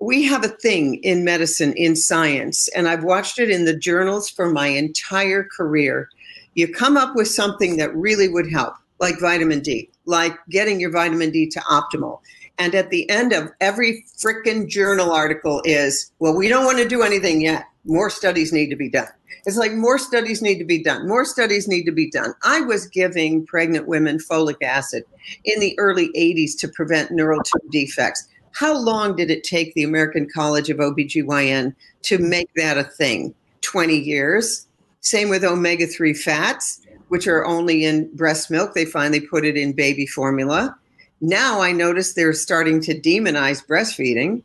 we 0.00 0.24
have 0.24 0.44
a 0.44 0.48
thing 0.48 0.94
in 1.02 1.24
medicine, 1.24 1.74
in 1.74 1.94
science, 1.94 2.68
and 2.68 2.88
I've 2.88 3.04
watched 3.04 3.38
it 3.38 3.50
in 3.50 3.66
the 3.66 3.76
journals 3.76 4.30
for 4.30 4.50
my 4.50 4.66
entire 4.66 5.44
career. 5.44 6.08
You 6.54 6.72
come 6.72 6.96
up 6.96 7.14
with 7.14 7.28
something 7.28 7.76
that 7.76 7.94
really 7.94 8.26
would 8.26 8.50
help, 8.50 8.74
like 8.98 9.20
vitamin 9.20 9.60
D, 9.60 9.90
like 10.06 10.36
getting 10.48 10.80
your 10.80 10.90
vitamin 10.90 11.30
D 11.30 11.48
to 11.48 11.60
optimal. 11.60 12.20
And 12.60 12.74
at 12.74 12.90
the 12.90 13.08
end 13.08 13.32
of 13.32 13.50
every 13.62 14.04
freaking 14.18 14.68
journal 14.68 15.12
article 15.12 15.62
is, 15.64 16.12
well, 16.18 16.36
we 16.36 16.46
don't 16.46 16.66
want 16.66 16.76
to 16.76 16.86
do 16.86 17.00
anything 17.00 17.40
yet. 17.40 17.64
More 17.86 18.10
studies 18.10 18.52
need 18.52 18.68
to 18.68 18.76
be 18.76 18.90
done. 18.90 19.08
It's 19.46 19.56
like 19.56 19.72
more 19.72 19.96
studies 19.96 20.42
need 20.42 20.58
to 20.58 20.66
be 20.66 20.82
done. 20.82 21.08
More 21.08 21.24
studies 21.24 21.66
need 21.66 21.84
to 21.84 21.90
be 21.90 22.10
done. 22.10 22.34
I 22.42 22.60
was 22.60 22.86
giving 22.86 23.46
pregnant 23.46 23.88
women 23.88 24.18
folic 24.18 24.62
acid 24.62 25.04
in 25.46 25.58
the 25.58 25.74
early 25.78 26.10
80s 26.10 26.58
to 26.58 26.68
prevent 26.68 27.12
neural 27.12 27.42
tube 27.42 27.70
defects. 27.70 28.28
How 28.52 28.76
long 28.76 29.16
did 29.16 29.30
it 29.30 29.42
take 29.42 29.72
the 29.72 29.84
American 29.84 30.28
College 30.28 30.68
of 30.68 30.76
OBGYN 30.76 31.74
to 32.02 32.18
make 32.18 32.50
that 32.56 32.76
a 32.76 32.84
thing? 32.84 33.34
20 33.62 33.96
years. 33.96 34.66
Same 35.00 35.30
with 35.30 35.44
omega 35.44 35.86
3 35.86 36.12
fats, 36.12 36.82
which 37.08 37.26
are 37.26 37.46
only 37.46 37.86
in 37.86 38.14
breast 38.14 38.50
milk. 38.50 38.74
They 38.74 38.84
finally 38.84 39.22
put 39.22 39.46
it 39.46 39.56
in 39.56 39.72
baby 39.72 40.04
formula. 40.04 40.76
Now 41.20 41.60
I 41.60 41.72
notice 41.72 42.14
they're 42.14 42.32
starting 42.32 42.80
to 42.82 42.98
demonize 42.98 43.66
breastfeeding. 43.66 44.42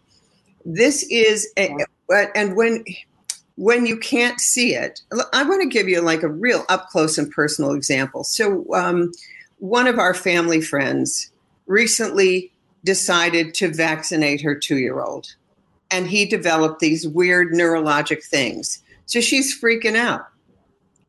This 0.66 1.04
is, 1.10 1.48
a, 1.58 1.76
and 2.36 2.56
when 2.56 2.84
when 3.58 3.86
you 3.86 3.98
can't 3.98 4.40
see 4.42 4.76
it, 4.76 5.02
I 5.32 5.44
want 5.44 5.62
to 5.62 5.70
give 5.70 5.88
you 5.88 6.02
like 6.02 6.24
a 6.24 6.28
real 6.28 6.66
up 6.68 6.90
close 6.90 7.18
and 7.18 7.32
personal 7.32 7.72
example. 7.72 8.24
So, 8.24 8.66
um, 8.74 9.12
one 9.60 9.88
of 9.88 9.98
our 9.98 10.14
family 10.14 10.60
friends 10.60 11.32
recently 11.66 12.52
decided 12.84 13.54
to 13.56 13.74
vaccinate 13.74 14.42
her 14.42 14.56
two 14.56 14.78
year 14.78 15.02
old, 15.02 15.36
and 15.90 16.08
he 16.08 16.26
developed 16.26 16.80
these 16.80 17.08
weird 17.08 17.54
neurologic 17.54 18.24
things. 18.26 18.84
So 19.06 19.22
she's 19.22 19.60
freaking 19.60 19.96
out. 19.96 20.28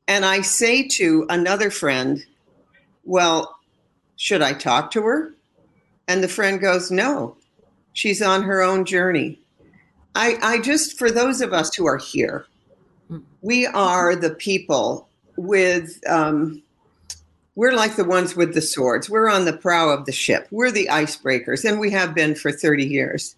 And 0.07 0.25
I 0.25 0.43
say 0.43 0.87
to 0.89 1.27
another 1.29 1.71
friend, 1.71 2.25
Well, 3.05 3.59
should 4.17 4.43
I 4.43 4.53
talk 4.53 4.93
to 4.93 5.03
her? 5.03 5.35
And 6.09 6.23
the 6.23 6.29
friend 6.29 6.61
goes, 6.61 6.91
No, 6.91 7.37
she's 7.93 8.23
on 8.23 8.43
her 8.43 8.63
own 8.63 8.85
journey. 8.85 9.41
I, 10.15 10.39
I 10.43 10.61
just, 10.61 10.99
for 10.99 11.11
those 11.11 11.41
of 11.41 11.53
us 11.53 11.75
who 11.75 11.87
are 11.87 11.99
here, 11.99 12.47
we 13.43 13.67
are 13.67 14.17
the 14.17 14.35
people 14.35 15.09
with, 15.37 16.01
um, 16.09 16.63
we're 17.55 17.75
like 17.75 17.97
the 17.97 18.05
ones 18.05 18.35
with 18.35 18.55
the 18.55 18.63
swords. 18.63 19.11
We're 19.11 19.29
on 19.29 19.45
the 19.45 19.57
prow 19.57 19.91
of 19.91 20.07
the 20.07 20.13
ship. 20.13 20.49
We're 20.51 20.71
the 20.71 20.89
icebreakers, 20.91 21.69
and 21.69 21.79
we 21.79 21.91
have 21.91 22.15
been 22.15 22.35
for 22.35 22.51
30 22.51 22.87
years. 22.87 23.37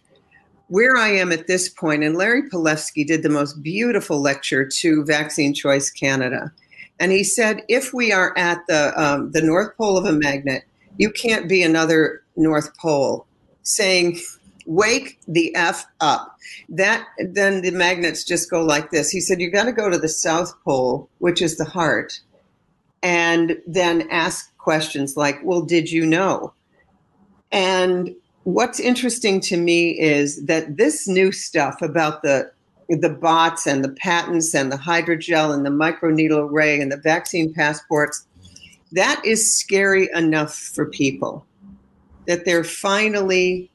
Where 0.69 0.97
I 0.97 1.09
am 1.09 1.33
at 1.33 1.47
this 1.47 1.69
point, 1.69 2.05
and 2.05 2.17
Larry 2.17 2.49
Palevsky 2.49 3.07
did 3.07 3.23
the 3.23 3.29
most 3.29 3.63
beautiful 3.63 4.21
lecture 4.21 4.67
to 4.67 5.05
Vaccine 5.05 5.55
Choice 5.55 5.91
Canada. 5.91 6.53
And 7.01 7.11
he 7.11 7.25
said, 7.25 7.63
if 7.69 7.95
we 7.95 8.13
are 8.13 8.37
at 8.37 8.67
the 8.67 8.93
um, 9.01 9.31
the 9.33 9.41
North 9.41 9.77
Pole 9.77 9.97
of 9.97 10.05
a 10.05 10.13
magnet, 10.13 10.65
you 10.99 11.11
can't 11.11 11.49
be 11.49 11.63
another 11.63 12.23
North 12.37 12.77
Pole. 12.77 13.27
Saying, 13.63 14.19
wake 14.67 15.19
the 15.27 15.55
f 15.55 15.87
up. 16.01 16.37
That 16.69 17.07
then 17.19 17.63
the 17.63 17.71
magnets 17.71 18.25
just 18.25 18.51
go 18.51 18.63
like 18.63 18.91
this. 18.91 19.11
He 19.11 19.21
said, 19.21 19.41
you 19.41 19.51
got 19.51 19.65
to 19.65 19.73
go 19.73 19.89
to 19.91 19.99
the 19.99 20.09
South 20.09 20.55
Pole, 20.65 21.09
which 21.19 21.43
is 21.43 21.57
the 21.57 21.65
heart, 21.65 22.21
and 23.03 23.59
then 23.67 24.09
ask 24.11 24.57
questions 24.59 25.17
like, 25.17 25.41
well, 25.43 25.63
did 25.63 25.91
you 25.91 26.05
know? 26.05 26.53
And 27.51 28.15
what's 28.45 28.81
interesting 28.81 29.41
to 29.43 29.57
me 29.57 29.99
is 29.99 30.45
that 30.47 30.77
this 30.77 31.09
new 31.09 31.33
stuff 31.33 31.81
about 31.83 32.23
the 32.23 32.51
the 32.91 33.11
bots 33.11 33.67
and 33.67 33.85
the 33.85 33.91
patents 33.91 34.55
and 34.55 34.73
the 34.73 34.77
hydrogel 34.77 35.53
and 35.53 35.67
the 35.67 35.71
microneedle 35.71 36.51
array 36.51 36.81
and 36.81 36.91
the 36.91 36.97
vaccine 36.97 37.53
passports, 37.53 38.27
that 38.93 39.23
is 39.25 39.55
scary 39.55 40.09
enough 40.15 40.55
for 40.55 40.87
people 40.87 41.47
that 42.27 42.45
they're 42.45 42.65
finally, 42.65 43.71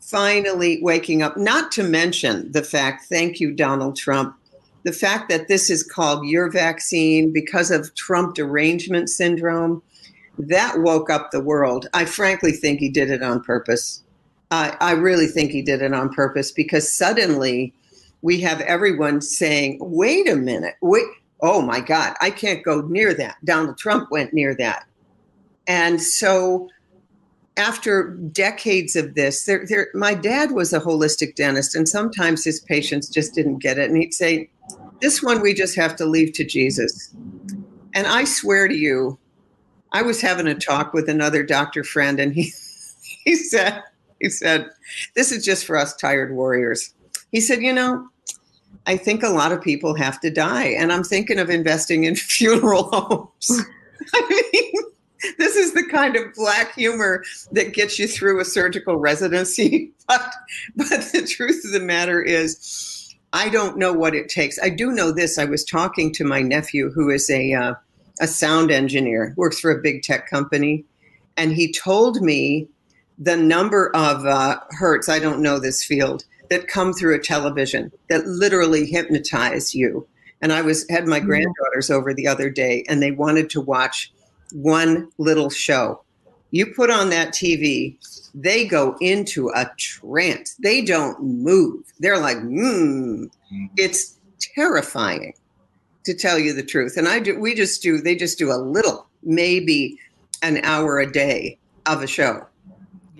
finally 0.00 0.80
waking 0.82 1.22
up. 1.22 1.36
Not 1.36 1.70
to 1.72 1.82
mention 1.82 2.50
the 2.52 2.62
fact, 2.62 3.04
thank 3.08 3.38
you, 3.38 3.52
Donald 3.52 3.96
Trump, 3.96 4.36
the 4.84 4.92
fact 4.92 5.28
that 5.28 5.48
this 5.48 5.70
is 5.70 5.82
called 5.82 6.26
your 6.26 6.50
vaccine 6.50 7.32
because 7.32 7.70
of 7.70 7.94
Trump 7.94 8.34
derangement 8.34 9.10
syndrome, 9.10 9.82
that 10.38 10.80
woke 10.80 11.10
up 11.10 11.30
the 11.30 11.40
world. 11.40 11.86
I 11.92 12.06
frankly 12.06 12.52
think 12.52 12.80
he 12.80 12.88
did 12.88 13.10
it 13.10 13.22
on 13.22 13.42
purpose. 13.42 14.02
I, 14.50 14.92
really 14.92 15.28
think 15.28 15.50
he 15.50 15.62
did 15.62 15.80
it 15.80 15.94
on 15.94 16.12
purpose 16.12 16.52
because 16.52 16.94
suddenly 16.94 17.72
we 18.20 18.40
have 18.42 18.60
everyone 18.60 19.22
saying, 19.22 19.78
wait 19.80 20.28
a 20.28 20.36
minute, 20.36 20.74
wait, 20.82 21.06
oh 21.42 21.60
my 21.60 21.80
God, 21.80 22.14
I 22.20 22.30
can't 22.30 22.62
go 22.62 22.82
near 22.82 23.12
that. 23.14 23.36
Donald 23.44 23.76
Trump 23.76 24.10
went 24.10 24.32
near 24.32 24.54
that. 24.54 24.86
And 25.66 26.00
so 26.00 26.68
after 27.56 28.10
decades 28.10 28.96
of 28.96 29.14
this, 29.14 29.44
there, 29.44 29.66
there, 29.66 29.88
my 29.92 30.14
dad 30.14 30.52
was 30.52 30.72
a 30.72 30.80
holistic 30.80 31.34
dentist, 31.34 31.74
and 31.74 31.88
sometimes 31.88 32.44
his 32.44 32.60
patients 32.60 33.08
just 33.08 33.34
didn't 33.34 33.58
get 33.58 33.78
it. 33.78 33.90
And 33.90 33.98
he'd 33.98 34.14
say, 34.14 34.48
This 35.00 35.22
one 35.22 35.42
we 35.42 35.52
just 35.52 35.76
have 35.76 35.96
to 35.96 36.06
leave 36.06 36.32
to 36.34 36.44
Jesus. 36.44 37.14
And 37.94 38.06
I 38.06 38.24
swear 38.24 38.68
to 38.68 38.74
you, 38.74 39.18
I 39.92 40.02
was 40.02 40.20
having 40.22 40.46
a 40.46 40.54
talk 40.54 40.94
with 40.94 41.08
another 41.08 41.42
doctor 41.42 41.84
friend, 41.84 42.18
and 42.18 42.32
he, 42.32 42.52
he 43.24 43.36
said, 43.36 43.82
he 44.20 44.30
said, 44.30 44.70
This 45.14 45.32
is 45.32 45.44
just 45.44 45.66
for 45.66 45.76
us 45.76 45.94
tired 45.96 46.32
warriors. 46.32 46.94
He 47.32 47.40
said, 47.40 47.62
You 47.62 47.72
know, 47.72 48.08
I 48.86 48.96
think 48.96 49.22
a 49.22 49.28
lot 49.28 49.52
of 49.52 49.62
people 49.62 49.94
have 49.94 50.20
to 50.20 50.30
die, 50.30 50.68
and 50.68 50.92
I'm 50.92 51.04
thinking 51.04 51.38
of 51.38 51.50
investing 51.50 52.04
in 52.04 52.16
funeral 52.16 52.84
homes. 52.84 53.50
I 54.14 54.48
mean, 54.52 54.82
this 55.38 55.56
is 55.56 55.72
the 55.72 55.86
kind 55.86 56.16
of 56.16 56.34
black 56.34 56.74
humor 56.74 57.22
that 57.52 57.74
gets 57.74 57.98
you 57.98 58.08
through 58.08 58.40
a 58.40 58.44
surgical 58.44 58.96
residency. 58.96 59.90
But, 60.08 60.34
but 60.76 60.88
the 60.88 61.26
truth 61.26 61.64
of 61.64 61.70
the 61.70 61.80
matter 61.80 62.20
is, 62.20 63.14
I 63.32 63.48
don't 63.48 63.78
know 63.78 63.94
what 63.94 64.14
it 64.14 64.28
takes. 64.28 64.58
I 64.60 64.68
do 64.68 64.90
know 64.90 65.10
this. 65.10 65.38
I 65.38 65.46
was 65.46 65.64
talking 65.64 66.12
to 66.14 66.24
my 66.24 66.42
nephew, 66.42 66.90
who 66.90 67.08
is 67.08 67.30
a 67.30 67.54
uh, 67.54 67.74
a 68.20 68.26
sound 68.26 68.70
engineer, 68.70 69.32
works 69.38 69.58
for 69.58 69.70
a 69.70 69.80
big 69.80 70.02
tech 70.02 70.28
company, 70.28 70.84
and 71.38 71.52
he 71.52 71.72
told 71.72 72.20
me 72.20 72.68
the 73.16 73.36
number 73.38 73.94
of 73.96 74.26
uh, 74.26 74.58
hertz. 74.72 75.08
I 75.08 75.18
don't 75.18 75.40
know 75.40 75.58
this 75.58 75.82
field 75.82 76.24
that 76.52 76.68
come 76.68 76.92
through 76.92 77.14
a 77.14 77.18
television 77.18 77.90
that 78.10 78.26
literally 78.26 78.84
hypnotize 78.84 79.74
you. 79.74 80.06
And 80.42 80.52
I 80.52 80.60
was 80.60 80.84
had 80.90 81.06
my 81.06 81.16
mm-hmm. 81.16 81.26
granddaughters 81.26 81.90
over 81.90 82.12
the 82.12 82.28
other 82.28 82.50
day, 82.50 82.84
and 82.90 83.02
they 83.02 83.10
wanted 83.10 83.48
to 83.50 83.60
watch 83.62 84.12
one 84.52 85.08
little 85.16 85.48
show. 85.48 86.02
You 86.50 86.66
put 86.66 86.90
on 86.90 87.08
that 87.08 87.28
TV, 87.32 87.96
they 88.34 88.66
go 88.66 88.98
into 89.00 89.48
a 89.48 89.70
trance. 89.78 90.54
They 90.62 90.82
don't 90.82 91.22
move. 91.22 91.90
They're 92.00 92.18
like, 92.18 92.38
hmm. 92.38 93.24
It's 93.78 94.18
terrifying, 94.54 95.32
to 96.04 96.12
tell 96.12 96.38
you 96.38 96.52
the 96.52 96.62
truth. 96.62 96.98
And 96.98 97.08
I 97.08 97.18
do. 97.20 97.40
We 97.40 97.54
just 97.54 97.82
do. 97.82 97.98
They 98.02 98.14
just 98.14 98.38
do 98.38 98.52
a 98.52 98.60
little, 98.60 99.06
maybe 99.22 99.98
an 100.42 100.60
hour 100.64 101.00
a 101.00 101.10
day 101.10 101.58
of 101.86 102.02
a 102.02 102.06
show 102.06 102.46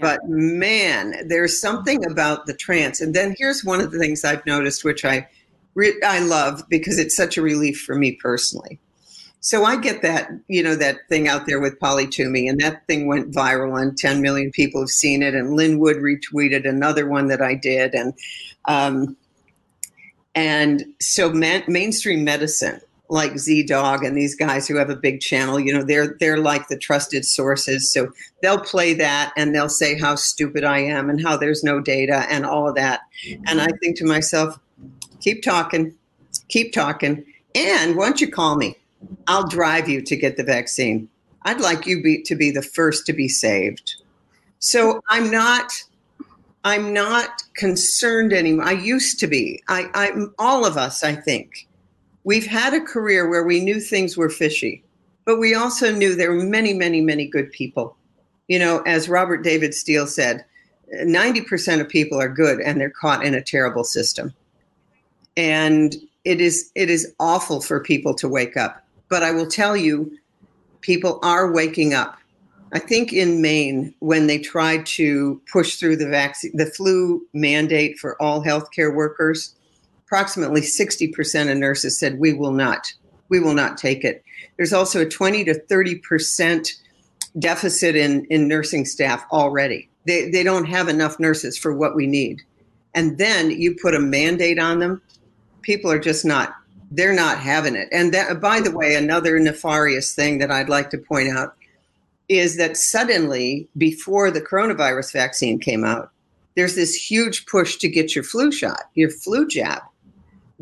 but 0.02 0.28
man, 0.28 1.14
there's 1.28 1.60
something 1.60 2.04
about 2.04 2.46
the 2.46 2.52
trance. 2.52 3.00
And 3.00 3.14
then 3.14 3.36
here's 3.38 3.64
one 3.64 3.80
of 3.80 3.92
the 3.92 4.00
things 4.00 4.24
I've 4.24 4.44
noticed, 4.44 4.84
which 4.84 5.04
I 5.04 5.28
re- 5.74 6.02
I 6.04 6.18
love 6.18 6.64
because 6.68 6.98
it's 6.98 7.16
such 7.16 7.38
a 7.38 7.42
relief 7.42 7.80
for 7.80 7.94
me 7.94 8.12
personally. 8.20 8.80
So 9.38 9.64
I 9.64 9.76
get 9.76 10.02
that, 10.02 10.28
you 10.48 10.60
know, 10.60 10.74
that 10.74 11.08
thing 11.08 11.28
out 11.28 11.46
there 11.46 11.60
with 11.60 11.78
Polly 11.78 12.08
Tommey, 12.08 12.48
and 12.48 12.60
that 12.60 12.84
thing 12.88 13.06
went 13.06 13.32
viral, 13.32 13.80
and 13.80 13.96
10 13.96 14.20
million 14.22 14.50
people 14.50 14.80
have 14.80 14.88
seen 14.88 15.22
it. 15.22 15.34
And 15.34 15.54
Lin 15.54 15.78
Wood 15.78 15.98
retweeted 15.98 16.68
another 16.68 17.08
one 17.08 17.28
that 17.28 17.40
I 17.40 17.54
did, 17.54 17.94
and 17.94 18.14
um, 18.64 19.16
and 20.34 20.84
so 21.00 21.30
mainstream 21.30 22.24
medicine 22.24 22.80
like 23.12 23.34
ZDogg 23.34 24.06
and 24.06 24.16
these 24.16 24.34
guys 24.34 24.66
who 24.66 24.76
have 24.76 24.88
a 24.88 24.96
big 24.96 25.20
channel, 25.20 25.60
you 25.60 25.72
know, 25.72 25.84
they're 25.84 26.16
they're 26.18 26.38
like 26.38 26.68
the 26.68 26.78
trusted 26.78 27.26
sources. 27.26 27.92
So 27.92 28.10
they'll 28.40 28.60
play 28.60 28.94
that 28.94 29.34
and 29.36 29.54
they'll 29.54 29.68
say 29.68 29.98
how 29.98 30.14
stupid 30.14 30.64
I 30.64 30.78
am 30.78 31.10
and 31.10 31.22
how 31.22 31.36
there's 31.36 31.62
no 31.62 31.78
data 31.78 32.24
and 32.30 32.46
all 32.46 32.66
of 32.66 32.74
that. 32.76 33.02
And 33.46 33.60
I 33.60 33.68
think 33.80 33.98
to 33.98 34.06
myself, 34.06 34.58
keep 35.20 35.42
talking, 35.42 35.94
keep 36.48 36.72
talking. 36.72 37.24
And 37.54 37.96
once 37.96 38.22
you 38.22 38.30
call 38.30 38.56
me, 38.56 38.76
I'll 39.28 39.46
drive 39.46 39.90
you 39.90 40.00
to 40.00 40.16
get 40.16 40.38
the 40.38 40.44
vaccine. 40.44 41.06
I'd 41.42 41.60
like 41.60 41.86
you 41.86 42.02
be, 42.02 42.22
to 42.22 42.34
be 42.34 42.50
the 42.50 42.62
first 42.62 43.04
to 43.06 43.12
be 43.12 43.28
saved. 43.28 43.96
So 44.58 45.02
I'm 45.10 45.30
not 45.30 45.70
I'm 46.64 46.94
not 46.94 47.42
concerned 47.56 48.32
anymore. 48.32 48.64
I 48.64 48.72
used 48.72 49.18
to 49.20 49.26
be. 49.26 49.62
I, 49.68 49.90
I'm 49.92 50.32
all 50.38 50.64
of 50.64 50.78
us, 50.78 51.02
I 51.02 51.14
think 51.14 51.66
we've 52.24 52.46
had 52.46 52.74
a 52.74 52.80
career 52.80 53.28
where 53.28 53.44
we 53.44 53.60
knew 53.60 53.80
things 53.80 54.16
were 54.16 54.30
fishy, 54.30 54.82
but 55.24 55.38
we 55.38 55.54
also 55.54 55.92
knew 55.92 56.14
there 56.14 56.32
were 56.32 56.44
many, 56.44 56.72
many, 56.72 57.00
many 57.00 57.26
good 57.26 57.50
people. 57.52 57.96
You 58.48 58.58
know, 58.58 58.80
as 58.82 59.08
Robert 59.08 59.42
David 59.42 59.74
Steele 59.74 60.06
said, 60.06 60.44
90% 60.94 61.80
of 61.80 61.88
people 61.88 62.20
are 62.20 62.28
good 62.28 62.60
and 62.60 62.80
they're 62.80 62.90
caught 62.90 63.24
in 63.24 63.34
a 63.34 63.42
terrible 63.42 63.84
system. 63.84 64.34
And 65.36 65.96
it 66.24 66.40
is 66.40 66.70
it 66.74 66.90
is 66.90 67.14
awful 67.18 67.60
for 67.60 67.80
people 67.80 68.14
to 68.14 68.28
wake 68.28 68.56
up. 68.56 68.84
But 69.08 69.22
I 69.22 69.32
will 69.32 69.46
tell 69.46 69.76
you, 69.76 70.16
people 70.80 71.18
are 71.22 71.50
waking 71.50 71.94
up. 71.94 72.18
I 72.74 72.78
think 72.78 73.12
in 73.12 73.42
Maine, 73.42 73.94
when 73.98 74.26
they 74.26 74.38
tried 74.38 74.86
to 74.86 75.40
push 75.50 75.76
through 75.76 75.96
the 75.96 76.08
vaccine, 76.08 76.52
the 76.54 76.66
flu 76.66 77.26
mandate 77.34 77.98
for 77.98 78.20
all 78.20 78.42
healthcare 78.42 78.94
workers, 78.94 79.54
approximately 80.12 80.60
60% 80.60 81.50
of 81.50 81.56
nurses 81.56 81.98
said 81.98 82.18
we 82.18 82.34
will 82.34 82.52
not 82.52 82.92
we 83.30 83.40
will 83.40 83.54
not 83.54 83.78
take 83.78 84.04
it. 84.04 84.22
There's 84.58 84.74
also 84.74 85.00
a 85.00 85.08
20 85.08 85.44
to 85.44 85.54
30% 85.54 86.70
deficit 87.38 87.96
in, 87.96 88.26
in 88.26 88.46
nursing 88.46 88.84
staff 88.84 89.24
already. 89.32 89.88
They, 90.06 90.28
they 90.28 90.42
don't 90.42 90.66
have 90.66 90.88
enough 90.88 91.18
nurses 91.18 91.56
for 91.56 91.74
what 91.74 91.96
we 91.96 92.06
need. 92.06 92.42
And 92.94 93.16
then 93.16 93.50
you 93.50 93.74
put 93.80 93.94
a 93.94 94.00
mandate 94.00 94.58
on 94.58 94.80
them 94.80 95.00
people 95.62 95.90
are 95.90 95.98
just 95.98 96.24
not 96.26 96.54
they're 96.90 97.14
not 97.14 97.38
having 97.38 97.74
it. 97.74 97.88
And 97.90 98.12
that 98.12 98.38
by 98.38 98.60
the 98.60 98.76
way 98.76 98.94
another 98.94 99.38
nefarious 99.38 100.14
thing 100.14 100.38
that 100.38 100.50
i'd 100.50 100.68
like 100.68 100.90
to 100.90 100.98
point 100.98 101.30
out 101.30 101.56
is 102.28 102.58
that 102.58 102.76
suddenly 102.76 103.66
before 103.78 104.30
the 104.30 104.42
coronavirus 104.42 105.12
vaccine 105.12 105.58
came 105.58 105.84
out 105.84 106.10
there's 106.54 106.74
this 106.74 106.94
huge 106.94 107.46
push 107.46 107.76
to 107.76 107.88
get 107.88 108.14
your 108.14 108.24
flu 108.24 108.52
shot 108.52 108.82
your 108.94 109.08
flu 109.08 109.46
jab 109.46 109.82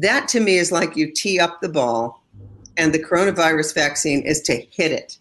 that 0.00 0.28
to 0.28 0.40
me 0.40 0.56
is 0.56 0.72
like 0.72 0.96
you 0.96 1.10
tee 1.10 1.38
up 1.38 1.60
the 1.60 1.68
ball, 1.68 2.22
and 2.76 2.92
the 2.92 3.02
coronavirus 3.02 3.74
vaccine 3.74 4.22
is 4.22 4.40
to 4.42 4.54
hit 4.70 4.92
it. 4.92 5.18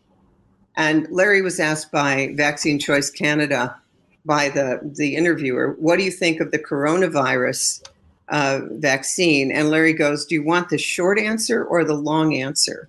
And 0.78 1.08
Larry 1.10 1.42
was 1.42 1.60
asked 1.60 1.92
by 1.92 2.34
Vaccine 2.36 2.80
Choice 2.80 3.10
Canada, 3.10 3.76
by 4.24 4.48
the, 4.48 4.80
the 4.96 5.16
interviewer, 5.18 5.76
what 5.80 5.98
do 5.98 6.06
you 6.06 6.12
think 6.12 6.40
of 6.40 6.52
the 6.52 6.60
coronavirus 6.60 7.84
uh, 8.30 8.62
vaccine? 8.72 9.52
And 9.52 9.70
Larry 9.70 9.92
goes, 9.92 10.26
Do 10.26 10.36
you 10.36 10.44
want 10.44 10.70
the 10.70 10.78
short 10.78 11.20
answer 11.20 11.66
or 11.66 11.84
the 11.84 11.96
long 11.96 12.34
answer? 12.36 12.88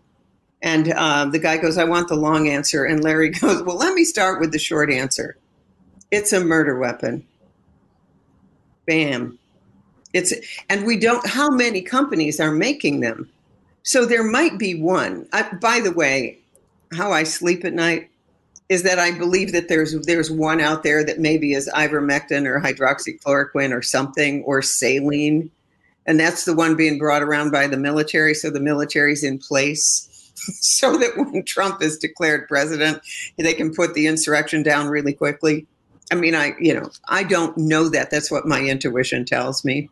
And 0.63 0.93
uh, 0.93 1.25
the 1.25 1.41
guy 1.41 1.57
goes, 1.57 1.79
I 1.79 1.85
want 1.85 2.09
the 2.09 2.15
long 2.15 2.49
answer. 2.49 2.85
And 2.85 3.03
Larry 3.03 3.31
goes, 3.41 3.63
Well, 3.65 3.77
let 3.77 3.95
me 3.95 4.05
start 4.05 4.41
with 4.41 4.53
the 4.53 4.59
short 4.61 4.93
answer. 4.93 5.37
It's 6.13 6.33
a 6.33 6.45
murder 6.45 6.79
weapon. 6.79 7.27
Bam. 8.87 9.40
It's 10.13 10.35
and 10.69 10.85
we 10.85 10.99
don't. 10.99 11.27
How 11.27 11.51
many 11.51 11.83
companies 11.83 12.41
are 12.41 12.53
making 12.53 13.01
them? 13.01 13.31
So 13.83 14.05
there 14.05 14.25
might 14.25 14.59
be 14.59 14.75
one. 14.75 15.27
I, 15.33 15.43
by 15.55 15.81
the 15.81 15.93
way, 15.93 16.39
how 16.93 17.13
I 17.13 17.23
sleep 17.23 17.65
at 17.65 17.73
night 17.73 18.11
is 18.69 18.83
that 18.85 18.99
I 18.99 19.11
believe 19.17 19.53
that 19.53 19.69
there's 19.69 19.95
there's 20.07 20.31
one 20.31 20.61
out 20.61 20.83
there 20.83 21.05
that 21.05 21.19
maybe 21.19 21.53
is 21.53 21.71
ivermectin 21.75 22.47
or 22.47 22.61
hydroxychloroquine 22.61 23.73
or 23.73 23.83
something 23.83 24.43
or 24.45 24.63
saline, 24.63 25.51
and 26.07 26.19
that's 26.19 26.45
the 26.45 26.55
one 26.55 26.77
being 26.77 26.99
brought 26.99 27.23
around 27.23 27.51
by 27.51 27.67
the 27.67 27.77
military. 27.77 28.35
So 28.35 28.51
the 28.51 28.61
military's 28.61 29.23
in 29.23 29.39
place 29.39 30.09
so 30.61 30.97
that 30.99 31.17
when 31.17 31.45
Trump 31.45 31.83
is 31.83 31.99
declared 31.99 32.49
president, 32.49 33.01
they 33.37 33.55
can 33.55 33.75
put 33.75 33.95
the 33.95 34.07
insurrection 34.07 34.63
down 34.63 34.89
really 34.89 35.13
quickly. 35.13 35.67
I 36.13 36.17
mean, 36.17 36.35
I, 36.35 36.55
you 36.59 36.75
know, 36.75 36.91
I 37.09 37.23
don't 37.23 37.57
know 37.57 37.89
that. 37.89 38.11
That's 38.11 38.31
what 38.31 38.47
my 38.47 38.61
intuition 38.61 39.25
tells 39.25 39.65
me. 39.65 39.89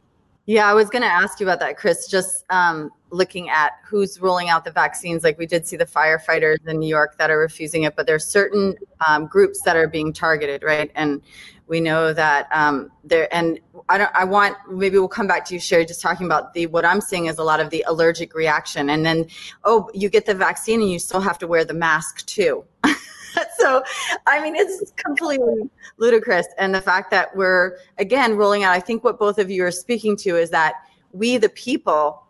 Yeah, 0.48 0.66
I 0.66 0.72
was 0.72 0.88
going 0.88 1.02
to 1.02 1.08
ask 1.08 1.40
you 1.40 1.46
about 1.46 1.60
that, 1.60 1.76
Chris. 1.76 2.08
Just 2.08 2.46
um, 2.48 2.90
looking 3.10 3.50
at 3.50 3.72
who's 3.84 4.18
rolling 4.18 4.48
out 4.48 4.64
the 4.64 4.70
vaccines, 4.70 5.22
like 5.22 5.36
we 5.36 5.44
did 5.44 5.66
see 5.66 5.76
the 5.76 5.84
firefighters 5.84 6.66
in 6.66 6.78
New 6.78 6.88
York 6.88 7.18
that 7.18 7.30
are 7.30 7.38
refusing 7.38 7.82
it, 7.82 7.94
but 7.94 8.06
there's 8.06 8.24
certain 8.24 8.74
um, 9.06 9.26
groups 9.26 9.60
that 9.66 9.76
are 9.76 9.86
being 9.86 10.10
targeted, 10.10 10.62
right? 10.62 10.90
And 10.94 11.20
we 11.66 11.80
know 11.80 12.14
that 12.14 12.48
um, 12.50 12.90
there. 13.04 13.28
And 13.30 13.60
I 13.90 13.98
don't. 13.98 14.10
I 14.14 14.24
want 14.24 14.56
maybe 14.70 14.98
we'll 14.98 15.06
come 15.06 15.26
back 15.26 15.44
to 15.48 15.54
you, 15.54 15.60
Sherri, 15.60 15.84
just 15.84 16.00
talking 16.00 16.24
about 16.24 16.54
the 16.54 16.64
what 16.68 16.86
I'm 16.86 17.02
seeing 17.02 17.26
is 17.26 17.36
a 17.36 17.44
lot 17.44 17.60
of 17.60 17.68
the 17.68 17.84
allergic 17.86 18.34
reaction, 18.34 18.88
and 18.88 19.04
then 19.04 19.26
oh, 19.64 19.90
you 19.92 20.08
get 20.08 20.24
the 20.24 20.34
vaccine 20.34 20.80
and 20.80 20.90
you 20.90 20.98
still 20.98 21.20
have 21.20 21.38
to 21.40 21.46
wear 21.46 21.62
the 21.62 21.74
mask 21.74 22.24
too. 22.24 22.64
so, 23.58 23.82
I 24.26 24.40
mean, 24.40 24.54
it's 24.56 24.92
completely 24.96 25.68
ludicrous. 25.96 26.46
And 26.58 26.74
the 26.74 26.80
fact 26.80 27.10
that 27.10 27.34
we're, 27.36 27.78
again, 27.98 28.36
rolling 28.36 28.64
out, 28.64 28.72
I 28.72 28.80
think 28.80 29.04
what 29.04 29.18
both 29.18 29.38
of 29.38 29.50
you 29.50 29.64
are 29.64 29.70
speaking 29.70 30.16
to 30.18 30.36
is 30.36 30.50
that 30.50 30.74
we, 31.12 31.36
the 31.36 31.48
people, 31.50 32.24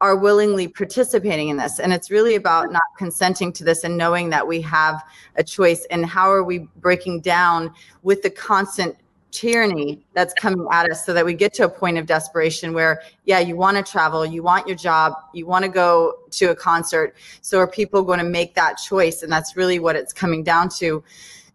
are 0.00 0.16
willingly 0.16 0.68
participating 0.68 1.48
in 1.48 1.56
this. 1.56 1.80
And 1.80 1.92
it's 1.92 2.10
really 2.10 2.36
about 2.36 2.70
not 2.70 2.82
consenting 2.96 3.52
to 3.54 3.64
this 3.64 3.82
and 3.82 3.96
knowing 3.96 4.30
that 4.30 4.46
we 4.46 4.60
have 4.60 5.02
a 5.36 5.42
choice. 5.42 5.86
And 5.90 6.06
how 6.06 6.30
are 6.30 6.44
we 6.44 6.68
breaking 6.76 7.20
down 7.20 7.74
with 8.02 8.22
the 8.22 8.30
constant 8.30 8.96
tyranny 9.30 10.00
that's 10.14 10.32
coming 10.34 10.66
at 10.72 10.90
us 10.90 11.04
so 11.04 11.12
that 11.12 11.24
we 11.24 11.34
get 11.34 11.52
to 11.52 11.64
a 11.64 11.68
point 11.68 11.98
of 11.98 12.06
desperation 12.06 12.72
where 12.72 13.02
yeah 13.24 13.38
you 13.38 13.56
want 13.56 13.76
to 13.76 13.82
travel 13.82 14.24
you 14.24 14.42
want 14.42 14.66
your 14.66 14.76
job 14.76 15.12
you 15.34 15.46
want 15.46 15.64
to 15.64 15.68
go 15.68 16.14
to 16.30 16.50
a 16.50 16.54
concert. 16.54 17.16
So 17.40 17.58
are 17.58 17.66
people 17.66 18.02
going 18.02 18.18
to 18.18 18.24
make 18.24 18.54
that 18.54 18.74
choice? 18.74 19.22
And 19.22 19.30
that's 19.30 19.56
really 19.56 19.78
what 19.78 19.96
it's 19.96 20.12
coming 20.12 20.42
down 20.42 20.68
to. 20.78 21.02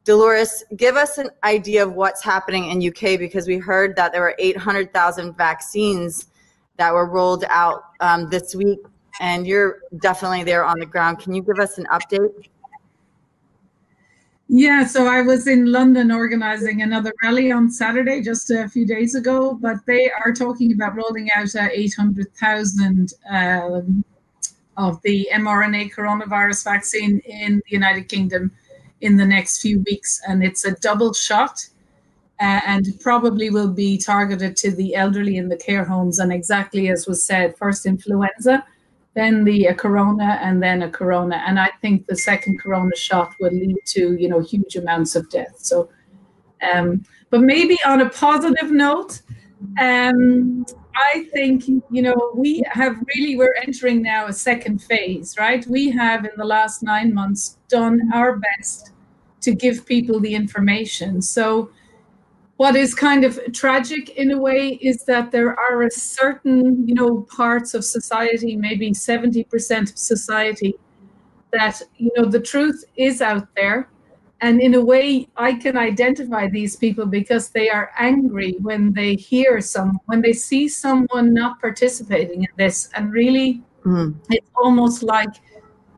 Dolores 0.05 0.63
give 0.75 0.95
us 0.97 1.17
an 1.17 1.29
idea 1.43 1.83
of 1.85 1.93
what's 1.93 2.23
happening 2.23 2.69
in 2.71 2.89
uk 2.89 3.19
because 3.19 3.47
we 3.47 3.57
heard 3.57 3.95
that 3.95 4.11
there 4.11 4.21
were 4.21 4.35
800000 4.37 5.37
vaccines 5.37 6.27
that 6.77 6.93
were 6.93 7.05
rolled 7.09 7.45
out 7.49 7.83
um, 8.01 8.29
this 8.29 8.53
week 8.53 8.79
and 9.21 9.47
you're 9.47 9.79
definitely 10.01 10.43
there 10.43 10.65
on 10.65 10.79
the 10.79 10.85
ground. 10.85 11.19
Can 11.19 11.33
you 11.33 11.41
give 11.43 11.59
us 11.59 11.77
an 11.77 11.85
update 11.91 12.49
yeah, 14.47 14.85
so 14.85 15.07
I 15.07 15.21
was 15.21 15.47
in 15.47 15.71
London 15.71 16.11
organizing 16.11 16.81
another 16.81 17.13
rally 17.23 17.51
on 17.51 17.71
Saturday, 17.71 18.21
just 18.21 18.51
a 18.51 18.67
few 18.67 18.85
days 18.85 19.15
ago, 19.15 19.57
but 19.61 19.77
they 19.87 20.11
are 20.11 20.33
talking 20.33 20.73
about 20.73 20.95
rolling 20.95 21.29
out 21.35 21.55
uh, 21.55 21.69
800,000 21.71 23.13
um, 23.29 24.03
of 24.75 25.01
the 25.03 25.27
mRNA 25.33 25.93
coronavirus 25.93 26.63
vaccine 26.65 27.19
in 27.25 27.57
the 27.57 27.71
United 27.71 28.09
Kingdom 28.09 28.51
in 29.01 29.17
the 29.17 29.25
next 29.25 29.61
few 29.61 29.81
weeks. 29.87 30.21
And 30.27 30.43
it's 30.43 30.65
a 30.65 30.75
double 30.75 31.13
shot 31.13 31.65
uh, 32.39 32.61
and 32.65 32.99
probably 32.99 33.49
will 33.49 33.71
be 33.71 33.97
targeted 33.97 34.57
to 34.57 34.71
the 34.71 34.95
elderly 34.95 35.37
in 35.37 35.49
the 35.49 35.57
care 35.57 35.85
homes. 35.85 36.19
And 36.19 36.33
exactly 36.33 36.89
as 36.89 37.07
was 37.07 37.23
said, 37.23 37.57
first 37.57 37.85
influenza 37.85 38.65
then 39.15 39.43
the 39.43 39.65
a 39.65 39.75
corona 39.75 40.39
and 40.41 40.61
then 40.61 40.81
a 40.83 40.89
corona. 40.89 41.43
And 41.45 41.59
i 41.59 41.69
think 41.81 42.07
the 42.07 42.15
second 42.15 42.59
corona 42.59 42.95
shot 42.95 43.33
will 43.39 43.51
lead 43.51 43.77
to 43.87 44.15
you 44.15 44.27
know 44.29 44.39
huge 44.39 44.75
amounts 44.75 45.15
of 45.15 45.29
death. 45.29 45.55
So 45.57 45.89
um 46.61 47.03
but 47.29 47.41
maybe 47.41 47.77
on 47.85 48.01
a 48.01 48.09
positive 48.09 48.71
note 48.71 49.21
um 49.79 50.65
i 50.95 51.25
think 51.33 51.67
you 51.67 52.01
know 52.01 52.31
we 52.35 52.61
have 52.69 52.95
really 53.15 53.35
we're 53.37 53.55
entering 53.65 54.01
now 54.01 54.27
a 54.27 54.33
second 54.33 54.79
phase 54.81 55.35
right? 55.37 55.65
We 55.67 55.89
have 55.91 56.25
in 56.25 56.31
the 56.37 56.45
last 56.45 56.83
nine 56.83 57.13
months 57.13 57.57
done 57.69 58.01
our 58.13 58.37
best 58.37 58.91
to 59.41 59.53
give 59.53 59.85
people 59.85 60.19
the 60.19 60.33
information. 60.33 61.21
So 61.21 61.69
what 62.57 62.75
is 62.75 62.93
kind 62.93 63.23
of 63.23 63.39
tragic 63.51 64.09
in 64.09 64.31
a 64.31 64.39
way 64.39 64.79
is 64.81 65.05
that 65.05 65.31
there 65.31 65.59
are 65.59 65.83
a 65.83 65.91
certain 65.91 66.87
you 66.87 66.93
know 66.93 67.21
parts 67.23 67.73
of 67.73 67.83
society 67.83 68.55
maybe 68.55 68.91
70% 68.91 69.91
of 69.91 69.97
society 69.97 70.75
that 71.51 71.81
you 71.97 72.11
know 72.15 72.25
the 72.25 72.39
truth 72.39 72.83
is 72.95 73.21
out 73.21 73.47
there 73.55 73.89
and 74.41 74.61
in 74.61 74.75
a 74.75 74.83
way 74.83 75.27
i 75.37 75.53
can 75.53 75.77
identify 75.77 76.47
these 76.47 76.75
people 76.75 77.05
because 77.05 77.49
they 77.49 77.69
are 77.69 77.91
angry 77.97 78.55
when 78.61 78.93
they 78.93 79.15
hear 79.15 79.61
some 79.61 79.99
when 80.05 80.21
they 80.21 80.33
see 80.33 80.67
someone 80.67 81.33
not 81.33 81.59
participating 81.61 82.43
in 82.43 82.49
this 82.57 82.89
and 82.95 83.13
really 83.13 83.61
mm. 83.85 84.13
it's 84.29 84.49
almost 84.55 85.03
like 85.03 85.35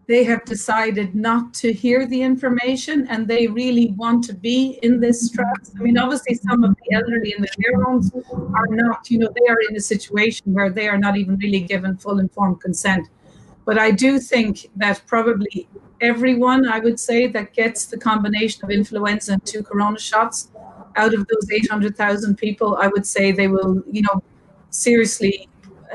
they 0.07 0.23
have 0.23 0.45
decided 0.45 1.15
not 1.15 1.53
to 1.55 1.73
hear 1.73 2.05
the 2.05 2.21
information 2.21 3.07
and 3.07 3.27
they 3.27 3.47
really 3.47 3.91
want 3.97 4.23
to 4.25 4.33
be 4.33 4.79
in 4.83 4.99
this 4.99 5.31
trust. 5.31 5.73
I 5.79 5.81
mean, 5.81 5.97
obviously, 5.97 6.35
some 6.35 6.63
of 6.63 6.75
the 6.75 6.95
elderly 6.95 7.33
in 7.35 7.41
the 7.41 7.47
care 7.47 7.81
homes 7.83 8.11
are 8.13 8.67
not, 8.67 9.09
you 9.09 9.17
know, 9.17 9.29
they 9.33 9.47
are 9.51 9.57
in 9.69 9.75
a 9.75 9.79
situation 9.79 10.53
where 10.53 10.69
they 10.69 10.87
are 10.87 10.97
not 10.97 11.17
even 11.17 11.37
really 11.37 11.61
given 11.61 11.97
full 11.97 12.19
informed 12.19 12.61
consent. 12.61 13.07
But 13.65 13.79
I 13.79 13.89
do 13.89 14.19
think 14.19 14.69
that 14.75 15.01
probably 15.07 15.67
everyone, 16.01 16.67
I 16.67 16.79
would 16.79 16.99
say, 16.99 17.25
that 17.27 17.53
gets 17.53 17.87
the 17.87 17.97
combination 17.97 18.63
of 18.63 18.69
influenza 18.69 19.33
and 19.33 19.45
two 19.45 19.63
corona 19.63 19.97
shots 19.97 20.51
out 20.97 21.13
of 21.13 21.27
those 21.27 21.51
800,000 21.51 22.37
people, 22.37 22.77
I 22.79 22.87
would 22.87 23.05
say 23.05 23.31
they 23.31 23.47
will, 23.47 23.83
you 23.91 24.03
know, 24.03 24.23
seriously 24.69 25.49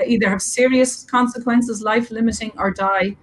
either 0.07 0.29
have 0.29 0.42
serious 0.42 1.05
consequences, 1.05 1.83
life 1.83 2.11
limiting, 2.11 2.53
or 2.57 2.70
die 2.70 3.16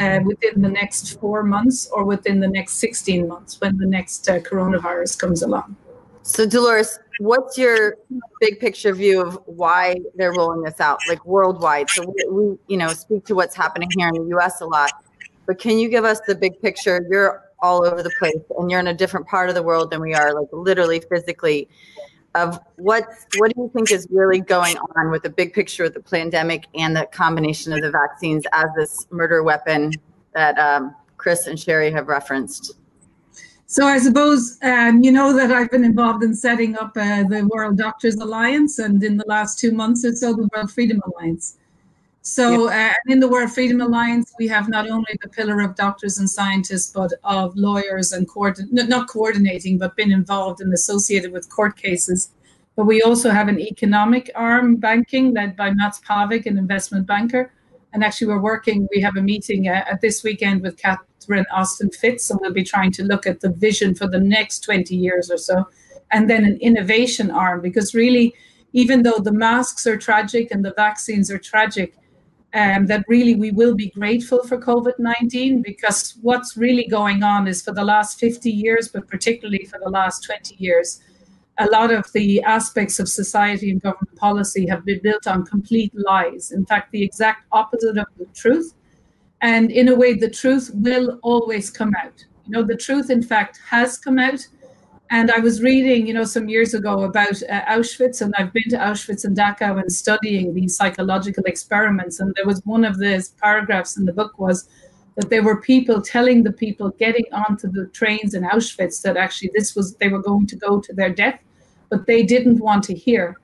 uh, 0.00 0.20
within 0.24 0.62
the 0.62 0.68
next 0.68 1.20
four 1.20 1.42
months 1.42 1.88
or 1.92 2.04
within 2.04 2.40
the 2.40 2.48
next 2.48 2.74
16 2.74 3.28
months 3.28 3.60
when 3.60 3.76
the 3.76 3.86
next 3.86 4.28
uh, 4.28 4.38
coronavirus 4.38 5.18
comes 5.18 5.42
along. 5.42 5.76
So, 6.22 6.46
Dolores, 6.46 6.98
what's 7.18 7.58
your 7.58 7.96
big 8.40 8.60
picture 8.60 8.94
view 8.94 9.20
of 9.20 9.38
why 9.46 9.96
they're 10.14 10.32
rolling 10.32 10.62
this 10.62 10.80
out, 10.80 10.98
like 11.08 11.24
worldwide? 11.24 11.90
So, 11.90 12.04
we, 12.06 12.24
we, 12.30 12.56
you 12.68 12.76
know, 12.76 12.88
speak 12.88 13.24
to 13.26 13.34
what's 13.34 13.54
happening 13.54 13.88
here 13.96 14.08
in 14.08 14.14
the 14.14 14.28
U.S. 14.30 14.60
a 14.60 14.66
lot, 14.66 14.90
but 15.46 15.58
can 15.58 15.78
you 15.78 15.88
give 15.88 16.04
us 16.04 16.20
the 16.26 16.34
big 16.34 16.60
picture? 16.60 17.06
You're 17.10 17.44
all 17.60 17.84
over 17.84 18.02
the 18.02 18.12
place, 18.18 18.40
and 18.58 18.70
you're 18.70 18.80
in 18.80 18.86
a 18.86 18.94
different 18.94 19.26
part 19.26 19.48
of 19.48 19.54
the 19.54 19.62
world 19.62 19.90
than 19.90 20.00
we 20.00 20.14
are, 20.14 20.34
like 20.34 20.48
literally 20.52 21.00
physically 21.00 21.68
of 22.34 22.60
what 22.76 23.04
what 23.38 23.52
do 23.54 23.62
you 23.62 23.70
think 23.74 23.90
is 23.90 24.06
really 24.10 24.40
going 24.40 24.76
on 24.96 25.10
with 25.10 25.22
the 25.22 25.30
big 25.30 25.52
picture 25.52 25.84
of 25.84 25.94
the 25.94 26.00
pandemic 26.00 26.66
and 26.74 26.94
the 26.94 27.06
combination 27.06 27.72
of 27.72 27.80
the 27.80 27.90
vaccines 27.90 28.44
as 28.52 28.66
this 28.76 29.06
murder 29.10 29.42
weapon 29.42 29.92
that 30.32 30.56
um, 30.58 30.94
Chris 31.16 31.46
and 31.46 31.58
Sherri 31.58 31.90
have 31.90 32.08
referenced? 32.08 32.74
So 33.66 33.86
I 33.86 33.98
suppose 33.98 34.58
um, 34.62 35.02
you 35.02 35.12
know 35.12 35.32
that 35.32 35.52
I've 35.52 35.70
been 35.70 35.84
involved 35.84 36.24
in 36.24 36.34
setting 36.34 36.76
up 36.76 36.92
uh, 36.96 37.24
the 37.24 37.48
World 37.52 37.78
Doctors 37.78 38.16
Alliance, 38.16 38.78
and 38.78 39.02
in 39.02 39.16
the 39.16 39.24
last 39.26 39.58
two 39.58 39.72
months 39.72 40.04
or 40.04 40.14
so, 40.14 40.32
the 40.32 40.48
World 40.54 40.70
Freedom 40.70 41.00
Alliance. 41.06 41.56
So 42.30 42.68
uh, 42.68 42.92
in 43.08 43.18
the 43.18 43.26
World 43.26 43.50
Freedom 43.50 43.80
Alliance, 43.80 44.32
we 44.38 44.46
have 44.46 44.68
not 44.68 44.88
only 44.88 45.18
the 45.20 45.28
pillar 45.28 45.60
of 45.62 45.74
doctors 45.74 46.18
and 46.18 46.30
scientists, 46.30 46.92
but 46.92 47.12
of 47.24 47.56
lawyers 47.56 48.12
and 48.12 48.28
coordin- 48.28 48.68
not 48.70 49.08
coordinating, 49.08 49.78
but 49.78 49.96
been 49.96 50.12
involved 50.12 50.60
and 50.60 50.72
associated 50.72 51.32
with 51.32 51.50
court 51.50 51.76
cases. 51.76 52.30
But 52.76 52.86
we 52.86 53.02
also 53.02 53.30
have 53.30 53.48
an 53.48 53.58
economic 53.58 54.30
arm, 54.36 54.76
banking, 54.76 55.34
led 55.34 55.56
by 55.56 55.72
Mats 55.74 56.00
Pavik, 56.08 56.46
an 56.46 56.56
investment 56.56 57.04
banker. 57.04 57.52
And 57.92 58.04
actually, 58.04 58.28
we're 58.28 58.40
working. 58.40 58.86
We 58.94 59.02
have 59.02 59.16
a 59.16 59.22
meeting 59.22 59.66
uh, 59.66 59.82
at 59.90 60.00
this 60.00 60.22
weekend 60.22 60.62
with 60.62 60.76
Catherine 60.76 61.46
Austin 61.52 61.90
Fitts, 61.90 62.30
and 62.30 62.38
we'll 62.40 62.52
be 62.52 62.62
trying 62.62 62.92
to 62.92 63.02
look 63.02 63.26
at 63.26 63.40
the 63.40 63.50
vision 63.50 63.92
for 63.92 64.06
the 64.06 64.20
next 64.20 64.60
20 64.60 64.94
years 64.94 65.32
or 65.32 65.36
so, 65.36 65.66
and 66.12 66.30
then 66.30 66.44
an 66.44 66.58
innovation 66.58 67.32
arm, 67.32 67.60
because 67.60 67.92
really, 67.92 68.32
even 68.72 69.02
though 69.02 69.18
the 69.18 69.32
masks 69.32 69.84
are 69.84 69.96
tragic 69.96 70.52
and 70.52 70.64
the 70.64 70.74
vaccines 70.76 71.28
are 71.28 71.38
tragic, 71.38 71.96
um, 72.54 72.86
that 72.86 73.04
really 73.06 73.34
we 73.34 73.50
will 73.50 73.74
be 73.74 73.90
grateful 73.90 74.42
for 74.44 74.58
COVID 74.58 74.98
19 74.98 75.62
because 75.62 76.18
what's 76.22 76.56
really 76.56 76.86
going 76.86 77.22
on 77.22 77.46
is 77.46 77.62
for 77.62 77.72
the 77.72 77.84
last 77.84 78.18
50 78.18 78.50
years, 78.50 78.88
but 78.88 79.06
particularly 79.08 79.64
for 79.64 79.78
the 79.82 79.90
last 79.90 80.24
20 80.24 80.56
years, 80.58 81.00
a 81.58 81.66
lot 81.66 81.92
of 81.92 82.10
the 82.12 82.42
aspects 82.42 82.98
of 82.98 83.08
society 83.08 83.70
and 83.70 83.82
government 83.82 84.16
policy 84.16 84.66
have 84.66 84.84
been 84.84 85.00
built 85.02 85.26
on 85.26 85.44
complete 85.44 85.92
lies. 85.94 86.50
In 86.50 86.64
fact, 86.66 86.90
the 86.90 87.02
exact 87.02 87.46
opposite 87.52 87.98
of 87.98 88.06
the 88.18 88.26
truth. 88.34 88.74
And 89.42 89.70
in 89.70 89.88
a 89.88 89.94
way, 89.94 90.14
the 90.14 90.30
truth 90.30 90.70
will 90.74 91.18
always 91.22 91.70
come 91.70 91.94
out. 92.02 92.24
You 92.46 92.52
know, 92.52 92.62
the 92.62 92.76
truth, 92.76 93.10
in 93.10 93.22
fact, 93.22 93.60
has 93.68 93.98
come 93.98 94.18
out 94.18 94.46
and 95.10 95.30
I 95.32 95.40
was 95.40 95.60
reading, 95.60 96.06
you 96.06 96.14
know, 96.14 96.22
some 96.22 96.48
years 96.48 96.72
ago 96.72 97.02
about 97.02 97.42
uh, 97.42 97.64
Auschwitz, 97.64 98.22
and 98.22 98.32
I've 98.38 98.52
been 98.52 98.70
to 98.70 98.76
Auschwitz 98.76 99.24
and 99.24 99.36
Dachau 99.36 99.80
and 99.80 99.92
studying 99.92 100.54
these 100.54 100.76
psychological 100.76 101.42
experiments. 101.44 102.20
And 102.20 102.32
there 102.36 102.46
was 102.46 102.62
one 102.64 102.84
of 102.84 102.98
the 102.98 103.28
paragraphs 103.42 103.96
in 103.96 104.04
the 104.04 104.12
book 104.12 104.38
was 104.38 104.68
that 105.16 105.28
there 105.28 105.42
were 105.42 105.60
people 105.60 106.00
telling 106.00 106.44
the 106.44 106.52
people 106.52 106.90
getting 106.90 107.24
onto 107.32 107.68
the 107.68 107.86
trains 107.88 108.34
in 108.34 108.44
Auschwitz 108.44 109.02
that 109.02 109.16
actually 109.16 109.50
this 109.52 109.74
was 109.74 109.96
they 109.96 110.08
were 110.08 110.22
going 110.22 110.46
to 110.46 110.56
go 110.56 110.80
to 110.80 110.92
their 110.92 111.10
death, 111.10 111.40
but 111.88 112.06
they 112.06 112.22
didn't 112.22 112.60
want 112.60 112.84
to 112.84 112.94
hear. 112.94 113.36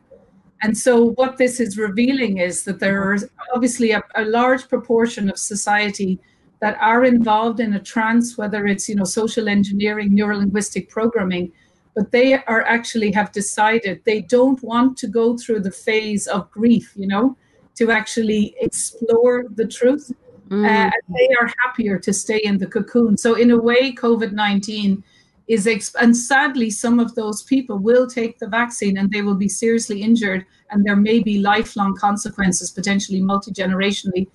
And 0.63 0.79
so, 0.79 1.11
what 1.17 1.37
this 1.37 1.59
is 1.59 1.77
revealing 1.77 2.39
is 2.39 2.63
that 2.65 2.79
there 2.79 3.13
is 3.13 3.29
obviously 3.53 3.91
a, 3.91 4.05
a 4.15 4.25
large 4.25 4.69
proportion 4.69 5.29
of 5.29 5.37
society 5.37 6.21
that 6.61 6.79
are 6.81 7.05
involved 7.05 7.61
in 7.61 7.75
a 7.75 7.81
trance, 7.81 8.39
whether 8.39 8.67
it's 8.67 8.89
you 8.89 8.95
know 8.95 9.05
social 9.05 9.49
engineering, 9.49 10.11
neurolinguistic 10.11 10.89
programming, 10.89 11.53
but 11.95 12.11
they 12.13 12.35
are 12.35 12.63
actually 12.63 13.13
have 13.13 13.33
decided 13.33 14.01
they 14.05 14.23
don't 14.23 14.63
want 14.63 14.97
to 14.99 15.07
go 15.07 15.37
through 15.37 15.61
the 15.61 15.71
phase 15.71 16.27
of 16.27 16.51
grief, 16.51 16.93
you 16.97 17.07
know, 17.07 17.37
to 17.75 17.91
actually 17.91 18.55
explore 18.61 19.45
the 19.55 19.67
truth. 19.67 20.13
Mm. 20.49 20.65
Uh, 20.65 20.91
they 21.09 21.29
are 21.41 21.53
happier 21.59 21.99
to 21.99 22.13
stay 22.13 22.39
in 22.39 22.59
the 22.59 22.67
cocoon. 22.67 23.17
So 23.17 23.35
in 23.35 23.51
a 23.51 23.59
way, 23.59 23.93
COVID 23.93 24.33
nineteen 24.33 25.03
is 25.49 25.67
exp- 25.67 25.95
and 26.01 26.17
sadly 26.17 26.71
some 26.71 26.99
of 26.99 27.15
those 27.15 27.43
people 27.43 27.79
will 27.79 28.07
take 28.07 28.39
the 28.39 28.49
vaccine 28.49 28.99
and 28.99 29.11
they 29.11 29.23
will 29.23 29.37
be 29.37 29.49
seriously 29.49 30.03
injured 30.03 30.45
and 30.71 30.85
there 30.85 30.97
may 30.97 31.21
be 31.21 31.39
lifelong 31.39 31.95
consequences 31.95 32.73
potentially 32.73 33.21
multi-generationally. 33.21 34.27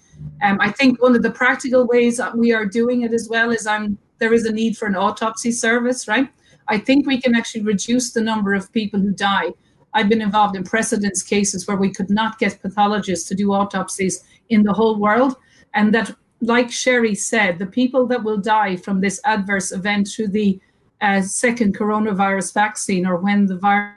Um, 0.41 0.57
i 0.61 0.71
think 0.71 1.01
one 1.01 1.15
of 1.15 1.23
the 1.23 1.31
practical 1.31 1.85
ways 1.85 2.17
that 2.17 2.37
we 2.37 2.53
are 2.53 2.65
doing 2.65 3.01
it 3.01 3.13
as 3.13 3.27
well 3.29 3.51
is 3.51 3.67
i'm 3.67 3.97
there 4.19 4.33
is 4.33 4.45
a 4.45 4.53
need 4.53 4.77
for 4.77 4.87
an 4.87 4.95
autopsy 4.95 5.51
service 5.51 6.07
right? 6.07 6.29
I 6.67 6.77
think 6.77 7.05
we 7.05 7.19
can 7.19 7.35
actually 7.35 7.63
reduce 7.63 8.13
the 8.13 8.21
number 8.21 8.53
of 8.53 8.71
people 8.71 8.99
who 8.99 9.11
die. 9.11 9.51
I've 9.93 10.07
been 10.07 10.21
involved 10.21 10.55
in 10.55 10.63
precedence 10.63 11.21
cases 11.21 11.67
where 11.67 11.75
we 11.75 11.91
could 11.91 12.09
not 12.09 12.39
get 12.39 12.61
pathologists 12.61 13.27
to 13.29 13.35
do 13.35 13.51
autopsies 13.51 14.23
in 14.49 14.63
the 14.63 14.71
whole 14.71 14.97
world. 14.97 15.35
And 15.73 15.93
that 15.93 16.15
like 16.39 16.71
Sherri 16.71 17.13
said 17.15 17.59
the 17.59 17.65
people 17.65 18.07
that 18.07 18.23
will 18.23 18.37
die 18.37 18.77
from 18.77 19.01
this 19.01 19.19
adverse 19.25 19.71
event 19.71 20.07
through 20.07 20.29
the 20.29 20.59
uh, 21.01 21.21
second 21.21 21.77
coronavirus 21.77 22.53
vaccine 22.53 23.05
or 23.05 23.17
when 23.17 23.45
the 23.45 23.57
virus 23.57 23.95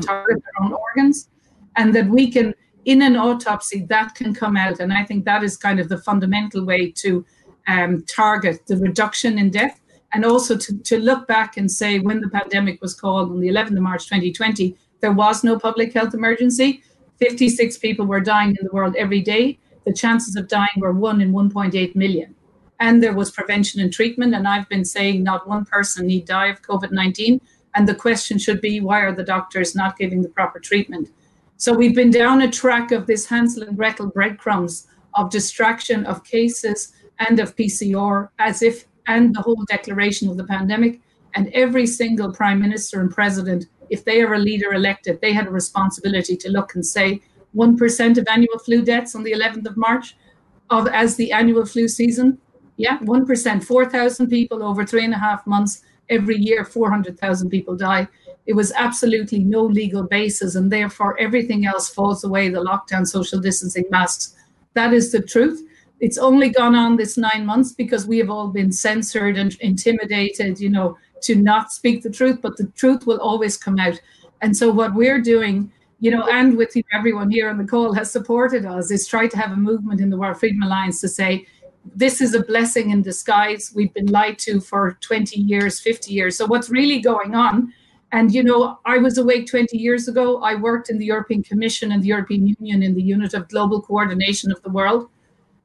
target 0.00 0.42
their 0.42 0.64
own 0.64 0.72
organs 0.72 1.28
and 1.76 1.94
that 1.94 2.06
we 2.06 2.30
can 2.30 2.54
in 2.84 3.02
an 3.02 3.16
autopsy 3.16 3.84
that 3.88 4.14
can 4.14 4.34
come 4.34 4.56
out. 4.56 4.80
And 4.80 4.92
i 4.92 5.04
think 5.04 5.24
that 5.24 5.42
is 5.42 5.56
kind 5.56 5.80
of 5.80 5.88
the 5.88 5.98
fundamental 5.98 6.64
way 6.64 6.90
to 6.92 7.24
um, 7.66 8.02
target 8.02 8.66
the 8.66 8.76
reduction 8.76 9.38
in 9.38 9.50
death 9.50 9.80
and 10.12 10.24
also 10.24 10.56
to, 10.56 10.78
to 10.78 10.98
look 10.98 11.26
back 11.26 11.56
and 11.56 11.70
say 11.70 11.98
when 11.98 12.20
the 12.20 12.28
pandemic 12.28 12.80
was 12.80 12.94
called 12.94 13.30
on 13.30 13.40
the 13.40 13.48
11th 13.48 13.76
of 13.76 13.82
march 13.82 14.04
2020 14.04 14.76
there 15.00 15.12
was 15.12 15.44
no 15.44 15.58
public 15.58 15.92
health 15.92 16.14
emergency. 16.14 16.82
56 17.18 17.78
people 17.78 18.06
were 18.06 18.20
dying 18.20 18.50
in 18.50 18.64
the 18.64 18.72
world 18.72 18.94
every 18.96 19.20
day 19.20 19.58
the 19.86 19.92
chances 19.92 20.36
of 20.36 20.48
dying 20.48 20.78
were 20.78 20.92
1 20.92 21.20
in 21.22 21.32
1.8 21.32 21.94
million. 21.94 22.34
And 22.78 23.02
there 23.02 23.14
was 23.14 23.30
prevention 23.30 23.80
and 23.80 23.92
treatment. 23.92 24.34
And 24.34 24.46
I've 24.46 24.68
been 24.68 24.84
saying 24.84 25.22
not 25.22 25.48
one 25.48 25.64
person 25.64 26.06
need 26.06 26.26
die 26.26 26.48
of 26.48 26.60
COVID 26.60 26.90
19. 26.90 27.40
And 27.74 27.88
the 27.88 27.94
question 27.94 28.38
should 28.38 28.60
be 28.60 28.80
why 28.80 29.00
are 29.00 29.12
the 29.12 29.22
doctors 29.22 29.74
not 29.74 29.96
giving 29.96 30.22
the 30.22 30.28
proper 30.28 30.58
treatment? 30.58 31.08
So 31.56 31.72
we've 31.72 31.94
been 31.94 32.10
down 32.10 32.42
a 32.42 32.50
track 32.50 32.90
of 32.90 33.06
this 33.06 33.26
Hansel 33.26 33.62
and 33.62 33.76
Gretel 33.76 34.08
breadcrumbs 34.08 34.88
of 35.14 35.30
distraction 35.30 36.04
of 36.04 36.24
cases 36.24 36.92
and 37.18 37.40
of 37.40 37.56
PCR 37.56 38.28
as 38.38 38.62
if, 38.62 38.86
and 39.06 39.34
the 39.34 39.40
whole 39.40 39.64
declaration 39.68 40.28
of 40.28 40.36
the 40.36 40.44
pandemic. 40.44 41.00
And 41.34 41.48
every 41.54 41.86
single 41.86 42.32
prime 42.32 42.60
minister 42.60 43.00
and 43.00 43.10
president, 43.10 43.66
if 43.88 44.04
they 44.04 44.20
are 44.20 44.34
a 44.34 44.38
leader 44.38 44.72
elected, 44.72 45.20
they 45.20 45.32
had 45.32 45.46
a 45.46 45.50
responsibility 45.50 46.36
to 46.38 46.50
look 46.50 46.74
and 46.74 46.84
say, 46.84 47.22
1% 47.54 48.18
of 48.18 48.26
annual 48.30 48.58
flu 48.58 48.82
deaths 48.82 49.14
on 49.14 49.22
the 49.22 49.32
11th 49.32 49.66
of 49.66 49.76
March 49.76 50.16
of 50.70 50.88
as 50.88 51.16
the 51.16 51.32
annual 51.32 51.64
flu 51.64 51.88
season. 51.88 52.38
Yeah, 52.76 52.98
1%, 52.98 53.64
4,000 53.64 54.28
people 54.28 54.62
over 54.62 54.84
three 54.84 55.04
and 55.04 55.14
a 55.14 55.18
half 55.18 55.46
months. 55.46 55.82
Every 56.08 56.36
year, 56.36 56.64
400,000 56.64 57.50
people 57.50 57.76
die. 57.76 58.06
It 58.46 58.54
was 58.54 58.72
absolutely 58.72 59.40
no 59.40 59.64
legal 59.64 60.04
basis, 60.04 60.54
and 60.54 60.70
therefore 60.70 61.18
everything 61.18 61.66
else 61.66 61.88
falls 61.88 62.22
away 62.22 62.48
the 62.48 62.62
lockdown, 62.62 63.06
social 63.06 63.40
distancing, 63.40 63.84
masks. 63.90 64.36
That 64.74 64.92
is 64.92 65.10
the 65.10 65.20
truth. 65.20 65.66
It's 65.98 66.18
only 66.18 66.50
gone 66.50 66.74
on 66.74 66.96
this 66.96 67.16
nine 67.16 67.46
months 67.46 67.72
because 67.72 68.06
we 68.06 68.18
have 68.18 68.30
all 68.30 68.48
been 68.48 68.70
censored 68.70 69.36
and 69.36 69.56
intimidated, 69.60 70.60
you 70.60 70.68
know, 70.68 70.96
to 71.22 71.34
not 71.34 71.72
speak 71.72 72.02
the 72.02 72.10
truth, 72.10 72.40
but 72.42 72.56
the 72.56 72.66
truth 72.76 73.06
will 73.06 73.20
always 73.20 73.56
come 73.56 73.78
out. 73.78 73.98
And 74.42 74.56
so, 74.56 74.70
what 74.70 74.94
we're 74.94 75.20
doing 75.20 75.72
you 75.98 76.10
know, 76.10 76.26
and 76.26 76.56
with 76.56 76.76
you 76.76 76.82
know, 76.92 76.98
everyone 76.98 77.30
here 77.30 77.48
on 77.48 77.58
the 77.58 77.64
call 77.64 77.92
has 77.94 78.10
supported 78.10 78.66
us, 78.66 78.90
is 78.90 79.06
try 79.06 79.26
to 79.26 79.36
have 79.36 79.52
a 79.52 79.56
movement 79.56 80.00
in 80.00 80.10
the 80.10 80.16
World 80.16 80.38
Freedom 80.38 80.62
Alliance 80.62 81.00
to 81.00 81.08
say, 81.08 81.46
this 81.94 82.20
is 82.20 82.34
a 82.34 82.42
blessing 82.42 82.90
in 82.90 83.02
disguise. 83.02 83.72
We've 83.74 83.94
been 83.94 84.06
lied 84.06 84.38
to 84.40 84.60
for 84.60 84.98
20 85.00 85.40
years, 85.40 85.80
50 85.80 86.12
years. 86.12 86.36
So 86.36 86.46
what's 86.46 86.68
really 86.68 87.00
going 87.00 87.34
on? 87.34 87.72
And 88.12 88.32
you 88.32 88.42
know, 88.42 88.78
I 88.84 88.98
was 88.98 89.18
awake 89.18 89.46
20 89.46 89.76
years 89.78 90.08
ago. 90.08 90.42
I 90.42 90.54
worked 90.54 90.90
in 90.90 90.98
the 90.98 91.06
European 91.06 91.42
Commission 91.42 91.92
and 91.92 92.02
the 92.02 92.08
European 92.08 92.46
Union 92.46 92.82
in 92.82 92.94
the 92.94 93.02
unit 93.02 93.34
of 93.34 93.48
global 93.48 93.80
coordination 93.80 94.50
of 94.52 94.62
the 94.62 94.70
world. 94.70 95.08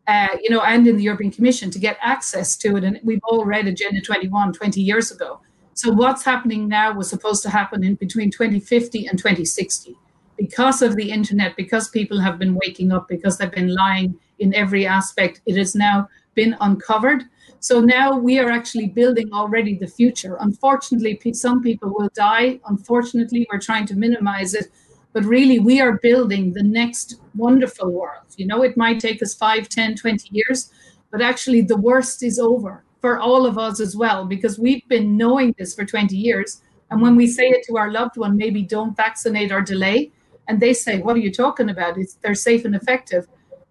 Uh, 0.07 0.27
you 0.41 0.49
know, 0.49 0.61
and 0.61 0.87
in 0.87 0.97
the 0.97 1.03
European 1.03 1.31
Commission 1.31 1.69
to 1.71 1.79
get 1.79 1.97
access 2.01 2.57
to 2.57 2.75
it. 2.75 2.83
And 2.83 2.99
we've 3.03 3.21
all 3.23 3.45
read 3.45 3.67
Agenda 3.67 4.01
21 4.01 4.53
20 4.53 4.81
years 4.81 5.11
ago. 5.11 5.39
So 5.73 5.91
what's 5.91 6.25
happening 6.25 6.67
now 6.67 6.93
was 6.93 7.09
supposed 7.09 7.43
to 7.43 7.49
happen 7.49 7.83
in 7.83 7.95
between 7.95 8.31
2050 8.31 9.05
and 9.05 9.17
2060 9.17 9.95
because 10.41 10.82
of 10.82 10.95
the 10.95 11.12
internet, 11.12 11.56
because 11.56 11.89
people 11.89 12.19
have 12.19 12.39
been 12.39 12.56
waking 12.63 12.91
up, 12.91 13.08
because 13.08 13.38
they've 13.38 13.51
been 13.51 13.75
lying 13.75 14.10
in 14.39 14.56
every 14.56 14.88
aspect, 14.88 15.39
it 15.45 15.56
has 15.56 15.75
now 15.75 16.10
been 16.34 16.56
uncovered. 16.62 17.21
So 17.60 17.80
now 17.80 18.17
we 18.17 18.39
are 18.39 18.49
actually 18.49 18.88
building 18.88 19.32
already 19.34 19.75
the 19.75 19.93
future. 19.99 20.38
Unfortunately, 20.39 21.19
some 21.34 21.62
people 21.62 21.93
will 21.95 22.10
die. 22.15 22.60
Unfortunately, 22.65 23.45
we're 23.51 23.60
trying 23.60 23.86
to 23.86 23.95
minimize 23.95 24.56
it. 24.56 24.65
But 25.13 25.25
really, 25.25 25.60
we 25.60 25.80
are 25.80 25.99
building 26.10 26.54
the 26.54 26.63
next 26.63 27.21
wonderful 27.36 27.91
world. 27.91 28.30
You 28.36 28.47
know, 28.47 28.63
it 28.63 28.75
might 28.77 28.99
take 28.99 29.21
us 29.21 29.36
5, 29.36 29.69
10, 29.69 29.95
20 29.95 30.30
years, 30.32 30.71
but 31.12 31.21
actually, 31.21 31.62
the 31.62 31.77
worst 31.77 32.23
is 32.23 32.39
over 32.39 32.84
for 32.99 33.19
all 33.19 33.45
of 33.45 33.60
us 33.60 33.80
as 33.80 33.95
well, 33.95 34.25
because 34.25 34.58
we've 34.58 34.88
been 34.88 35.17
knowing 35.17 35.54
this 35.60 35.75
for 35.75 35.86
20 35.86 36.17
years. 36.17 36.62
And 36.89 36.99
when 36.99 37.15
we 37.15 37.27
say 37.27 37.49
it 37.49 37.63
to 37.67 37.77
our 37.77 37.91
loved 37.91 38.17
one, 38.17 38.38
maybe 38.38 38.63
don't 38.63 38.97
vaccinate 38.97 39.51
or 39.51 39.62
delay, 39.62 40.12
and 40.51 40.59
they 40.59 40.73
say, 40.73 40.99
What 40.99 41.15
are 41.15 41.21
you 41.21 41.31
talking 41.31 41.69
about? 41.69 41.97
It's, 41.97 42.15
they're 42.15 42.35
safe 42.35 42.65
and 42.65 42.75
effective. 42.75 43.25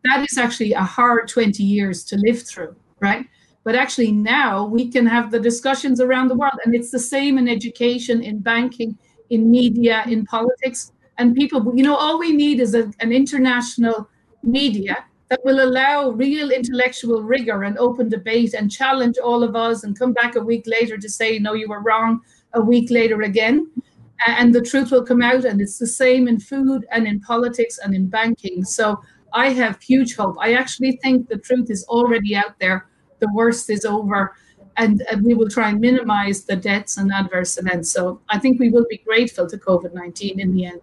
That 0.05 0.25
is 0.25 0.39
actually 0.39 0.73
a 0.73 0.83
hard 0.83 1.29
20 1.29 1.63
years 1.63 2.05
to 2.05 2.17
live 2.17 2.41
through, 2.43 2.75
right? 3.01 3.27
But 3.65 3.75
actually, 3.75 4.13
now 4.13 4.65
we 4.65 4.91
can 4.91 5.05
have 5.07 5.31
the 5.31 5.39
discussions 5.39 6.01
around 6.01 6.29
the 6.29 6.37
world. 6.37 6.59
And 6.65 6.75
it's 6.75 6.91
the 6.91 6.99
same 6.99 7.37
in 7.37 7.49
education, 7.49 8.23
in 8.23 8.39
banking, 8.39 8.97
in 9.29 9.51
media, 9.51 10.05
in 10.09 10.25
politics. 10.25 10.93
And 11.19 11.35
people, 11.35 11.71
you 11.77 11.85
know, 11.85 11.97
all 11.97 12.19
we 12.19 12.33
need 12.33 12.61
is 12.61 12.75
a, 12.75 12.91
an 13.01 13.13
international 13.13 14.09
media 14.43 15.05
that 15.29 15.45
will 15.45 15.63
allow 15.63 16.09
real 16.13 16.51
intellectual 16.51 17.23
rigor 17.23 17.65
and 17.65 17.77
open 17.77 18.09
debate 18.09 18.55
and 18.55 18.71
challenge 18.71 19.19
all 19.19 19.43
of 19.43 19.55
us 19.55 19.85
and 19.85 19.99
come 19.99 20.15
back 20.15 20.35
a 20.35 20.41
week 20.41 20.65
later 20.67 20.97
to 20.97 21.11
say, 21.11 21.39
no, 21.39 21.53
you 21.53 21.69
were 21.69 21.83
wrong 21.83 22.23
a 22.55 22.61
week 22.63 22.91
later 22.91 23.21
again 23.21 23.71
and 24.27 24.55
the 24.55 24.63
truth 24.63 24.91
will 24.91 25.05
come 25.05 25.23
out. 25.23 25.45
And 25.45 25.61
it's 25.61 25.79
the 25.79 25.87
same 25.87 26.29
in 26.29 26.39
food 26.41 26.87
and 26.91 27.07
in 27.07 27.21
politics 27.21 27.79
and 27.83 27.95
in 27.95 28.09
banking. 28.09 28.65
So 28.65 29.01
I 29.33 29.51
have 29.51 29.81
huge 29.81 30.17
hope. 30.17 30.37
I 30.41 30.55
actually 30.55 30.99
think 31.03 31.29
the 31.29 31.39
truth 31.39 31.71
is 31.71 31.85
already 31.85 32.35
out 32.35 32.59
there. 32.59 32.87
The 33.21 33.31
worst 33.35 33.71
is 33.71 33.85
over. 33.85 34.35
And, 34.77 35.03
and 35.11 35.25
we 35.25 35.35
will 35.35 35.49
try 35.49 35.71
and 35.71 35.81
minimize 35.81 36.45
the 36.45 36.57
deaths 36.57 36.97
and 36.97 37.13
adverse 37.13 37.59
events. 37.59 37.91
So 37.91 38.21
I 38.29 38.39
think 38.39 38.59
we 38.59 38.71
will 38.71 38.87
be 38.89 38.99
grateful 38.99 39.49
to 39.49 39.59
COVID 39.59 39.95
19 39.95 40.41
in 40.41 40.55
the 40.55 40.67
end. 40.67 40.81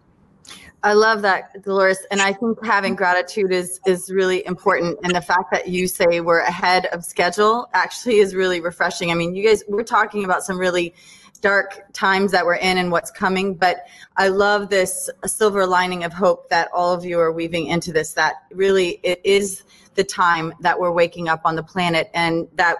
I 0.84 0.94
love 0.94 1.24
that, 1.24 1.64
Dolores, 1.64 2.06
and 2.12 2.22
I 2.22 2.32
think 2.32 2.64
having 2.64 2.96
gratitude 2.96 3.52
is 3.52 3.80
is 3.88 4.12
really 4.12 4.46
important. 4.46 5.00
And 5.04 5.16
the 5.16 5.22
fact 5.22 5.52
that 5.52 5.68
you 5.68 5.88
say 5.88 6.22
we're 6.22 6.42
ahead 6.42 6.86
of 6.88 7.04
schedule 7.04 7.68
actually 7.74 8.18
is 8.18 8.36
really 8.36 8.62
refreshing. 8.62 9.12
I 9.12 9.16
mean, 9.16 9.34
you 9.34 9.46
guys, 9.46 9.64
we're 9.68 9.84
talking 9.84 10.24
about 10.24 10.44
some 10.44 10.58
really 10.58 10.94
dark 11.40 11.92
times 11.94 12.32
that 12.32 12.46
we're 12.46 12.56
in 12.56 12.78
and 12.78 12.92
what's 12.92 13.12
coming. 13.12 13.54
But 13.54 13.88
I 14.18 14.28
love 14.28 14.70
this 14.70 15.10
silver 15.26 15.66
lining 15.66 16.04
of 16.04 16.14
hope 16.14 16.50
that 16.50 16.70
all 16.74 16.94
of 16.94 17.06
you 17.06 17.20
are 17.20 17.32
weaving 17.32 17.68
into 17.68 17.92
this, 17.92 18.14
that 18.14 18.44
really 18.52 19.00
it 19.04 19.22
is 19.24 19.64
the 19.96 20.04
time 20.04 20.54
that 20.62 20.80
we're 20.80 20.92
waking 20.92 21.28
up 21.28 21.42
on 21.46 21.56
the 21.56 21.64
planet 21.64 22.10
and 22.14 22.48
that 22.56 22.78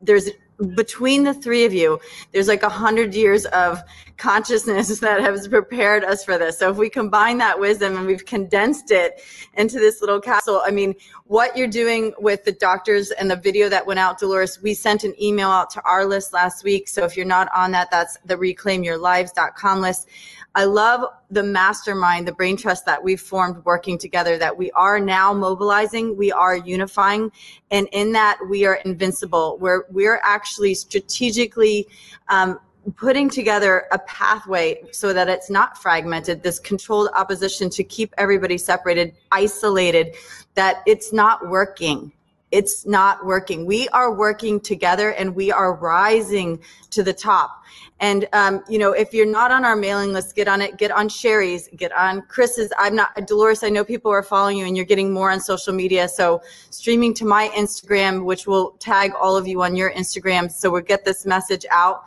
there's 0.00 0.30
between 0.74 1.24
the 1.24 1.34
three 1.34 1.64
of 1.64 1.74
you, 1.74 2.00
there's 2.32 2.48
like 2.48 2.62
a 2.62 2.68
hundred 2.68 3.14
years 3.14 3.44
of 3.46 3.82
consciousness 4.16 5.00
that 5.00 5.20
has 5.20 5.48
prepared 5.48 6.04
us 6.04 6.24
for 6.24 6.38
this. 6.38 6.58
So 6.58 6.70
if 6.70 6.76
we 6.76 6.88
combine 6.88 7.38
that 7.38 7.58
wisdom 7.58 7.96
and 7.96 8.06
we've 8.06 8.24
condensed 8.24 8.90
it 8.90 9.20
into 9.54 9.78
this 9.78 10.00
little 10.00 10.20
capsule, 10.20 10.62
I 10.64 10.70
mean, 10.70 10.94
what 11.24 11.56
you're 11.56 11.66
doing 11.66 12.14
with 12.18 12.44
the 12.44 12.52
doctors 12.52 13.10
and 13.10 13.30
the 13.30 13.36
video 13.36 13.68
that 13.68 13.86
went 13.86 13.98
out, 13.98 14.18
Dolores, 14.18 14.62
we 14.62 14.74
sent 14.74 15.04
an 15.04 15.14
email 15.20 15.48
out 15.48 15.70
to 15.70 15.82
our 15.84 16.06
list 16.06 16.32
last 16.32 16.64
week. 16.64 16.88
So 16.88 17.04
if 17.04 17.16
you're 17.16 17.26
not 17.26 17.48
on 17.54 17.72
that, 17.72 17.90
that's 17.90 18.16
the 18.24 18.36
reclaimyourlives.com 18.36 19.80
list. 19.80 20.08
I 20.56 20.64
love 20.64 21.04
the 21.30 21.42
mastermind, 21.42 22.26
the 22.26 22.32
brain 22.32 22.56
trust 22.56 22.86
that 22.86 23.04
we've 23.04 23.20
formed 23.20 23.62
working 23.66 23.98
together, 23.98 24.38
that 24.38 24.56
we 24.56 24.70
are 24.70 24.98
now 24.98 25.34
mobilizing, 25.34 26.16
we 26.16 26.32
are 26.32 26.56
unifying, 26.56 27.30
and 27.70 27.86
in 27.92 28.12
that 28.12 28.38
we 28.48 28.64
are 28.64 28.76
invincible. 28.86 29.58
We're 29.60 29.84
we're 29.90 30.18
actually 30.24 30.72
strategically 30.72 31.86
um, 32.28 32.58
putting 32.96 33.28
together 33.28 33.84
a 33.92 33.98
pathway 33.98 34.82
so 34.92 35.12
that 35.12 35.28
it's 35.28 35.50
not 35.50 35.76
fragmented, 35.76 36.42
this 36.42 36.58
controlled 36.58 37.10
opposition 37.14 37.68
to 37.68 37.84
keep 37.84 38.14
everybody 38.16 38.56
separated, 38.56 39.14
isolated, 39.32 40.14
that 40.54 40.82
it's 40.86 41.12
not 41.12 41.48
working 41.50 42.12
it's 42.52 42.86
not 42.86 43.26
working. 43.26 43.66
We 43.66 43.88
are 43.88 44.14
working 44.14 44.60
together 44.60 45.12
and 45.12 45.34
we 45.34 45.50
are 45.50 45.74
rising 45.74 46.60
to 46.90 47.02
the 47.02 47.12
top. 47.12 47.62
And, 47.98 48.28
um, 48.32 48.62
you 48.68 48.78
know, 48.78 48.92
if 48.92 49.12
you're 49.12 49.26
not 49.26 49.50
on 49.50 49.64
our 49.64 49.74
mailing 49.74 50.12
list, 50.12 50.36
get 50.36 50.48
on 50.48 50.60
it, 50.60 50.76
get 50.76 50.90
on 50.90 51.08
Sherri's, 51.08 51.68
get 51.76 51.92
on 51.92 52.22
Chris's. 52.28 52.72
I'm 52.78 52.94
not, 52.94 53.26
Dolores, 53.26 53.64
I 53.64 53.68
know 53.70 53.84
people 53.84 54.10
are 54.10 54.22
following 54.22 54.58
you 54.58 54.66
and 54.66 54.76
you're 54.76 54.86
getting 54.86 55.12
more 55.12 55.30
on 55.30 55.40
social 55.40 55.72
media. 55.72 56.08
So 56.08 56.40
streaming 56.70 57.14
to 57.14 57.24
my 57.24 57.48
Instagram, 57.48 58.24
which 58.24 58.46
will 58.46 58.72
tag 58.78 59.12
all 59.20 59.36
of 59.36 59.46
you 59.46 59.62
on 59.62 59.74
your 59.74 59.92
Instagram. 59.92 60.50
So 60.50 60.70
we'll 60.70 60.82
get 60.82 61.04
this 61.04 61.26
message 61.26 61.66
out 61.70 62.04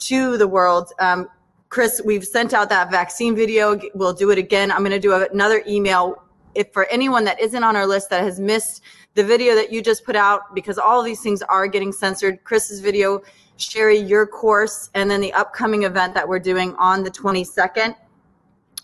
to 0.00 0.38
the 0.38 0.48
world. 0.48 0.92
Um, 1.00 1.28
Chris, 1.68 2.00
we've 2.04 2.24
sent 2.24 2.54
out 2.54 2.68
that 2.68 2.90
vaccine 2.90 3.34
video. 3.34 3.80
We'll 3.94 4.12
do 4.12 4.30
it 4.30 4.38
again. 4.38 4.70
I'm 4.70 4.80
going 4.80 4.90
to 4.90 5.00
do 5.00 5.14
another 5.14 5.62
email. 5.66 6.22
If 6.54 6.72
for 6.72 6.84
anyone 6.86 7.24
that 7.24 7.40
isn't 7.40 7.64
on 7.64 7.76
our 7.76 7.86
list 7.86 8.10
that 8.10 8.22
has 8.22 8.38
missed 8.38 8.82
the 9.14 9.24
video 9.24 9.54
that 9.54 9.72
you 9.72 9.82
just 9.82 10.04
put 10.04 10.16
out, 10.16 10.54
because 10.54 10.78
all 10.78 11.02
these 11.02 11.20
things 11.20 11.42
are 11.42 11.66
getting 11.66 11.92
censored, 11.92 12.42
Chris's 12.44 12.80
video, 12.80 13.22
Sherri, 13.56 13.98
your 13.98 14.26
course, 14.26 14.90
and 14.94 15.10
then 15.10 15.20
the 15.20 15.32
upcoming 15.32 15.82
event 15.82 16.14
that 16.14 16.26
we're 16.26 16.38
doing 16.38 16.74
on 16.76 17.02
the 17.02 17.10
22nd 17.10 17.94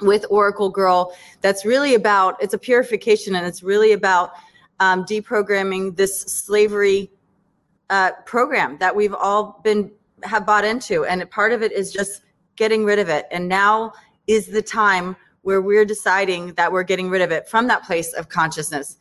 with 0.01 0.25
Oracle 0.31 0.69
Girl. 0.69 1.17
That's 1.41 1.65
really 1.65 1.95
about, 1.95 2.43
it's 2.43 2.55
a 2.55 2.59
purification 2.59 3.35
and 3.35 3.47
it's 3.47 3.63
really 3.63 3.93
about 3.93 4.33
um, 4.81 5.05
deprogramming 5.05 5.97
this 5.97 6.21
slavery 6.21 7.11
uh, 7.91 8.13
program 8.27 8.77
that 8.79 8.95
we've 8.95 9.15
all 9.15 9.61
been, 9.65 9.91
have 10.23 10.47
bought 10.47 10.65
into. 10.65 11.05
And 11.05 11.29
part 11.31 11.53
of 11.53 11.63
it 11.63 11.73
is 11.73 11.93
just 11.93 12.23
getting 12.57 12.85
rid 12.85 12.99
of 12.99 13.09
it. 13.09 13.27
And 13.31 13.49
now 13.49 13.93
is 14.27 14.47
the 14.47 14.63
time 14.63 15.17
where 15.43 15.63
we're 15.63 15.85
deciding 15.85 16.53
that 16.55 16.71
we're 16.71 16.83
getting 16.83 17.09
rid 17.09 17.23
of 17.23 17.31
it 17.31 17.49
from 17.49 17.67
that 17.69 17.85
place 17.85 18.13
of 18.13 18.29
consciousness. 18.29 18.99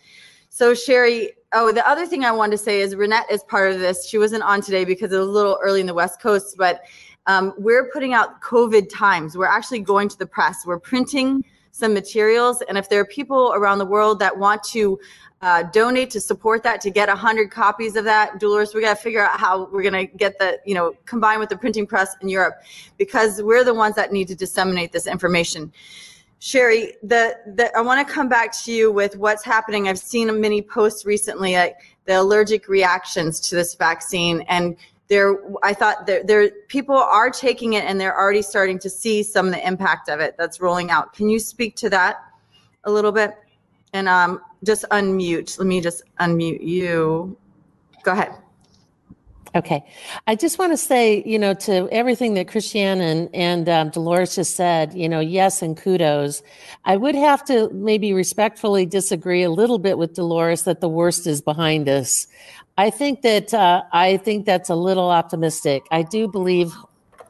So 0.57 0.73
Sherri, 0.73 1.33
oh, 1.53 1.71
the 1.71 1.87
other 1.87 2.07
thing 2.07 2.25
I 2.25 2.31
wanted 2.31 2.53
to 2.53 2.57
say 2.57 2.81
is 2.81 2.95
Renette 2.95 3.29
is 3.29 3.43
part 3.43 3.71
of 3.71 3.79
this. 3.79 4.07
She 4.07 4.17
wasn't 4.17 4.41
on 4.41 4.59
today 4.59 4.85
because 4.85 5.11
it 5.11 5.17
was 5.19 5.27
a 5.27 5.31
little 5.31 5.59
early 5.61 5.81
in 5.81 5.85
the 5.85 5.93
West 5.93 6.19
Coast, 6.19 6.55
but 6.57 6.81
um, 7.27 7.53
we're 7.59 7.91
putting 7.91 8.15
out 8.15 8.41
COVID 8.41 8.89
times. 8.91 9.37
We're 9.37 9.45
actually 9.45 9.81
going 9.81 10.09
to 10.09 10.17
the 10.17 10.25
press. 10.25 10.65
We're 10.65 10.79
printing 10.79 11.45
some 11.69 11.93
materials, 11.93 12.63
and 12.67 12.75
if 12.75 12.89
there 12.89 12.99
are 12.99 13.05
people 13.05 13.53
around 13.53 13.77
the 13.77 13.85
world 13.85 14.17
that 14.17 14.35
want 14.35 14.63
to 14.63 14.99
uh, 15.43 15.61
donate 15.61 16.09
to 16.09 16.19
support 16.19 16.63
that 16.63 16.81
to 16.81 16.89
get 16.89 17.07
100 17.07 17.51
copies 17.51 17.95
of 17.95 18.03
that 18.05 18.39
dolores 18.39 18.73
we 18.73 18.81
got 18.81 18.97
to 18.97 19.03
figure 19.03 19.23
out 19.23 19.39
how 19.39 19.69
we're 19.71 19.83
going 19.83 20.07
to 20.07 20.07
get 20.17 20.39
the 20.39 20.57
you 20.65 20.73
know 20.73 20.95
combine 21.05 21.37
with 21.37 21.49
the 21.49 21.55
printing 21.55 21.85
press 21.85 22.15
in 22.23 22.27
europe 22.27 22.55
because 22.97 23.43
we're 23.43 23.63
the 23.63 23.71
ones 23.71 23.93
that 23.93 24.11
need 24.11 24.27
to 24.27 24.33
disseminate 24.33 24.91
this 24.91 25.05
information 25.05 25.71
Sherri, 26.39 26.93
the, 27.01 27.37
the 27.55 27.75
I 27.75 27.81
want 27.81 28.05
to 28.05 28.13
come 28.13 28.29
back 28.29 28.51
to 28.63 28.71
you 28.71 28.91
with 28.91 29.17
what's 29.17 29.43
happening. 29.43 29.87
I've 29.87 29.97
seen 29.99 30.39
many 30.39 30.61
posts 30.61 31.05
recently, 31.05 31.55
like 31.55 31.77
the 32.05 32.21
allergic 32.21 32.67
reactions 32.67 33.39
to 33.41 33.55
this 33.55 33.75
vaccine, 33.75 34.41
and 34.47 34.77
there, 35.07 35.37
I 35.63 35.73
thought 35.73 36.05
there, 36.05 36.23
there 36.23 36.49
people 36.67 36.95
are 36.95 37.29
taking 37.29 37.73
it 37.73 37.85
and 37.85 37.99
they're 37.99 38.17
already 38.17 38.41
starting 38.41 38.77
to 38.79 38.89
see 38.89 39.23
some 39.23 39.47
of 39.47 39.53
the 39.53 39.65
impact 39.65 40.09
of 40.09 40.19
it 40.19 40.35
that's 40.37 40.59
rolling 40.59 40.91
out. 40.91 41.13
Can 41.13 41.29
you 41.29 41.39
speak 41.39 41.75
to 41.77 41.89
that 41.91 42.17
a 42.83 42.91
little 42.91 43.11
bit? 43.11 43.35
And 43.93 44.09
um, 44.09 44.41
just 44.65 44.83
unmute. 44.91 45.57
Let 45.57 45.67
me 45.67 45.79
just 45.79 46.03
unmute 46.19 46.61
you. 46.61 47.37
Go 48.03 48.11
ahead. 48.11 48.35
Okay. 49.57 49.83
I 50.27 50.35
just 50.35 50.59
want 50.59 50.71
to 50.73 50.77
say, 50.77 51.23
you 51.25 51.39
know, 51.39 51.55
to 51.55 51.89
everything 51.91 52.35
that 52.35 52.47
Christiane 52.47 53.01
and, 53.01 53.27
and 53.33 53.67
um, 53.67 53.89
Dolores 53.89 54.35
just 54.35 54.55
said, 54.55 54.93
you 54.93 55.09
know, 55.09 55.19
yes, 55.19 55.63
and 55.63 55.75
kudos. 55.75 56.43
I 56.85 56.95
would 56.95 57.15
have 57.15 57.43
to 57.45 57.67
maybe 57.73 58.13
respectfully 58.13 58.85
disagree 58.85 59.41
a 59.41 59.49
little 59.49 59.79
bit 59.79 59.97
with 59.97 60.13
Dolores 60.13 60.61
that 60.65 60.79
the 60.79 60.87
worst 60.87 61.25
is 61.25 61.41
behind 61.41 61.89
us. 61.89 62.27
I 62.77 62.91
think 62.91 63.23
that, 63.23 63.51
uh, 63.51 63.81
I 63.91 64.17
think 64.17 64.45
that's 64.45 64.69
a 64.69 64.75
little 64.75 65.09
optimistic. 65.09 65.81
I 65.89 66.03
do 66.03 66.27
believe 66.27 66.71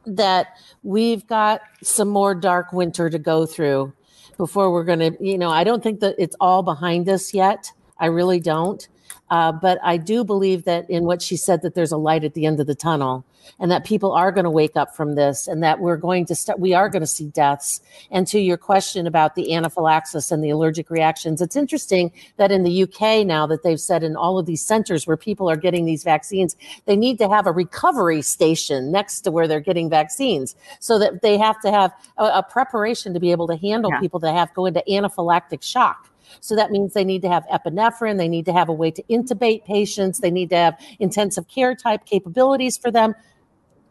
that 0.06 0.48
we've 0.84 1.26
got 1.28 1.62
some 1.82 2.10
more 2.10 2.36
dark 2.36 2.74
winter 2.74 3.10
to 3.10 3.20
go 3.20 3.46
through 3.46 3.94
before 4.36 4.70
we're 4.70 4.84
going 4.84 5.00
to, 5.00 5.18
you 5.22 5.38
know, 5.38 5.50
I 5.50 5.64
don't 5.64 5.82
think 5.82 6.02
that 6.02 6.16
it's 6.18 6.36
all 6.42 6.62
behind 6.62 7.08
us 7.08 7.34
yet. 7.34 7.72
I 7.98 8.08
really 8.08 8.42
don't. 8.42 8.86
Uh, 9.30 9.52
but 9.52 9.80
I 9.84 9.98
do 9.98 10.24
believe 10.24 10.64
that 10.66 10.90
in 10.90 11.04
what 11.04 11.22
she 11.22 11.36
said 11.36 11.62
that 11.62 11.76
there's 11.76 11.92
a 11.92 11.98
light 11.98 12.24
at 12.24 12.34
the 12.34 12.46
end 12.46 12.60
of 12.60 12.68
the 12.68 12.76
tunnel 12.76 13.26
and 13.60 13.72
that 13.72 13.86
people 13.86 14.12
are 14.12 14.32
going 14.32 14.44
to 14.44 14.50
wake 14.50 14.76
up 14.76 14.96
from 14.96 15.16
this 15.16 15.48
and 15.48 15.64
that 15.64 15.80
we're 15.80 15.98
going 15.98 16.26
to 16.26 16.36
start, 16.36 16.60
we 16.60 16.74
are 16.74 16.90
going 16.90 17.02
to 17.02 17.08
see 17.08 17.28
deaths. 17.28 17.82
And 18.12 18.28
to 18.28 18.40
your 18.40 18.58
question 18.58 19.08
about 19.08 19.36
the 19.36 19.54
anaphylaxis 19.54 20.32
and 20.32 20.44
the 20.44 20.50
allergic 20.50 20.90
reactions, 20.90 21.42
it's 21.42 21.56
interesting 21.56 22.12
that 22.38 22.52
in 22.52 22.64
the 22.64 22.84
UK 22.84 23.26
now 23.26 23.48
that 23.48 23.64
they've 23.64 23.80
said 23.80 24.04
in 24.04 24.16
all 24.16 24.38
of 24.38 24.46
these 24.46 24.62
centers 24.62 25.08
where 25.08 25.18
people 25.18 25.50
are 25.50 25.56
getting 25.56 25.86
these 25.86 26.04
vaccines, 26.04 26.56
they 26.86 26.96
need 26.96 27.18
to 27.20 27.30
have 27.30 27.48
a 27.48 27.52
recovery 27.52 28.22
station 28.22 28.92
next 28.92 29.22
to 29.22 29.32
where 29.32 29.48
they're 29.48 29.60
getting 29.60 29.90
vaccines 29.90 30.56
so 30.80 31.00
that 31.00 31.22
they 31.22 31.38
have 31.38 31.60
to 31.62 31.72
have 31.72 31.92
a, 32.18 32.26
a 32.26 32.44
preparation 32.44 33.14
to 33.14 33.20
be 33.20 33.32
able 33.32 33.48
to 33.48 33.56
handle 33.56 33.92
yeah. 33.92 34.00
people 34.00 34.20
that 34.20 34.34
have 34.34 34.54
go 34.54 34.66
into 34.66 34.84
anaphylactic 34.88 35.64
shock. 35.64 36.10
So 36.40 36.56
that 36.56 36.72
means 36.72 36.94
they 36.94 37.06
need 37.06 37.22
to 37.24 37.30
have 37.30 37.46
epinephrine, 37.48 38.18
they 38.18 38.28
need 38.28 38.46
to 38.46 38.54
have 38.54 38.70
a 38.70 38.74
way 38.74 38.92
to 38.92 39.04
intubate 39.04 39.66
patients, 39.66 40.20
they 40.20 40.32
need 40.32 40.50
to 40.50 40.56
have 40.56 40.80
intensive 41.00 41.48
care 41.48 41.76
type 41.76 42.06
capabilities 42.06 42.78
for 42.78 42.92
them 42.92 43.16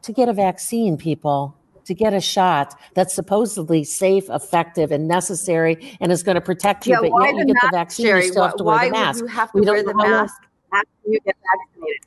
to 0.02 0.12
get 0.12 0.28
a 0.28 0.32
vaccine, 0.32 0.96
people. 0.96 1.56
To 1.86 1.94
get 1.94 2.14
a 2.14 2.20
shot 2.20 2.74
that's 2.94 3.14
supposedly 3.14 3.84
safe, 3.84 4.28
effective, 4.28 4.90
and 4.90 5.06
necessary, 5.06 5.96
and 6.00 6.10
is 6.10 6.24
going 6.24 6.34
to 6.34 6.40
protect 6.40 6.84
you, 6.84 6.94
yeah, 6.94 7.08
but 7.08 7.22
yet 7.22 7.36
you 7.36 7.44
get 7.44 7.56
the 7.62 7.70
vaccine, 7.72 8.06
Sherri, 8.06 8.24
you 8.24 8.30
still 8.32 8.42
have 8.42 8.56
to 8.56 8.64
wear 8.64 8.86
the 8.86 8.90
mask. 8.90 9.20
you 9.20 9.26
have 9.28 9.52
to 9.52 9.60
we 9.60 9.66
wear 9.66 9.84
the 9.84 9.94
mask 9.94 10.34
after 10.72 10.88
you 11.06 11.20
get 11.24 11.36
vaccinated? 11.54 12.02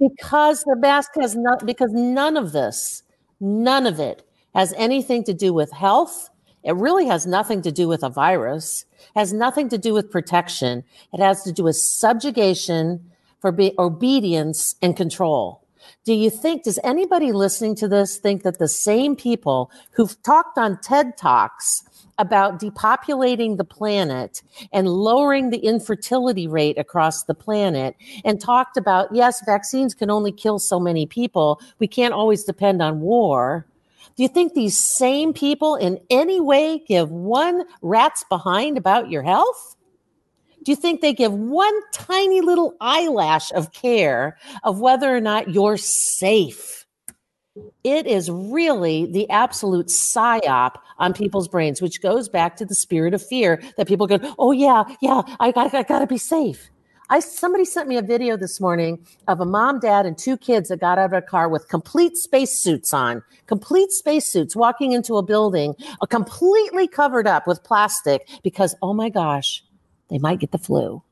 Because 0.00 0.64
the 0.64 0.74
mask 0.74 1.12
has 1.20 1.36
not. 1.36 1.64
Because 1.64 1.92
none 1.92 2.36
of 2.36 2.50
this, 2.50 3.04
none 3.38 3.86
of 3.86 4.00
it, 4.00 4.26
has 4.56 4.74
anything 4.76 5.22
to 5.24 5.34
do 5.34 5.52
with 5.52 5.70
health 5.70 6.30
it 6.62 6.74
really 6.74 7.06
has 7.06 7.26
nothing 7.26 7.62
to 7.62 7.72
do 7.72 7.88
with 7.88 8.02
a 8.02 8.10
virus, 8.10 8.84
has 9.16 9.32
nothing 9.32 9.68
to 9.70 9.78
do 9.78 9.94
with 9.94 10.10
protection. 10.10 10.84
It 11.12 11.20
has 11.20 11.42
to 11.44 11.52
do 11.52 11.64
with 11.64 11.76
subjugation 11.76 13.10
for 13.40 13.52
be- 13.52 13.74
obedience 13.78 14.76
and 14.82 14.96
control. 14.96 15.62
Do 16.04 16.12
you 16.14 16.30
think, 16.30 16.64
does 16.64 16.78
anybody 16.84 17.32
listening 17.32 17.74
to 17.76 17.88
this 17.88 18.16
think 18.16 18.42
that 18.42 18.58
the 18.58 18.68
same 18.68 19.16
people 19.16 19.70
who've 19.92 20.20
talked 20.22 20.58
on 20.58 20.78
TED 20.80 21.16
Talks 21.16 21.82
about 22.18 22.60
depopulating 22.60 23.56
the 23.56 23.64
planet 23.64 24.42
and 24.72 24.88
lowering 24.88 25.48
the 25.48 25.58
infertility 25.58 26.46
rate 26.46 26.78
across 26.78 27.24
the 27.24 27.34
planet 27.34 27.96
and 28.24 28.38
talked 28.38 28.76
about, 28.76 29.08
yes, 29.14 29.42
vaccines 29.46 29.94
can 29.94 30.10
only 30.10 30.30
kill 30.30 30.58
so 30.58 30.78
many 30.78 31.06
people. 31.06 31.60
We 31.78 31.88
can't 31.88 32.12
always 32.12 32.44
depend 32.44 32.82
on 32.82 33.00
war. 33.00 33.66
Do 34.20 34.24
you 34.24 34.28
think 34.28 34.52
these 34.52 34.76
same 34.76 35.32
people 35.32 35.76
in 35.76 35.98
any 36.10 36.42
way 36.42 36.84
give 36.86 37.10
one 37.10 37.64
rat's 37.80 38.22
behind 38.24 38.76
about 38.76 39.08
your 39.08 39.22
health? 39.22 39.76
Do 40.62 40.72
you 40.72 40.76
think 40.76 41.00
they 41.00 41.14
give 41.14 41.32
one 41.32 41.72
tiny 41.90 42.42
little 42.42 42.74
eyelash 42.82 43.50
of 43.52 43.72
care 43.72 44.36
of 44.62 44.78
whether 44.78 45.16
or 45.16 45.22
not 45.22 45.54
you're 45.54 45.78
safe? 45.78 46.84
It 47.82 48.06
is 48.06 48.30
really 48.30 49.10
the 49.10 49.30
absolute 49.30 49.86
psyop 49.86 50.74
on 50.98 51.14
people's 51.14 51.48
brains, 51.48 51.80
which 51.80 52.02
goes 52.02 52.28
back 52.28 52.56
to 52.56 52.66
the 52.66 52.74
spirit 52.74 53.14
of 53.14 53.26
fear 53.26 53.62
that 53.78 53.88
people 53.88 54.06
go, 54.06 54.18
Oh, 54.38 54.52
yeah, 54.52 54.84
yeah, 55.00 55.22
I 55.40 55.50
got, 55.50 55.72
I 55.72 55.82
got 55.82 56.00
to 56.00 56.06
be 56.06 56.18
safe. 56.18 56.68
I 57.12 57.18
somebody 57.18 57.64
sent 57.64 57.88
me 57.88 57.96
a 57.96 58.02
video 58.02 58.36
this 58.36 58.60
morning 58.60 59.04
of 59.26 59.40
a 59.40 59.44
mom, 59.44 59.80
dad, 59.80 60.06
and 60.06 60.16
two 60.16 60.36
kids 60.36 60.68
that 60.68 60.78
got 60.78 60.96
out 60.96 61.06
of 61.06 61.12
a 61.12 61.20
car 61.20 61.48
with 61.48 61.68
complete 61.68 62.16
spacesuits 62.16 62.94
on, 62.94 63.24
complete 63.48 63.90
spacesuits, 63.90 64.54
walking 64.54 64.92
into 64.92 65.16
a 65.16 65.22
building, 65.22 65.74
uh, 66.00 66.06
completely 66.06 66.86
covered 66.86 67.26
up 67.26 67.48
with 67.48 67.64
plastic 67.64 68.28
because, 68.44 68.76
oh 68.80 68.94
my 68.94 69.08
gosh, 69.08 69.64
they 70.08 70.18
might 70.18 70.38
get 70.38 70.52
the 70.52 70.58
flu. 70.58 71.02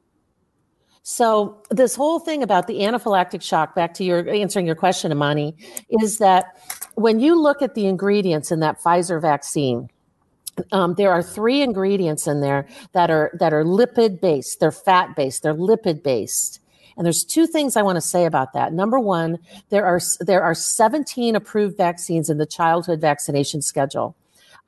So 1.02 1.60
this 1.70 1.96
whole 1.96 2.20
thing 2.20 2.44
about 2.44 2.68
the 2.68 2.80
anaphylactic 2.80 3.42
shock, 3.42 3.74
back 3.74 3.92
to 3.94 4.04
your 4.04 4.28
answering 4.28 4.66
your 4.66 4.76
question, 4.76 5.10
Amani, 5.10 5.56
is 6.00 6.18
that 6.18 6.62
when 6.94 7.18
you 7.18 7.40
look 7.40 7.60
at 7.60 7.74
the 7.74 7.86
ingredients 7.86 8.52
in 8.52 8.60
that 8.60 8.80
Pfizer 8.80 9.20
vaccine, 9.20 9.88
um, 10.72 10.94
there 10.96 11.12
are 11.12 11.22
three 11.22 11.62
ingredients 11.62 12.26
in 12.26 12.40
there 12.40 12.66
that 12.92 13.10
are 13.10 13.30
that 13.38 13.52
are 13.52 13.64
lipid 13.64 14.20
based. 14.20 14.60
They're 14.60 14.72
fat 14.72 15.16
based. 15.16 15.42
They're 15.42 15.54
lipid 15.54 16.02
based. 16.02 16.60
And 16.96 17.04
there's 17.04 17.24
two 17.24 17.46
things 17.46 17.76
I 17.76 17.82
want 17.82 17.96
to 17.96 18.00
say 18.00 18.24
about 18.24 18.52
that. 18.54 18.72
Number 18.72 18.98
one, 18.98 19.38
there 19.70 19.86
are 19.86 20.00
there 20.20 20.42
are 20.42 20.54
17 20.54 21.36
approved 21.36 21.76
vaccines 21.76 22.28
in 22.28 22.38
the 22.38 22.46
childhood 22.46 23.00
vaccination 23.00 23.62
schedule. 23.62 24.16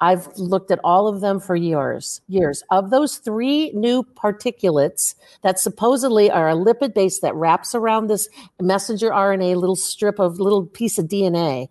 I've 0.03 0.28
looked 0.38 0.70
at 0.70 0.80
all 0.82 1.09
of 1.09 1.20
them 1.20 1.41
for 1.41 1.57
years. 1.57 2.22
Years 2.28 2.62
of 2.70 2.91
those 2.91 3.18
three 3.18 3.70
new 3.72 4.03
particulates 4.03 5.14
that 5.43 5.59
supposedly 5.59 6.30
are 6.30 6.49
a 6.49 6.55
lipid 6.55 6.95
base 6.95 7.20
that 7.20 7.34
wraps 7.34 7.74
around 7.74 8.07
this 8.07 8.28
messenger 8.61 9.11
RNA 9.11 9.57
little 9.57 9.76
strip 9.76 10.18
of 10.18 10.41
little 10.41 10.66
piece 10.66 10.99
of 10.99 11.07
DNA 11.07 11.68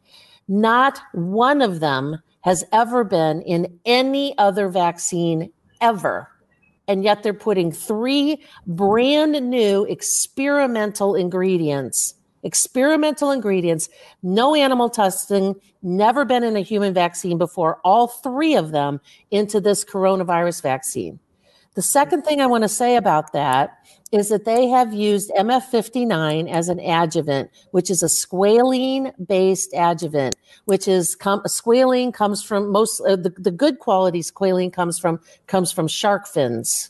Not 0.48 1.02
one 1.14 1.62
of 1.62 1.80
them 1.80 2.20
has 2.42 2.64
ever 2.72 3.04
been 3.04 3.42
in 3.42 3.80
any 3.86 4.38
other 4.38 4.70
vaccine 4.70 5.52
ever. 5.82 6.30
And 6.88 7.04
yet 7.04 7.22
they're 7.22 7.34
putting 7.34 7.72
three 7.72 8.44
brand 8.66 9.50
new 9.50 9.86
experimental 9.86 11.16
ingredients, 11.16 12.16
experimental 12.44 13.32
ingredients, 13.32 13.90
no 14.24 14.56
animal 14.56 14.90
testing, 14.90 15.56
never 15.84 16.26
been 16.26 16.44
in 16.44 16.56
a 16.56 16.62
human 16.62 16.94
vaccine 16.94 17.38
before, 17.38 17.80
all 17.84 18.08
three 18.08 18.56
of 18.56 18.72
them 18.72 19.00
into 19.30 19.62
this 19.62 19.86
coronavirus 19.86 20.64
vaccine. 20.64 21.20
The 21.76 21.82
second 21.82 22.24
thing 22.24 22.42
I 22.42 22.48
want 22.48 22.64
to 22.64 22.70
say 22.70 22.96
about 22.96 23.32
that 23.34 23.78
is 24.12 24.30
that 24.30 24.46
they 24.46 24.68
have 24.68 24.94
used 24.94 25.32
MF59 25.38 26.52
as 26.52 26.68
an 26.68 26.80
adjuvant, 26.80 27.52
which 27.72 27.92
is 27.92 28.02
a 28.02 28.08
squalene 28.08 29.14
based 29.28 29.74
adjuvant, 29.74 30.36
which 30.66 30.88
is 30.88 31.16
com- 31.16 31.44
squalene 31.48 32.14
comes 32.14 32.44
from 32.44 32.72
most 32.72 33.02
uh, 33.02 33.16
the, 33.16 33.30
the 33.38 33.52
good 33.52 33.80
quality 33.80 34.22
squalene 34.22 34.74
comes 34.74 34.98
from 34.98 35.20
comes 35.46 35.72
from 35.72 35.88
shark 35.88 36.28
fins. 36.28 36.90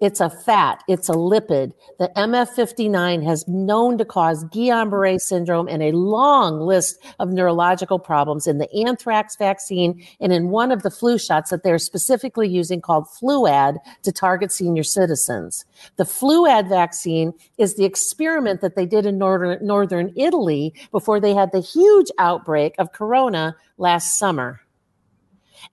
It's 0.00 0.20
a 0.20 0.28
fat, 0.28 0.82
it's 0.88 1.08
a 1.08 1.12
lipid. 1.12 1.72
The 2.00 2.10
MF59 2.16 3.24
has 3.24 3.46
known 3.46 3.96
to 3.98 4.04
cause 4.04 4.44
Guillain 4.46 4.90
Barre 4.90 5.18
syndrome 5.18 5.68
and 5.68 5.82
a 5.82 5.92
long 5.92 6.60
list 6.60 6.98
of 7.20 7.30
neurological 7.30 8.00
problems 8.00 8.48
in 8.48 8.58
the 8.58 8.70
anthrax 8.74 9.36
vaccine 9.36 10.04
and 10.20 10.32
in 10.32 10.50
one 10.50 10.72
of 10.72 10.82
the 10.82 10.90
flu 10.90 11.16
shots 11.16 11.50
that 11.50 11.62
they're 11.62 11.78
specifically 11.78 12.48
using 12.48 12.80
called 12.80 13.06
Fluad 13.06 13.78
to 14.02 14.10
target 14.10 14.50
senior 14.50 14.82
citizens. 14.82 15.64
The 15.96 16.04
Fluad 16.04 16.68
vaccine 16.68 17.32
is 17.56 17.76
the 17.76 17.84
experiment 17.84 18.62
that 18.62 18.74
they 18.74 18.86
did 18.86 19.06
in 19.06 19.16
northern, 19.16 19.64
northern 19.64 20.12
Italy 20.16 20.74
before 20.90 21.20
they 21.20 21.34
had 21.34 21.52
the 21.52 21.60
huge 21.60 22.10
outbreak 22.18 22.74
of 22.78 22.92
corona 22.92 23.56
last 23.78 24.18
summer. 24.18 24.60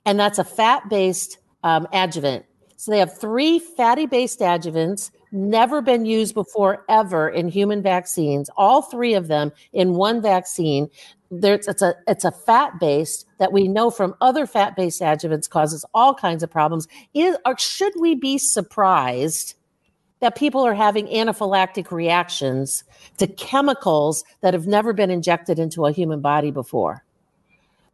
And 0.05 0.19
that's 0.19 0.37
a 0.37 0.43
fat 0.43 0.89
based 0.89 1.39
um, 1.63 1.87
adjuvant. 1.91 2.45
So 2.81 2.89
they 2.89 2.97
have 2.97 3.15
three 3.15 3.59
fatty 3.59 4.07
based 4.07 4.39
adjuvants, 4.39 5.11
never 5.31 5.83
been 5.83 6.03
used 6.03 6.33
before 6.33 6.83
ever 6.89 7.29
in 7.29 7.47
human 7.47 7.83
vaccines, 7.83 8.49
all 8.57 8.81
three 8.81 9.13
of 9.13 9.27
them 9.27 9.51
in 9.71 9.93
one 9.93 10.19
vaccine. 10.19 10.89
It's 11.29 11.67
a 11.83 11.93
it's 12.07 12.25
a 12.25 12.31
fat 12.31 12.79
based 12.79 13.27
that 13.37 13.53
we 13.53 13.67
know 13.67 13.91
from 13.91 14.15
other 14.19 14.47
fat 14.47 14.75
based 14.75 14.99
adjuvants 14.99 15.47
causes 15.47 15.85
all 15.93 16.15
kinds 16.15 16.41
of 16.41 16.49
problems. 16.49 16.87
Is 17.13 17.37
or 17.45 17.55
should 17.59 17.93
we 17.99 18.15
be 18.15 18.39
surprised 18.39 19.53
that 20.19 20.35
people 20.35 20.65
are 20.65 20.73
having 20.73 21.05
anaphylactic 21.05 21.91
reactions 21.91 22.83
to 23.17 23.27
chemicals 23.27 24.23
that 24.41 24.55
have 24.55 24.65
never 24.65 24.91
been 24.91 25.11
injected 25.11 25.59
into 25.59 25.85
a 25.85 25.91
human 25.91 26.19
body 26.19 26.49
before? 26.49 27.03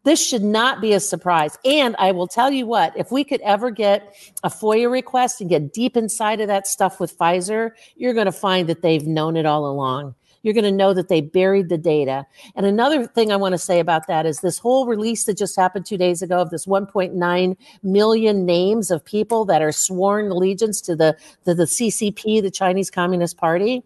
This 0.07 0.25
should 0.25 0.41
not 0.41 0.79
be 0.79 0.93
a 0.93 1.01
surprise. 1.01 1.57
And 1.65 1.93
I 1.99 2.13
will 2.13 2.27
tell 2.27 2.49
you 2.49 2.65
what, 2.65 2.95
if 2.95 3.11
we 3.11 3.25
could 3.25 3.41
ever 3.41 3.69
get 3.69 4.15
a 4.41 4.49
FOIA 4.49 4.89
request 4.89 5.41
and 5.41 5.49
get 5.49 5.73
deep 5.73 5.97
inside 5.97 6.39
of 6.39 6.47
that 6.47 6.65
stuff 6.65 7.01
with 7.01 7.17
Pfizer, 7.17 7.71
you're 7.97 8.13
going 8.13 8.25
to 8.25 8.31
find 8.31 8.69
that 8.69 8.81
they've 8.81 9.05
known 9.05 9.35
it 9.35 9.45
all 9.45 9.69
along. 9.69 10.15
You're 10.43 10.53
going 10.53 10.63
to 10.63 10.71
know 10.71 10.93
that 10.93 11.09
they 11.09 11.19
buried 11.19 11.67
the 11.67 11.77
data. 11.77 12.25
And 12.55 12.65
another 12.65 13.05
thing 13.05 13.33
I 13.33 13.35
want 13.35 13.51
to 13.51 13.57
say 13.57 13.81
about 13.81 14.07
that 14.07 14.25
is 14.25 14.39
this 14.39 14.57
whole 14.57 14.87
release 14.87 15.25
that 15.25 15.37
just 15.37 15.57
happened 15.57 15.85
two 15.85 15.97
days 15.97 16.21
ago 16.21 16.39
of 16.39 16.51
this 16.51 16.65
1.9 16.65 17.57
million 17.83 18.45
names 18.45 18.91
of 18.91 19.03
people 19.03 19.43
that 19.43 19.61
are 19.61 19.73
sworn 19.73 20.31
allegiance 20.31 20.79
to 20.83 20.95
the, 20.95 21.17
the, 21.43 21.53
the 21.53 21.65
CCP, 21.65 22.41
the 22.41 22.49
Chinese 22.49 22.89
Communist 22.89 23.35
Party 23.35 23.83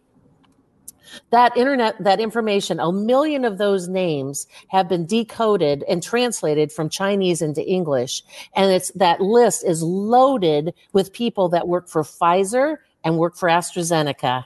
that 1.31 1.55
internet, 1.57 2.01
that 2.03 2.19
information, 2.19 2.79
a 2.79 2.91
million 2.91 3.45
of 3.45 3.57
those 3.57 3.87
names 3.87 4.47
have 4.69 4.87
been 4.87 5.05
decoded 5.05 5.83
and 5.87 6.01
translated 6.01 6.71
from 6.71 6.89
Chinese 6.89 7.41
into 7.41 7.65
English. 7.67 8.23
And 8.55 8.71
it's 8.71 8.91
that 8.91 9.21
list 9.21 9.65
is 9.65 9.83
loaded 9.83 10.73
with 10.93 11.13
people 11.13 11.49
that 11.49 11.67
work 11.67 11.87
for 11.87 12.03
Pfizer 12.03 12.77
and 13.03 13.17
work 13.17 13.35
for 13.35 13.49
AstraZeneca. 13.49 14.45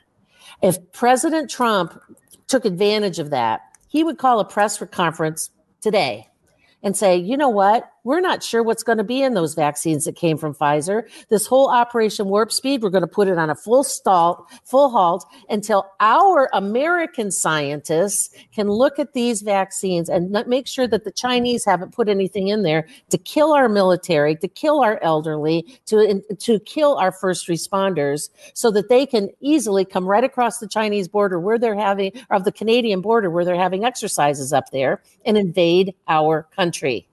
If 0.61 0.91
President 0.91 1.49
Trump 1.49 1.99
took 2.47 2.66
advantage 2.66 3.20
of 3.20 3.30
that, 3.32 3.61
he 3.88 4.03
would 4.03 4.18
call 4.18 4.39
a 4.39 4.45
press 4.45 4.82
conference 4.91 5.49
today 5.82 6.30
and 6.84 6.95
say, 6.95 7.18
you 7.18 7.38
know 7.38 7.49
what? 7.49 7.89
We're 8.06 8.22
not 8.22 8.43
sure 8.43 8.62
what's 8.62 8.84
going 8.84 8.99
to 8.99 9.03
be 9.03 9.24
in 9.24 9.34
those 9.34 9.56
vaccines 9.56 10.06
that 10.06 10.16
came 10.16 10.38
from 10.38 10.53
Pfizer. 10.53 11.10
This 11.30 11.47
whole 11.47 11.70
Operation 11.72 12.28
Warp 12.28 12.51
Speed, 12.51 12.84
we're 12.84 12.91
going 12.91 13.01
to 13.01 13.08
put 13.08 13.28
it 13.28 13.39
on 13.39 13.49
a 13.49 13.56
full 13.56 13.84
stall, 13.84 14.47
full 14.64 14.91
halt 14.91 15.26
until 15.49 15.88
our 15.99 16.47
American 16.53 17.32
scientists 17.32 18.30
can 18.53 18.70
look 18.70 18.99
at 18.99 19.14
these 19.14 19.41
vaccines 19.41 20.08
and 20.08 20.30
make 20.47 20.68
sure 20.68 20.88
that 20.88 21.03
the 21.03 21.12
Chinese 21.12 21.66
haven't 21.66 21.95
put 21.95 22.08
anything 22.08 22.47
in 22.47 22.62
there 22.62 22.88
to 23.10 23.18
kill 23.18 23.53
our 23.53 23.68
military, 23.68 24.36
to 24.36 24.47
kill 24.47 24.82
our 24.82 24.99
elderly, 25.01 25.80
to, 25.88 26.22
to 26.38 26.60
kill 26.60 26.97
our 26.97 27.12
first 27.12 27.47
responders 27.47 28.30
so 28.53 28.70
that 28.70 28.88
they 28.88 29.08
can 29.08 29.30
easily 29.41 29.84
come 29.84 30.06
right 30.06 30.24
across 30.24 30.60
the 30.60 30.68
Chinese 30.68 31.08
border 31.08 31.39
where 31.39 31.58
they're 31.58 31.74
having, 31.74 32.12
of 32.30 32.43
the 32.43 32.51
Canadian 32.51 33.01
border 33.01 33.32
where 33.32 33.43
they're 33.43 33.56
having 33.56 33.84
exercises 33.84 34.53
up 34.53 34.70
there 34.70 35.01
and 35.26 35.39
invade 35.39 35.95
our 36.08 36.43
country. 36.56 37.08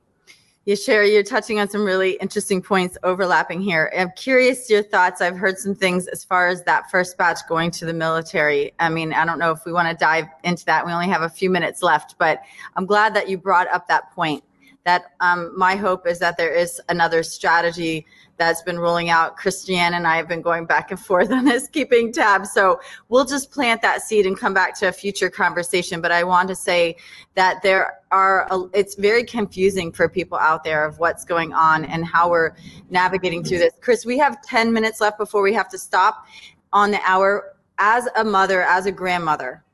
Yeah, 0.64 0.76
Sherri, 0.76 1.12
you're 1.12 1.24
touching 1.24 1.58
on 1.58 1.68
some 1.68 1.84
really 1.84 2.12
interesting 2.20 2.62
points 2.62 2.96
overlapping 3.02 3.60
here. 3.60 3.92
I'm 3.98 4.12
curious 4.12 4.70
your 4.70 4.84
thoughts. 4.84 5.20
I've 5.20 5.36
heard 5.36 5.58
some 5.58 5.74
things 5.74 6.06
as 6.06 6.22
far 6.22 6.46
as 6.46 6.62
that 6.64 6.88
first 6.88 7.18
batch 7.18 7.40
going 7.48 7.72
to 7.72 7.84
the 7.84 7.92
military. 7.92 8.72
I 8.78 8.88
mean, 8.88 9.12
I 9.12 9.24
don't 9.24 9.40
know 9.40 9.50
if 9.50 9.66
we 9.66 9.72
want 9.72 9.88
to 9.88 9.96
dive 9.96 10.26
into 10.44 10.64
that. 10.66 10.86
We 10.86 10.92
only 10.92 11.08
have 11.08 11.22
a 11.22 11.28
few 11.28 11.50
minutes 11.50 11.82
left, 11.82 12.14
but 12.16 12.42
I'm 12.76 12.86
glad 12.86 13.12
that 13.14 13.28
you 13.28 13.38
brought 13.38 13.66
up 13.72 13.88
that 13.88 14.12
point. 14.12 14.44
That 14.84 15.06
um, 15.18 15.52
my 15.58 15.74
hope 15.74 16.06
is 16.06 16.20
that 16.20 16.36
there 16.36 16.54
is 16.54 16.80
another 16.88 17.24
strategy 17.24 18.06
that's 18.42 18.62
been 18.62 18.78
rolling 18.78 19.08
out. 19.08 19.36
Christiane 19.36 19.94
and 19.94 20.06
I 20.06 20.16
have 20.16 20.26
been 20.26 20.42
going 20.42 20.66
back 20.66 20.90
and 20.90 20.98
forth 20.98 21.30
on 21.30 21.44
this, 21.44 21.68
keeping 21.68 22.12
tabs. 22.12 22.52
So 22.52 22.80
we'll 23.08 23.24
just 23.24 23.52
plant 23.52 23.80
that 23.82 24.02
seed 24.02 24.26
and 24.26 24.36
come 24.36 24.52
back 24.52 24.76
to 24.80 24.88
a 24.88 24.92
future 24.92 25.30
conversation. 25.30 26.00
But 26.00 26.10
I 26.10 26.24
want 26.24 26.48
to 26.48 26.56
say 26.56 26.96
that 27.34 27.62
there 27.62 28.00
are, 28.10 28.48
a, 28.50 28.64
it's 28.74 28.96
very 28.96 29.24
confusing 29.24 29.92
for 29.92 30.08
people 30.08 30.38
out 30.38 30.64
there 30.64 30.84
of 30.84 30.98
what's 30.98 31.24
going 31.24 31.52
on 31.52 31.84
and 31.84 32.04
how 32.04 32.30
we're 32.30 32.52
navigating 32.90 33.44
through 33.44 33.58
this. 33.58 33.74
Chris, 33.80 34.04
we 34.04 34.18
have 34.18 34.42
10 34.42 34.72
minutes 34.72 35.00
left 35.00 35.18
before 35.18 35.42
we 35.42 35.52
have 35.52 35.68
to 35.68 35.78
stop 35.78 36.26
on 36.72 36.90
the 36.90 37.00
hour. 37.04 37.54
As 37.78 38.08
a 38.16 38.24
mother, 38.24 38.62
as 38.62 38.86
a 38.86 38.92
grandmother, 38.92 39.64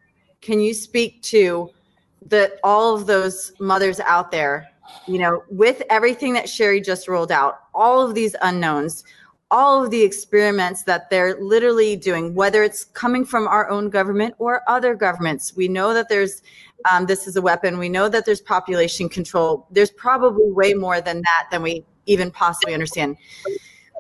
can 0.41 0.61
you 0.61 0.73
speak 0.73 1.21
to 1.23 1.71
the 2.27 2.59
all 2.63 2.95
of 2.95 3.07
those 3.07 3.53
mothers 3.61 4.01
out 4.01 4.31
there 4.31 4.69
you 5.07 5.19
know, 5.19 5.43
with 5.51 5.83
everything 5.91 6.35
that 6.35 6.49
Sherri 6.49 6.81
just 6.81 7.09
rolled 7.09 7.33
out, 7.33 7.61
all 7.75 8.07
of 8.07 8.15
these 8.15 8.37
unknowns, 8.43 9.05
all 9.51 9.83
of 9.83 9.91
the 9.91 10.03
experiments 10.03 10.83
that 10.85 11.09
they're 11.09 11.41
literally 11.41 11.97
doing, 11.97 12.35
whether 12.35 12.63
it's 12.63 12.85
coming 12.85 13.25
from 13.25 13.49
our 13.49 13.69
own 13.71 13.89
government 13.89 14.35
or 14.39 14.63
other 14.69 14.95
governments. 14.95 15.57
We 15.57 15.69
know 15.69 15.95
that 15.95 16.09
there's 16.09 16.43
um, 16.93 17.07
this 17.07 17.27
is 17.27 17.37
a 17.37 17.43
weapon. 17.43 17.79
We 17.79 17.89
know 17.89 18.09
that 18.09 18.25
there's 18.25 18.41
population 18.41 19.09
control. 19.09 19.67
There's 19.71 19.91
probably 19.91 20.53
way 20.53 20.75
more 20.75 21.01
than 21.01 21.23
that 21.23 21.49
than 21.51 21.63
we 21.63 21.85
even 22.07 22.31
possibly 22.31 22.75
understand. 22.75 23.17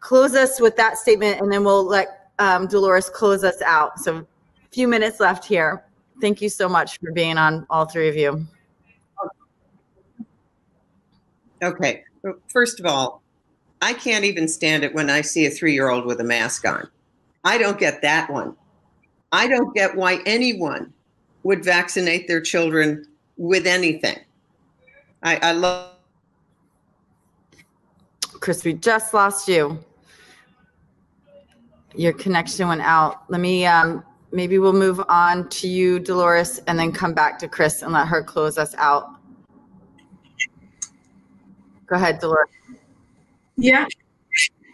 Close 0.00 0.34
us 0.34 0.60
with 0.60 0.76
that 0.76 0.96
statement, 0.96 1.40
and 1.40 1.50
then 1.50 1.64
we'll 1.64 1.84
let 1.84 2.30
um, 2.38 2.66
Dolores 2.68 3.10
close 3.10 3.42
us 3.42 3.60
out. 3.62 3.98
So, 3.98 4.18
a 4.18 4.26
few 4.70 4.86
minutes 4.86 5.18
left 5.18 5.44
here. 5.44 5.84
Thank 6.20 6.40
you 6.40 6.48
so 6.48 6.68
much 6.68 6.98
for 7.00 7.10
being 7.12 7.36
on, 7.36 7.66
all 7.68 7.84
three 7.84 8.08
of 8.08 8.16
you. 8.16 8.46
Okay. 11.62 12.04
First 12.48 12.80
of 12.80 12.86
all, 12.86 13.22
I 13.80 13.92
can't 13.92 14.24
even 14.24 14.48
stand 14.48 14.84
it 14.84 14.94
when 14.94 15.08
I 15.10 15.20
see 15.20 15.46
a 15.46 15.50
three 15.50 15.72
year 15.72 15.88
old 15.88 16.04
with 16.04 16.20
a 16.20 16.24
mask 16.24 16.66
on. 16.66 16.88
I 17.44 17.58
don't 17.58 17.78
get 17.78 18.02
that 18.02 18.30
one. 18.30 18.56
I 19.32 19.46
don't 19.46 19.74
get 19.74 19.94
why 19.94 20.20
anyone 20.26 20.92
would 21.42 21.64
vaccinate 21.64 22.26
their 22.28 22.40
children 22.40 23.06
with 23.36 23.66
anything. 23.66 24.18
I, 25.22 25.36
I 25.36 25.52
love. 25.52 25.92
Chris, 28.40 28.64
we 28.64 28.72
just 28.74 29.14
lost 29.14 29.48
you. 29.48 29.78
Your 31.94 32.12
connection 32.12 32.68
went 32.68 32.82
out. 32.82 33.28
Let 33.28 33.40
me, 33.40 33.66
um, 33.66 34.04
maybe 34.30 34.58
we'll 34.58 34.72
move 34.72 35.00
on 35.08 35.48
to 35.48 35.68
you, 35.68 35.98
Dolores, 35.98 36.60
and 36.66 36.78
then 36.78 36.92
come 36.92 37.14
back 37.14 37.38
to 37.40 37.48
Chris 37.48 37.82
and 37.82 37.92
let 37.92 38.06
her 38.06 38.22
close 38.22 38.56
us 38.56 38.74
out. 38.76 39.17
Go 41.88 41.96
ahead, 41.96 42.20
Dolores. 42.20 42.48
Yeah, 43.56 43.86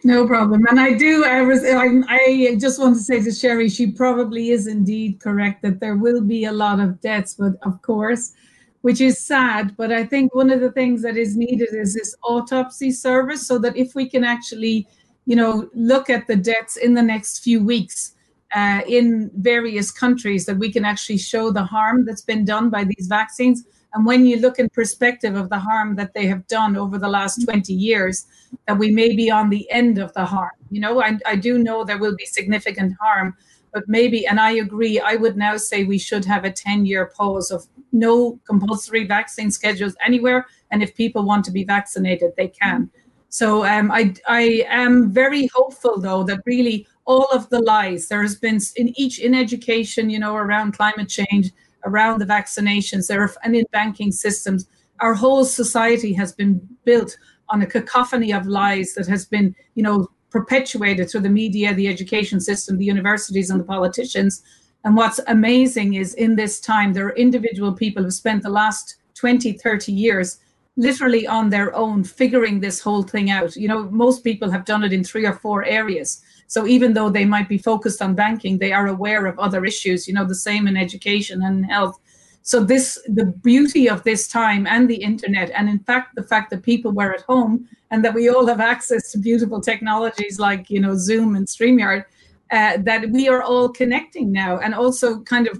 no 0.02 0.26
problem. 0.26 0.66
And 0.68 0.78
I 0.78 0.92
do, 0.92 1.24
I 1.24 1.40
was, 1.42 1.64
I, 1.64 1.88
I 2.08 2.56
just 2.60 2.78
want 2.78 2.96
to 2.96 3.02
say 3.02 3.22
to 3.22 3.30
Sherri, 3.30 3.68
she 3.68 3.90
probably 3.90 4.50
is 4.50 4.66
indeed 4.66 5.20
correct 5.20 5.62
that 5.62 5.80
there 5.80 5.96
will 5.96 6.20
be 6.20 6.44
a 6.44 6.52
lot 6.52 6.80
of 6.80 7.00
deaths, 7.00 7.34
but 7.34 7.54
of 7.62 7.80
course, 7.82 8.34
which 8.82 9.00
is 9.00 9.18
sad. 9.18 9.76
But 9.76 9.92
I 9.92 10.04
think 10.04 10.34
one 10.34 10.50
of 10.50 10.60
the 10.60 10.72
things 10.72 11.02
that 11.02 11.16
is 11.16 11.36
needed 11.36 11.72
is 11.72 11.94
this 11.94 12.14
autopsy 12.22 12.90
service 12.90 13.46
so 13.46 13.58
that 13.60 13.76
if 13.76 13.94
we 13.94 14.08
can 14.08 14.24
actually, 14.24 14.86
you 15.24 15.36
know, 15.36 15.70
look 15.72 16.10
at 16.10 16.26
the 16.26 16.36
deaths 16.36 16.76
in 16.76 16.94
the 16.94 17.02
next 17.02 17.38
few 17.38 17.64
weeks. 17.64 18.10
Uh, 18.54 18.82
in 18.86 19.32
various 19.38 19.90
countries, 19.90 20.46
that 20.46 20.56
we 20.56 20.70
can 20.70 20.84
actually 20.84 21.18
show 21.18 21.50
the 21.50 21.64
harm 21.64 22.04
that's 22.04 22.20
been 22.20 22.44
done 22.44 22.70
by 22.70 22.84
these 22.84 23.08
vaccines, 23.08 23.64
And 23.94 24.04
when 24.04 24.26
you 24.26 24.38
look 24.38 24.58
in 24.58 24.68
perspective 24.70 25.36
of 25.36 25.48
the 25.48 25.58
harm 25.58 25.94
that 25.96 26.14
they 26.14 26.26
have 26.26 26.46
done 26.48 26.76
over 26.76 26.98
the 26.98 27.08
last 27.08 27.44
20 27.44 27.72
years, 27.72 28.26
that 28.66 28.76
we 28.76 28.90
may 28.90 29.14
be 29.14 29.30
on 29.30 29.50
the 29.50 29.70
end 29.70 29.98
of 29.98 30.12
the 30.14 30.24
harm. 30.24 30.50
You 30.70 30.80
know, 30.80 31.00
I, 31.00 31.16
I 31.24 31.36
do 31.36 31.58
know 31.58 31.84
there 31.84 31.98
will 31.98 32.16
be 32.16 32.26
significant 32.26 32.94
harm, 33.00 33.36
but 33.72 33.84
maybe, 33.86 34.26
and 34.26 34.40
I 34.40 34.52
agree, 34.52 34.98
I 35.00 35.14
would 35.14 35.36
now 35.36 35.56
say 35.56 35.84
we 35.84 35.98
should 35.98 36.24
have 36.24 36.44
a 36.44 36.50
10 36.50 36.86
year 36.86 37.12
pause 37.16 37.52
of 37.52 37.66
no 37.92 38.38
compulsory 38.46 39.04
vaccine 39.04 39.50
schedules 39.50 39.94
anywhere. 40.04 40.46
And 40.72 40.82
if 40.82 40.94
people 40.96 41.24
want 41.24 41.44
to 41.44 41.52
be 41.52 41.64
vaccinated, 41.64 42.32
they 42.36 42.48
can. 42.48 42.90
So 43.28 43.64
um, 43.64 43.90
I, 43.90 44.14
I 44.28 44.64
am 44.68 45.10
very 45.10 45.48
hopeful, 45.54 46.00
though, 46.00 46.22
that 46.24 46.40
really 46.46 46.86
all 47.04 47.26
of 47.32 47.48
the 47.50 47.60
lies 47.60 48.08
there 48.08 48.22
has 48.22 48.36
been 48.36 48.58
in 48.76 48.98
each 48.98 49.18
in 49.18 49.34
education, 49.34 50.08
you 50.08 50.18
know, 50.18 50.34
around 50.36 50.76
climate 50.76 51.08
change, 51.08 51.50
around 51.84 52.20
the 52.20 52.26
vaccinations, 52.26 53.06
there 53.06 53.22
are, 53.22 53.32
and 53.42 53.54
in 53.54 53.64
banking 53.72 54.12
systems, 54.12 54.68
our 55.00 55.14
whole 55.14 55.44
society 55.44 56.12
has 56.12 56.32
been 56.32 56.60
built 56.84 57.16
on 57.48 57.62
a 57.62 57.66
cacophony 57.66 58.32
of 58.32 58.46
lies 58.46 58.94
that 58.94 59.06
has 59.06 59.24
been, 59.24 59.54
you 59.74 59.82
know, 59.82 60.08
perpetuated 60.30 61.08
through 61.08 61.20
the 61.20 61.28
media, 61.28 61.74
the 61.74 61.88
education 61.88 62.40
system, 62.40 62.78
the 62.78 62.84
universities, 62.84 63.50
and 63.50 63.60
the 63.60 63.64
politicians. 63.64 64.42
And 64.84 64.96
what's 64.96 65.20
amazing 65.28 65.94
is 65.94 66.14
in 66.14 66.36
this 66.36 66.60
time, 66.60 66.92
there 66.92 67.06
are 67.06 67.16
individual 67.16 67.72
people 67.72 68.02
who've 68.02 68.12
spent 68.12 68.42
the 68.42 68.50
last 68.50 68.96
20, 69.14 69.52
30 69.52 69.92
years 69.92 70.38
literally 70.76 71.26
on 71.26 71.50
their 71.50 71.74
own 71.74 72.02
figuring 72.02 72.60
this 72.60 72.80
whole 72.80 73.02
thing 73.02 73.30
out. 73.30 73.54
You 73.56 73.68
know, 73.68 73.84
most 73.90 74.24
people 74.24 74.50
have 74.50 74.64
done 74.64 74.82
it 74.82 74.92
in 74.92 75.04
three 75.04 75.26
or 75.26 75.34
four 75.34 75.64
areas. 75.64 76.22
So 76.46 76.66
even 76.66 76.94
though 76.94 77.10
they 77.10 77.24
might 77.24 77.48
be 77.48 77.58
focused 77.58 78.02
on 78.02 78.14
banking, 78.14 78.58
they 78.58 78.72
are 78.72 78.88
aware 78.88 79.26
of 79.26 79.38
other 79.38 79.64
issues, 79.64 80.08
you 80.08 80.14
know, 80.14 80.26
the 80.26 80.34
same 80.34 80.66
in 80.66 80.76
education 80.76 81.42
and 81.42 81.64
health. 81.66 81.98
So 82.42 82.62
this 82.62 82.98
the 83.08 83.24
beauty 83.24 83.88
of 83.88 84.02
this 84.02 84.28
time 84.28 84.66
and 84.66 84.88
the 84.88 84.96
internet, 84.96 85.50
and 85.54 85.66
in 85.66 85.78
fact 85.78 86.14
the 86.14 86.22
fact 86.22 86.50
that 86.50 86.62
people 86.62 86.92
were 86.92 87.14
at 87.14 87.22
home 87.22 87.66
and 87.90 88.04
that 88.04 88.12
we 88.12 88.28
all 88.28 88.46
have 88.46 88.60
access 88.60 89.10
to 89.12 89.18
beautiful 89.18 89.62
technologies 89.62 90.38
like 90.38 90.68
you 90.68 90.78
know 90.78 90.94
Zoom 90.94 91.36
and 91.36 91.46
StreamYard, 91.46 92.04
uh, 92.50 92.76
that 92.80 93.08
we 93.10 93.28
are 93.28 93.42
all 93.42 93.70
connecting 93.70 94.30
now, 94.30 94.58
and 94.58 94.74
also 94.74 95.20
kind 95.22 95.48
of 95.48 95.58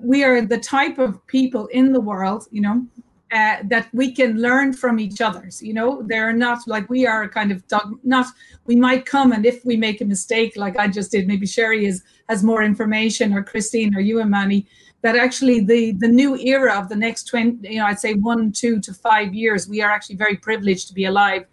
we 0.00 0.24
are 0.24 0.42
the 0.42 0.58
type 0.58 0.98
of 0.98 1.26
people 1.26 1.66
in 1.68 1.92
the 1.92 2.00
world, 2.00 2.48
you 2.50 2.60
know, 2.60 2.86
uh, 3.32 3.56
that 3.64 3.88
we 3.92 4.12
can 4.12 4.40
learn 4.40 4.72
from 4.72 4.98
each 4.98 5.20
other's 5.20 5.62
you 5.62 5.74
know? 5.74 6.02
They're 6.02 6.32
not 6.32 6.66
like 6.66 6.88
we 6.88 7.06
are 7.06 7.28
kind 7.28 7.50
of 7.50 7.66
dog, 7.68 7.98
not 8.04 8.26
we 8.66 8.76
might 8.76 9.06
come 9.06 9.32
and 9.32 9.44
if 9.44 9.64
we 9.64 9.76
make 9.76 10.00
a 10.00 10.04
mistake 10.04 10.56
like 10.56 10.76
i 10.78 10.88
just 10.88 11.10
did 11.12 11.26
maybe 11.26 11.46
Sherri 11.46 11.86
is 11.86 12.02
has 12.28 12.42
more 12.42 12.62
information 12.62 13.32
or 13.32 13.42
christine 13.42 13.94
or 13.94 14.00
you 14.00 14.20
and 14.20 14.30
manny 14.30 14.66
that 15.02 15.16
actually 15.16 15.60
the 15.60 15.92
the 15.92 16.08
new 16.08 16.36
era 16.38 16.78
of 16.78 16.88
the 16.88 16.96
next 16.96 17.24
20 17.24 17.68
you 17.68 17.78
know 17.78 17.86
i'd 17.86 18.00
say 18.00 18.14
one 18.14 18.52
two 18.52 18.80
to 18.80 18.92
five 18.92 19.34
years 19.34 19.68
we 19.68 19.82
are 19.82 19.90
actually 19.90 20.16
very 20.16 20.36
privileged 20.36 20.88
to 20.88 20.94
be 20.94 21.04
alive 21.04 21.44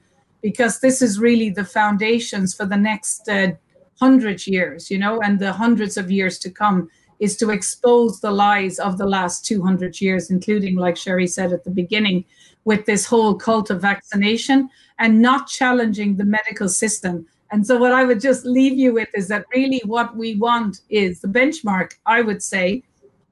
because 0.42 0.80
this 0.80 1.02
is 1.02 1.20
really 1.20 1.50
the 1.50 1.66
foundations 1.66 2.54
for 2.54 2.66
the 2.66 2.78
next 2.78 3.28
uh, 3.30 3.52
hundred 4.00 4.46
years 4.48 4.90
you 4.90 4.98
know 4.98 5.20
and 5.22 5.40
the 5.40 5.54
hundreds 5.54 5.98
of 5.98 6.10
years 6.10 6.40
to 6.40 6.50
come 6.50 6.90
is 7.22 7.38
to 7.38 7.52
expose 7.52 8.20
the 8.20 8.32
lies 8.32 8.80
of 8.80 8.98
the 8.98 9.06
last 9.06 9.46
200 9.46 10.02
years, 10.02 10.32
including, 10.32 10.76
like 10.76 10.98
Sherri 10.98 11.28
said 11.28 11.54
at 11.54 11.64
the 11.64 11.70
beginning, 11.70 12.26
with 12.66 12.86
this 12.86 13.06
whole 13.06 13.36
cult 13.36 13.70
of 13.70 13.80
vaccination 13.80 14.70
and 14.98 15.22
not 15.22 15.48
challenging 15.48 16.18
the 16.18 16.26
medical 16.26 16.68
system. 16.68 17.28
And 17.52 17.66
so, 17.66 17.78
what 17.78 17.94
I 17.94 18.04
would 18.06 18.20
just 18.20 18.44
leave 18.44 18.74
you 18.74 18.94
with 18.94 19.10
is 19.14 19.28
that 19.28 19.46
really 19.54 19.82
what 19.86 20.18
we 20.18 20.36
want 20.36 20.82
is 20.90 21.22
the 21.22 21.28
benchmark, 21.28 21.92
I 22.08 22.22
would 22.22 22.42
say, 22.42 22.84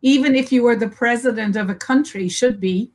even 0.03 0.35
if 0.35 0.51
you 0.51 0.61
were 0.63 0.75
the 0.75 0.87
president 0.87 1.55
of 1.55 1.69
a 1.69 1.75
country, 1.75 2.29
should 2.29 2.59
be 2.59 2.91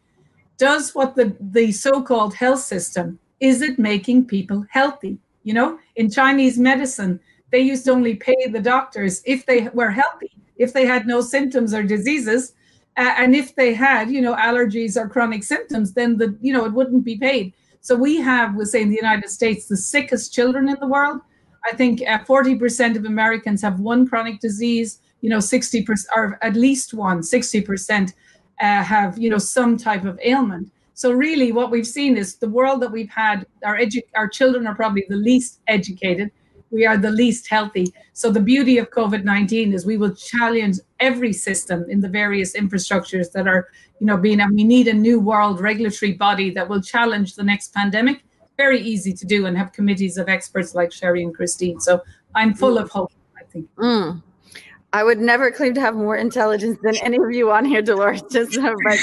does 0.58 0.94
what 0.94 1.16
the, 1.16 1.36
the 1.40 1.72
so 1.72 2.00
called 2.02 2.34
health 2.34 2.60
system 2.60 3.18
is 3.40 3.62
it 3.62 3.80
making 3.80 4.26
people 4.26 4.64
healthy? 4.70 5.18
You 5.42 5.54
know, 5.54 5.78
in 5.96 6.08
Chinese 6.08 6.56
medicine, 6.56 7.18
they 7.50 7.58
used 7.58 7.84
to 7.86 7.90
only 7.90 8.14
pay 8.14 8.46
the 8.46 8.60
doctors 8.60 9.22
if 9.26 9.44
they 9.44 9.68
were 9.74 9.90
healthy 9.90 10.30
if 10.56 10.72
they 10.72 10.86
had 10.86 11.06
no 11.06 11.20
symptoms 11.20 11.74
or 11.74 11.82
diseases, 11.82 12.52
uh, 12.96 13.14
and 13.16 13.34
if 13.34 13.54
they 13.56 13.74
had, 13.74 14.10
you 14.10 14.20
know, 14.20 14.34
allergies 14.36 14.96
or 14.96 15.08
chronic 15.08 15.42
symptoms, 15.42 15.94
then 15.94 16.16
the, 16.16 16.36
you 16.40 16.52
know, 16.52 16.64
it 16.64 16.72
wouldn't 16.72 17.04
be 17.04 17.16
paid. 17.16 17.52
So 17.80 17.96
we 17.96 18.20
have, 18.20 18.54
we 18.54 18.64
say 18.64 18.82
in 18.82 18.88
the 18.88 18.96
United 18.96 19.28
States, 19.28 19.66
the 19.66 19.76
sickest 19.76 20.32
children 20.32 20.68
in 20.68 20.76
the 20.80 20.86
world. 20.86 21.20
I 21.66 21.74
think 21.74 22.02
uh, 22.02 22.18
40% 22.20 22.96
of 22.96 23.04
Americans 23.04 23.62
have 23.62 23.80
one 23.80 24.06
chronic 24.06 24.40
disease, 24.40 25.00
you 25.22 25.28
know, 25.30 25.38
60% 25.38 25.86
or 26.14 26.38
at 26.42 26.54
least 26.54 26.94
one, 26.94 27.20
60% 27.20 28.12
uh, 28.60 28.82
have, 28.82 29.18
you 29.18 29.28
know, 29.28 29.38
some 29.38 29.76
type 29.76 30.04
of 30.04 30.18
ailment. 30.22 30.70
So 30.94 31.10
really 31.10 31.50
what 31.50 31.70
we've 31.70 31.86
seen 31.86 32.16
is 32.16 32.36
the 32.36 32.48
world 32.48 32.80
that 32.82 32.92
we've 32.92 33.10
had, 33.10 33.46
our, 33.64 33.76
edu- 33.76 34.02
our 34.14 34.28
children 34.28 34.66
are 34.66 34.74
probably 34.74 35.04
the 35.08 35.16
least 35.16 35.60
educated 35.66 36.30
we 36.74 36.84
are 36.84 36.96
the 36.96 37.10
least 37.10 37.48
healthy. 37.48 37.86
So 38.12 38.30
the 38.30 38.40
beauty 38.40 38.78
of 38.78 38.90
COVID-19 38.90 39.72
is 39.72 39.86
we 39.86 39.96
will 39.96 40.14
challenge 40.14 40.80
every 40.98 41.32
system 41.32 41.86
in 41.88 42.00
the 42.00 42.08
various 42.08 42.54
infrastructures 42.54 43.30
that 43.32 43.46
are, 43.46 43.68
you 44.00 44.06
know, 44.06 44.16
being, 44.16 44.40
and 44.40 44.54
we 44.54 44.64
need 44.64 44.88
a 44.88 44.92
new 44.92 45.20
world 45.20 45.60
regulatory 45.60 46.12
body 46.12 46.50
that 46.50 46.68
will 46.68 46.82
challenge 46.82 47.36
the 47.36 47.44
next 47.44 47.72
pandemic. 47.72 48.24
Very 48.56 48.80
easy 48.80 49.12
to 49.12 49.24
do 49.24 49.46
and 49.46 49.56
have 49.56 49.72
committees 49.72 50.18
of 50.18 50.28
experts 50.28 50.74
like 50.74 50.92
Sherri 50.92 51.22
and 51.22 51.34
Christine. 51.34 51.80
So 51.80 52.02
I'm 52.34 52.54
full 52.54 52.76
of 52.76 52.90
hope, 52.90 53.12
I 53.38 53.44
think. 53.44 53.68
Mm. 53.76 54.22
I 54.92 55.02
would 55.02 55.18
never 55.18 55.50
claim 55.50 55.74
to 55.74 55.80
have 55.80 55.96
more 55.96 56.16
intelligence 56.16 56.78
than 56.82 56.96
any 57.02 57.16
of 57.16 57.32
you 57.32 57.50
on 57.50 57.64
here, 57.64 57.82
Dolores. 57.82 58.22
Just 58.30 58.56
but 58.84 58.98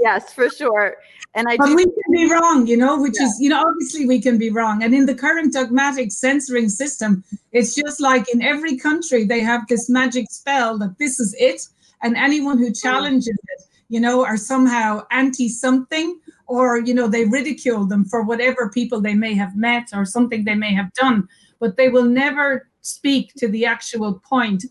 yes, 0.00 0.32
for 0.32 0.48
sure. 0.48 0.96
And 1.34 1.46
I 1.48 1.56
but 1.56 1.66
do- 1.66 1.76
we 1.76 1.84
can 1.84 2.12
be 2.12 2.30
wrong, 2.30 2.66
you 2.66 2.76
know, 2.76 3.00
which 3.00 3.16
yeah. 3.18 3.26
is, 3.26 3.36
you 3.40 3.48
know, 3.50 3.62
obviously 3.66 4.06
we 4.06 4.20
can 4.20 4.38
be 4.38 4.50
wrong. 4.50 4.82
And 4.82 4.94
in 4.94 5.06
the 5.06 5.14
current 5.14 5.52
dogmatic 5.52 6.10
censoring 6.10 6.68
system, 6.68 7.22
it's 7.52 7.74
just 7.74 8.00
like 8.00 8.32
in 8.32 8.42
every 8.42 8.76
country 8.76 9.24
they 9.24 9.40
have 9.40 9.66
this 9.68 9.88
magic 9.88 10.26
spell 10.30 10.78
that 10.78 10.98
this 10.98 11.20
is 11.20 11.34
it, 11.38 11.62
and 12.02 12.16
anyone 12.16 12.58
who 12.58 12.70
mm. 12.70 12.80
challenges 12.80 13.28
it, 13.28 13.64
you 13.88 14.00
know, 14.00 14.24
are 14.24 14.36
somehow 14.36 15.02
anti 15.10 15.48
something, 15.48 16.18
or 16.46 16.78
you 16.78 16.94
know, 16.94 17.08
they 17.08 17.26
ridicule 17.26 17.84
them 17.86 18.04
for 18.04 18.22
whatever 18.22 18.70
people 18.70 19.00
they 19.00 19.14
may 19.14 19.34
have 19.34 19.54
met 19.54 19.88
or 19.92 20.04
something 20.04 20.44
they 20.44 20.54
may 20.54 20.72
have 20.72 20.92
done, 20.94 21.28
but 21.60 21.76
they 21.76 21.88
will 21.88 22.04
never 22.04 22.68
speak 22.80 23.34
to 23.34 23.48
the 23.48 23.66
actual 23.66 24.14
point 24.20 24.64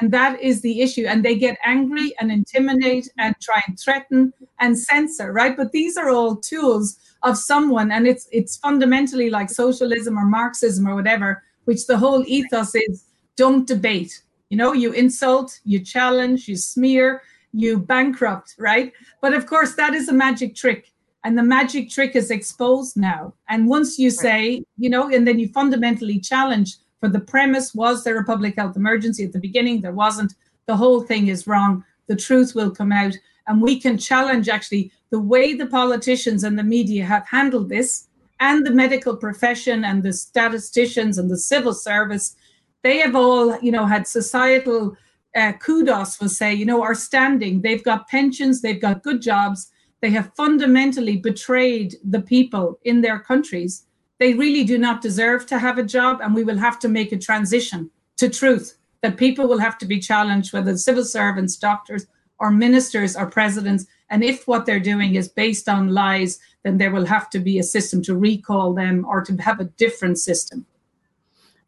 and 0.00 0.10
that 0.12 0.40
is 0.40 0.60
the 0.60 0.80
issue. 0.80 1.06
And 1.06 1.24
they 1.24 1.36
get 1.36 1.58
angry 1.64 2.14
and 2.20 2.30
intimidate 2.30 3.08
and 3.18 3.34
try 3.40 3.62
and 3.66 3.78
threaten 3.78 4.32
and 4.60 4.78
censor, 4.78 5.32
right? 5.32 5.56
But 5.56 5.72
these 5.72 5.96
are 5.96 6.10
all 6.10 6.36
tools 6.36 6.98
of 7.22 7.38
someone, 7.38 7.92
and 7.92 8.06
it's 8.06 8.28
it's 8.32 8.56
fundamentally 8.56 9.30
like 9.30 9.50
socialism 9.50 10.18
or 10.18 10.26
Marxism 10.26 10.86
or 10.86 10.94
whatever, 10.94 11.42
which 11.64 11.86
the 11.86 11.96
whole 11.96 12.24
ethos 12.26 12.74
is 12.74 13.04
don't 13.36 13.66
debate. 13.66 14.22
You 14.50 14.58
know, 14.58 14.72
you 14.72 14.92
insult, 14.92 15.58
you 15.64 15.80
challenge, 15.80 16.46
you 16.46 16.56
smear, 16.56 17.22
you 17.52 17.78
bankrupt, 17.78 18.54
right? 18.58 18.92
But 19.20 19.32
of 19.32 19.46
course, 19.46 19.74
that 19.74 19.94
is 19.94 20.08
a 20.08 20.12
magic 20.12 20.54
trick. 20.54 20.92
And 21.24 21.38
the 21.38 21.42
magic 21.42 21.88
trick 21.88 22.14
is 22.14 22.30
exposed 22.30 22.98
now. 22.98 23.32
And 23.48 23.66
once 23.66 23.98
you 23.98 24.10
say, 24.10 24.62
you 24.76 24.90
know, 24.90 25.10
and 25.10 25.26
then 25.26 25.38
you 25.38 25.48
fundamentally 25.48 26.20
challenge 26.20 26.76
for 27.04 27.10
the 27.10 27.20
premise 27.20 27.74
was 27.74 28.02
there 28.02 28.18
a 28.18 28.24
public 28.24 28.56
health 28.56 28.76
emergency 28.76 29.24
at 29.24 29.32
the 29.34 29.38
beginning? 29.38 29.82
There 29.82 29.92
wasn't. 29.92 30.34
The 30.64 30.76
whole 30.76 31.02
thing 31.02 31.28
is 31.28 31.46
wrong. 31.46 31.84
The 32.06 32.16
truth 32.16 32.54
will 32.54 32.70
come 32.70 32.92
out. 32.92 33.12
And 33.46 33.60
we 33.60 33.78
can 33.78 33.98
challenge 33.98 34.48
actually 34.48 34.90
the 35.10 35.20
way 35.20 35.52
the 35.52 35.66
politicians 35.66 36.44
and 36.44 36.58
the 36.58 36.62
media 36.62 37.04
have 37.04 37.26
handled 37.28 37.68
this 37.68 38.08
and 38.40 38.66
the 38.66 38.70
medical 38.70 39.18
profession 39.18 39.84
and 39.84 40.02
the 40.02 40.14
statisticians 40.14 41.18
and 41.18 41.30
the 41.30 41.36
civil 41.36 41.74
service. 41.74 42.36
They 42.82 43.00
have 43.00 43.14
all, 43.14 43.60
you 43.60 43.70
know, 43.70 43.84
had 43.84 44.06
societal 44.06 44.96
uh, 45.36 45.52
kudos, 45.60 46.18
will 46.18 46.30
say, 46.30 46.54
you 46.54 46.64
know, 46.64 46.82
are 46.82 46.94
standing. 46.94 47.60
They've 47.60 47.84
got 47.84 48.08
pensions, 48.08 48.62
they've 48.62 48.80
got 48.80 49.02
good 49.02 49.20
jobs. 49.20 49.70
They 50.00 50.08
have 50.12 50.34
fundamentally 50.34 51.18
betrayed 51.18 51.96
the 52.02 52.22
people 52.22 52.80
in 52.82 53.02
their 53.02 53.18
countries 53.18 53.84
they 54.24 54.32
really 54.32 54.64
do 54.64 54.78
not 54.78 55.02
deserve 55.02 55.44
to 55.44 55.58
have 55.58 55.76
a 55.76 55.82
job, 55.82 56.22
and 56.22 56.34
we 56.34 56.44
will 56.44 56.56
have 56.56 56.78
to 56.78 56.88
make 56.88 57.12
a 57.12 57.18
transition 57.18 57.90
to 58.16 58.26
truth 58.30 58.78
that 59.02 59.18
people 59.18 59.46
will 59.46 59.58
have 59.58 59.76
to 59.76 59.84
be 59.84 60.00
challenged, 60.00 60.50
whether 60.50 60.74
civil 60.78 61.04
servants, 61.04 61.56
doctors, 61.56 62.06
or 62.38 62.50
ministers 62.50 63.16
or 63.16 63.26
presidents. 63.26 63.84
And 64.08 64.24
if 64.24 64.48
what 64.48 64.64
they're 64.64 64.80
doing 64.80 65.16
is 65.16 65.28
based 65.28 65.68
on 65.68 65.92
lies, 65.92 66.40
then 66.62 66.78
there 66.78 66.90
will 66.90 67.04
have 67.04 67.28
to 67.30 67.38
be 67.38 67.58
a 67.58 67.62
system 67.62 68.00
to 68.04 68.16
recall 68.16 68.72
them 68.72 69.04
or 69.06 69.22
to 69.26 69.36
have 69.42 69.60
a 69.60 69.64
different 69.64 70.18
system. 70.18 70.64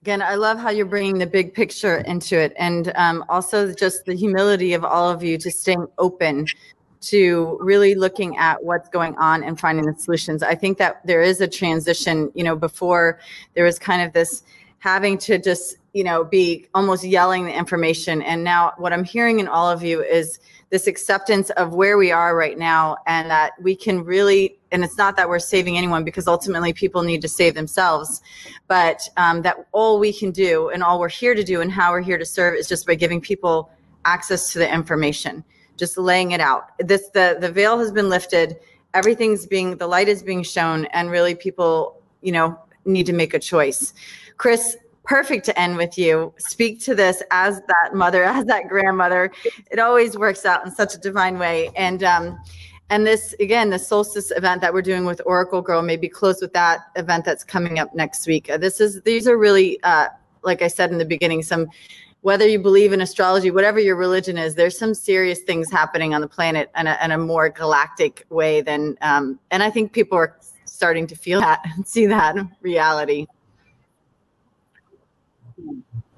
Again, 0.01 0.23
I 0.23 0.37
love 0.37 0.59
how 0.59 0.71
you're 0.71 0.87
bringing 0.87 1.19
the 1.19 1.27
big 1.27 1.53
picture 1.53 1.99
into 1.99 2.41
it, 2.41 2.55
and 2.57 2.91
um, 2.97 3.23
also 3.29 3.75
just 3.75 4.07
the 4.07 4.17
humility 4.17 4.73
of 4.73 4.83
all 4.83 5.11
of 5.11 5.23
you 5.23 5.37
to 5.37 5.51
staying 5.51 5.89
open 5.99 6.47
to 7.11 7.59
really 7.61 7.95
looking 7.95 8.37
at 8.37 8.63
what's 8.65 8.89
going 8.89 9.17
on 9.17 9.43
and 9.43 9.59
finding 9.59 9.87
the 9.87 9.95
solutions. 9.99 10.43
I 10.43 10.55
think 10.55 10.79
that 10.79 11.05
there 11.07 11.23
is 11.23 11.41
a 11.41 11.49
transition, 11.49 12.31
you 12.35 12.45
know, 12.45 12.57
before 12.57 13.19
there 13.55 13.65
was 13.65 13.79
kind 13.79 14.03
of 14.03 14.13
this 14.13 14.43
having 14.79 15.19
to 15.19 15.39
just 15.39 15.77
you 15.97 16.05
know, 16.05 16.25
be 16.25 16.69
almost 16.75 17.05
yelling 17.05 17.47
the 17.47 17.57
information. 17.57 18.21
And 18.21 18.45
now 18.45 18.75
what 18.77 18.93
I'm 18.93 19.03
hearing 19.03 19.41
in 19.41 19.49
all 19.49 19.71
of 19.71 19.83
you 19.83 20.03
is 20.03 20.39
this 20.69 20.87
acceptance 20.87 21.49
of 21.51 21.73
where 21.73 21.97
we 21.97 22.13
are 22.13 22.37
right 22.37 22.59
now 22.59 22.99
and 23.07 23.31
that 23.31 23.53
we 23.63 23.75
can 23.75 24.05
really 24.05 24.59
and 24.71 24.85
it's 24.85 24.99
not 24.99 25.17
that 25.17 25.27
we're 25.27 25.39
saving 25.39 25.79
anyone 25.79 26.05
because 26.05 26.27
ultimately 26.27 26.75
people 26.75 27.03
need 27.03 27.23
to 27.23 27.29
save 27.29 27.55
themselves 27.55 28.21
but 28.67 29.09
um, 29.17 29.41
that 29.41 29.57
all 29.73 29.99
we 29.99 30.13
can 30.13 30.33
do 30.33 30.69
and 30.69 30.83
all 30.83 31.01
we're 31.01 31.09
here 31.09 31.35
to 31.35 31.45
do 31.45 31.61
and 31.63 31.73
how 31.73 31.93
we're 31.93 32.03
here 32.03 32.19
to 32.19 32.27
serve 32.27 32.55
is 32.55 32.69
just 32.69 32.87
by 32.87 32.95
giving 32.95 33.21
people 33.21 33.71
access 34.05 34.53
to 34.53 34.59
the 34.59 34.71
information 34.71 35.43
just 35.77 35.97
laying 35.97 36.33
it 36.33 36.41
out 36.41 36.71
this 36.79 37.09
the 37.11 37.37
the 37.41 37.51
veil 37.51 37.79
has 37.79 37.93
been 37.93 38.09
lifted 38.09 38.57
everything's 38.95 39.47
being 39.47 39.77
the 39.77 39.87
light 39.87 40.09
is 40.09 40.23
being 40.23 40.43
shown 40.43 40.87
and 40.87 41.11
really 41.11 41.35
people 41.35 42.01
you 42.23 42.33
know 42.33 42.59
need 42.85 43.07
to 43.07 43.13
make 43.13 43.35
a 43.35 43.39
choice 43.39 43.93
chris 44.37 44.77
perfect 45.07 45.45
to 45.47 45.59
end 45.59 45.77
with 45.77 45.97
you. 45.97 46.35
Speak 46.37 46.81
to 46.81 46.95
this 46.95 47.23
as 47.31 47.63
that 47.63 47.95
mother, 47.95 48.25
as 48.25 48.45
that 48.47 48.69
grandmother. 48.69 49.33
It 49.71 49.79
always 49.79 50.19
works 50.19 50.45
out 50.45 50.67
in 50.67 50.73
such 50.73 50.95
a 50.95 50.99
divine 50.99 51.39
way. 51.39 51.71
And 51.77 52.03
um, 52.03 52.39
and 52.91 53.07
this 53.07 53.35
again, 53.41 53.71
the 53.71 53.79
solstice 53.79 54.31
event 54.33 54.61
that 54.61 54.73
we're 54.73 54.83
doing 54.83 55.05
with 55.07 55.21
Oracle 55.25 55.63
Girl, 55.63 55.83
maybe 55.83 56.09
close 56.09 56.41
with 56.41 56.53
that 56.53 56.81
event 56.97 57.25
that's 57.25 57.43
coming 57.43 57.79
up 57.79 57.95
next 57.95 58.27
week. 58.27 58.51
Uh, 58.51 58.59
this 58.59 58.81
is 58.81 59.01
these 59.03 59.27
are 59.27 59.37
really, 59.37 59.83
uh, 59.83 60.09
like 60.43 60.63
I 60.63 60.69
said 60.69 60.91
in 60.91 60.99
the 60.99 61.05
beginning, 61.05 61.43
some 61.43 61.69
whether 62.27 62.49
you 62.49 62.59
believe 62.59 62.93
in 62.93 63.01
astrology, 63.01 63.53
whatever 63.53 63.79
your 63.79 63.95
religion 63.95 64.37
is, 64.37 64.57
there's 64.57 64.77
some 64.77 64.95
serious 64.95 65.43
things 65.43 65.71
happening 65.71 66.13
on 66.13 66.21
the 66.21 66.27
planet 66.27 66.69
in 66.77 66.89
a, 66.89 66.99
in 67.01 67.13
a 67.13 67.19
more 67.19 67.49
galactic 67.49 68.27
way 68.31 68.61
than, 68.61 68.99
um, 69.01 69.39
and 69.53 69.63
I 69.63 69.71
think 69.71 69.93
people 69.93 70.19
are 70.19 70.37
starting 70.65 71.07
to 71.07 71.15
feel 71.15 71.39
that 71.39 71.61
and 71.77 71.87
see 71.95 72.05
that 72.07 72.35
reality. 72.63 73.29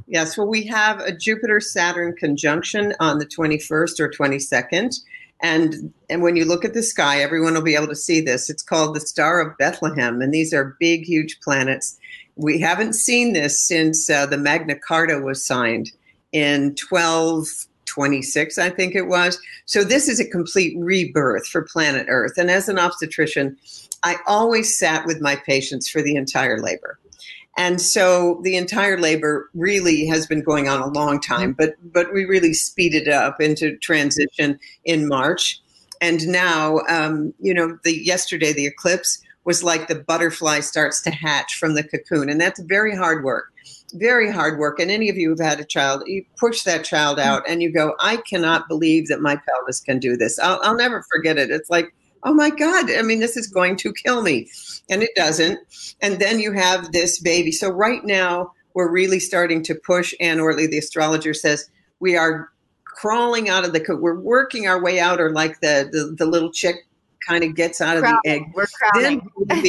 Yes, 0.06 0.38
well, 0.38 0.46
we 0.46 0.66
have 0.68 1.00
a 1.00 1.12
Jupiter 1.12 1.60
Saturn 1.60 2.16
conjunction 2.16 2.94
on 3.00 3.18
the 3.18 3.26
21st 3.26 4.00
or 4.00 4.08
22nd. 4.08 4.98
And, 5.42 5.92
and 6.08 6.22
when 6.22 6.36
you 6.36 6.46
look 6.46 6.64
at 6.64 6.72
the 6.72 6.82
sky, 6.82 7.20
everyone 7.20 7.52
will 7.52 7.60
be 7.60 7.74
able 7.74 7.86
to 7.88 7.94
see 7.94 8.22
this. 8.22 8.48
It's 8.48 8.62
called 8.62 8.96
the 8.96 9.00
Star 9.00 9.42
of 9.42 9.58
Bethlehem. 9.58 10.22
And 10.22 10.32
these 10.32 10.54
are 10.54 10.74
big, 10.80 11.04
huge 11.04 11.38
planets. 11.40 11.98
We 12.34 12.60
haven't 12.60 12.94
seen 12.94 13.34
this 13.34 13.60
since 13.60 14.08
uh, 14.08 14.24
the 14.24 14.38
Magna 14.38 14.74
Carta 14.74 15.18
was 15.18 15.44
signed 15.44 15.92
in 16.32 16.76
1226, 16.88 18.58
I 18.58 18.70
think 18.70 18.94
it 18.94 19.06
was. 19.06 19.40
So 19.66 19.84
this 19.84 20.08
is 20.08 20.20
a 20.20 20.28
complete 20.28 20.76
rebirth 20.78 21.46
for 21.46 21.62
planet 21.62 22.06
Earth. 22.08 22.38
And 22.38 22.50
as 22.50 22.68
an 22.68 22.78
obstetrician, 22.78 23.56
I 24.02 24.16
always 24.26 24.78
sat 24.78 25.06
with 25.06 25.20
my 25.20 25.36
patients 25.36 25.88
for 25.88 26.02
the 26.02 26.16
entire 26.16 26.60
labor. 26.60 26.98
And 27.58 27.80
so 27.80 28.40
the 28.44 28.56
entire 28.56 29.00
labor 29.00 29.50
really 29.52 30.06
has 30.06 30.28
been 30.28 30.42
going 30.42 30.68
on 30.68 30.80
a 30.80 30.86
long 30.86 31.20
time, 31.20 31.52
but 31.52 31.74
but 31.92 32.14
we 32.14 32.24
really 32.24 32.54
speeded 32.54 33.08
up 33.08 33.40
into 33.40 33.76
transition 33.78 34.60
in 34.84 35.08
March, 35.08 35.60
and 36.00 36.24
now 36.28 36.78
um, 36.88 37.34
you 37.40 37.52
know 37.52 37.76
the 37.82 37.98
yesterday 37.98 38.52
the 38.52 38.66
eclipse 38.66 39.20
was 39.44 39.64
like 39.64 39.88
the 39.88 39.96
butterfly 39.96 40.60
starts 40.60 41.02
to 41.02 41.10
hatch 41.10 41.56
from 41.56 41.74
the 41.74 41.82
cocoon, 41.82 42.30
and 42.30 42.40
that's 42.40 42.60
very 42.60 42.94
hard 42.94 43.24
work, 43.24 43.52
very 43.94 44.30
hard 44.30 44.58
work. 44.58 44.78
And 44.78 44.90
any 44.90 45.08
of 45.08 45.16
you 45.16 45.30
who've 45.30 45.38
had 45.38 45.60
a 45.60 45.64
child, 45.64 46.02
you 46.06 46.24
push 46.36 46.62
that 46.62 46.84
child 46.84 47.18
mm. 47.18 47.22
out, 47.22 47.42
and 47.48 47.62
you 47.62 47.72
go, 47.72 47.94
I 48.00 48.16
cannot 48.16 48.68
believe 48.68 49.08
that 49.08 49.20
my 49.20 49.40
pelvis 49.48 49.80
can 49.80 49.98
do 49.98 50.16
this. 50.16 50.38
I'll, 50.38 50.60
I'll 50.62 50.76
never 50.76 51.04
forget 51.10 51.38
it. 51.38 51.50
It's 51.50 51.70
like 51.70 51.92
oh 52.24 52.34
my 52.34 52.50
God, 52.50 52.90
I 52.90 53.02
mean, 53.02 53.20
this 53.20 53.36
is 53.36 53.46
going 53.46 53.76
to 53.76 53.92
kill 53.92 54.22
me. 54.22 54.48
And 54.90 55.02
it 55.02 55.14
doesn't. 55.14 55.58
And 56.00 56.18
then 56.18 56.40
you 56.40 56.52
have 56.52 56.92
this 56.92 57.20
baby. 57.20 57.52
So 57.52 57.70
right 57.70 58.04
now, 58.04 58.52
we're 58.74 58.90
really 58.90 59.20
starting 59.20 59.62
to 59.64 59.74
push. 59.74 60.14
Anne 60.20 60.38
Ortelee, 60.38 60.70
the 60.70 60.78
astrologer, 60.78 61.34
says 61.34 61.68
we 62.00 62.16
are 62.16 62.50
crawling 62.84 63.48
out 63.48 63.64
of 63.64 63.72
the, 63.72 63.84
we're 64.00 64.20
working 64.20 64.66
our 64.66 64.82
way 64.82 65.00
out, 65.00 65.20
or 65.20 65.30
like 65.32 65.60
the, 65.60 65.88
the, 65.90 66.14
the 66.16 66.26
little 66.26 66.52
chick 66.52 66.86
kind 67.26 67.44
of 67.44 67.54
gets 67.54 67.80
out 67.80 67.98
crowning. 67.98 68.16
of 68.16 68.22
the 68.22 68.30
egg. 68.30 68.42
We're 68.54 68.66
crowning. 68.66 69.30
Then 69.46 69.66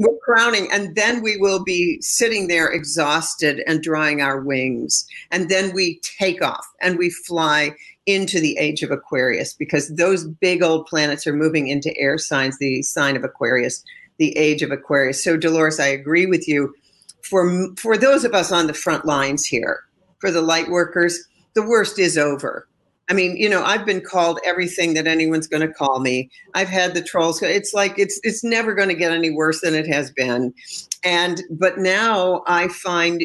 we're 0.00 0.16
crowning, 0.24 0.66
and 0.72 0.96
then 0.96 1.22
we 1.22 1.36
will 1.36 1.62
be 1.62 2.00
sitting 2.00 2.48
there 2.48 2.68
exhausted 2.68 3.62
and 3.66 3.82
drying 3.82 4.22
our 4.22 4.40
wings. 4.40 5.06
And 5.30 5.50
then 5.50 5.74
we 5.74 6.00
take 6.18 6.42
off 6.42 6.66
and 6.80 6.96
we 6.96 7.10
fly 7.10 7.74
into 8.06 8.40
the 8.40 8.56
age 8.56 8.82
of 8.82 8.90
Aquarius 8.90 9.52
because 9.52 9.94
those 9.94 10.26
big 10.26 10.62
old 10.62 10.86
planets 10.86 11.26
are 11.26 11.34
moving 11.34 11.68
into 11.68 11.94
air 11.98 12.16
signs, 12.16 12.58
the 12.58 12.82
sign 12.82 13.14
of 13.14 13.24
Aquarius, 13.24 13.84
the 14.16 14.34
age 14.38 14.62
of 14.62 14.70
Aquarius. 14.70 15.22
So, 15.22 15.36
Dolores, 15.36 15.78
I 15.78 15.88
agree 15.88 16.24
with 16.24 16.48
you. 16.48 16.74
For, 17.22 17.68
for 17.76 17.98
those 17.98 18.24
of 18.24 18.32
us 18.32 18.50
on 18.50 18.68
the 18.68 18.74
front 18.74 19.04
lines 19.04 19.44
here, 19.44 19.80
for 20.18 20.30
the 20.30 20.40
light 20.40 20.70
workers, 20.70 21.22
the 21.54 21.62
worst 21.62 21.98
is 21.98 22.16
over. 22.16 22.66
I 23.10 23.12
mean, 23.12 23.36
you 23.36 23.48
know, 23.48 23.64
I've 23.64 23.84
been 23.84 24.00
called 24.00 24.38
everything 24.44 24.94
that 24.94 25.08
anyone's 25.08 25.48
going 25.48 25.66
to 25.66 25.74
call 25.74 25.98
me. 25.98 26.30
I've 26.54 26.68
had 26.68 26.94
the 26.94 27.02
trolls. 27.02 27.42
It's 27.42 27.74
like 27.74 27.98
it's 27.98 28.20
it's 28.22 28.44
never 28.44 28.72
going 28.72 28.88
to 28.88 28.94
get 28.94 29.10
any 29.10 29.30
worse 29.30 29.60
than 29.62 29.74
it 29.74 29.88
has 29.88 30.12
been. 30.12 30.54
And 31.02 31.42
but 31.50 31.78
now 31.78 32.44
I 32.46 32.68
find 32.68 33.24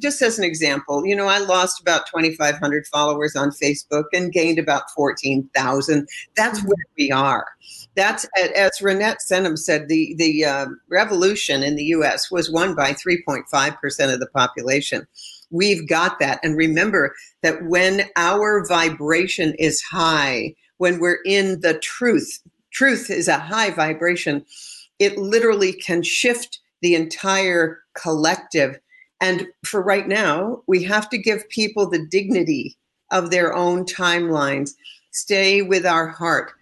just 0.00 0.22
as 0.22 0.38
an 0.38 0.44
example, 0.44 1.04
you 1.04 1.16
know, 1.16 1.26
I 1.26 1.38
lost 1.38 1.80
about 1.80 2.06
2500 2.06 2.86
followers 2.86 3.34
on 3.34 3.50
Facebook 3.50 4.04
and 4.12 4.32
gained 4.32 4.60
about 4.60 4.88
14,000. 4.94 6.08
That's 6.36 6.62
where 6.62 6.84
we 6.96 7.10
are. 7.10 7.44
That's 7.96 8.24
as 8.36 8.70
Renette 8.80 9.20
Senham 9.20 9.58
said 9.58 9.88
the 9.88 10.14
the 10.16 10.44
uh, 10.44 10.66
revolution 10.88 11.64
in 11.64 11.74
the 11.74 11.86
US 11.86 12.30
was 12.30 12.52
won 12.52 12.76
by 12.76 12.92
3.5% 12.92 14.14
of 14.14 14.20
the 14.20 14.28
population. 14.32 15.08
We've 15.50 15.88
got 15.88 16.18
that. 16.18 16.40
And 16.42 16.56
remember 16.56 17.14
that 17.42 17.64
when 17.64 18.02
our 18.16 18.66
vibration 18.66 19.54
is 19.58 19.82
high, 19.82 20.54
when 20.78 21.00
we're 21.00 21.20
in 21.24 21.60
the 21.60 21.78
truth, 21.78 22.40
truth 22.72 23.10
is 23.10 23.28
a 23.28 23.38
high 23.38 23.70
vibration, 23.70 24.44
it 24.98 25.16
literally 25.16 25.72
can 25.72 26.02
shift 26.02 26.60
the 26.82 26.94
entire 26.94 27.80
collective. 27.94 28.78
And 29.20 29.46
for 29.64 29.82
right 29.82 30.06
now, 30.06 30.62
we 30.66 30.82
have 30.84 31.08
to 31.10 31.18
give 31.18 31.48
people 31.48 31.88
the 31.88 32.06
dignity 32.06 32.76
of 33.10 33.30
their 33.30 33.54
own 33.54 33.84
timelines. 33.84 34.72
Stay 35.12 35.62
with 35.62 35.86
our 35.86 36.08
heart, 36.08 36.52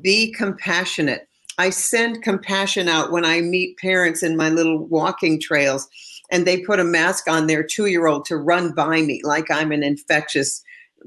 be 0.00 0.32
compassionate. 0.32 1.28
I 1.56 1.70
send 1.70 2.22
compassion 2.22 2.88
out 2.88 3.12
when 3.12 3.24
I 3.24 3.40
meet 3.40 3.78
parents 3.78 4.22
in 4.22 4.36
my 4.36 4.50
little 4.50 4.86
walking 4.86 5.40
trails 5.40 5.88
and 6.34 6.48
they 6.48 6.58
put 6.58 6.80
a 6.80 6.84
mask 6.84 7.28
on 7.30 7.46
their 7.46 7.62
two 7.62 7.86
year 7.86 8.08
old 8.08 8.24
to 8.24 8.36
run 8.36 8.72
by 8.72 9.00
me 9.00 9.20
like 9.22 9.52
I'm 9.52 9.70
an 9.70 9.84
infectious 9.84 10.64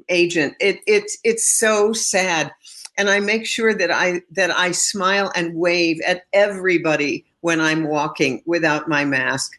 agent. 0.07 0.55
It, 0.61 0.79
it's 0.87 1.17
it's 1.25 1.59
so 1.59 1.91
sad, 1.91 2.53
and 2.97 3.09
I 3.09 3.19
make 3.19 3.45
sure 3.45 3.73
that 3.73 3.91
I 3.91 4.21
that 4.31 4.51
I 4.51 4.71
smile 4.71 5.29
and 5.35 5.53
wave 5.53 5.99
at 6.07 6.23
everybody 6.31 7.25
when 7.41 7.59
I'm 7.59 7.89
walking 7.89 8.41
without 8.45 8.87
my 8.87 9.03
mask. 9.03 9.51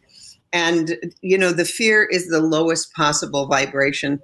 And 0.54 0.96
you 1.20 1.36
know, 1.36 1.52
the 1.52 1.66
fear 1.66 2.02
is 2.02 2.28
the 2.28 2.40
lowest 2.40 2.94
possible 2.94 3.46
vibration, 3.46 4.22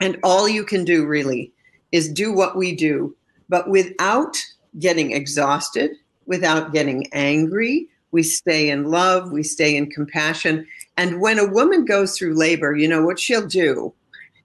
and 0.00 0.16
all 0.22 0.48
you 0.48 0.62
can 0.62 0.84
do 0.84 1.04
really 1.04 1.52
is 1.90 2.08
do 2.08 2.32
what 2.32 2.56
we 2.56 2.76
do, 2.76 3.16
but 3.48 3.68
without 3.68 4.36
getting 4.78 5.10
exhausted, 5.10 5.90
without 6.24 6.72
getting 6.72 7.08
angry, 7.12 7.88
we 8.12 8.22
stay 8.22 8.70
in 8.70 8.90
love, 8.90 9.32
we 9.32 9.42
stay 9.42 9.76
in 9.76 9.90
compassion. 9.90 10.66
And 10.96 11.20
when 11.20 11.38
a 11.38 11.50
woman 11.50 11.84
goes 11.84 12.16
through 12.16 12.34
labor, 12.34 12.76
you 12.76 12.86
know 12.86 13.04
what 13.04 13.18
she'll 13.18 13.46
do? 13.46 13.92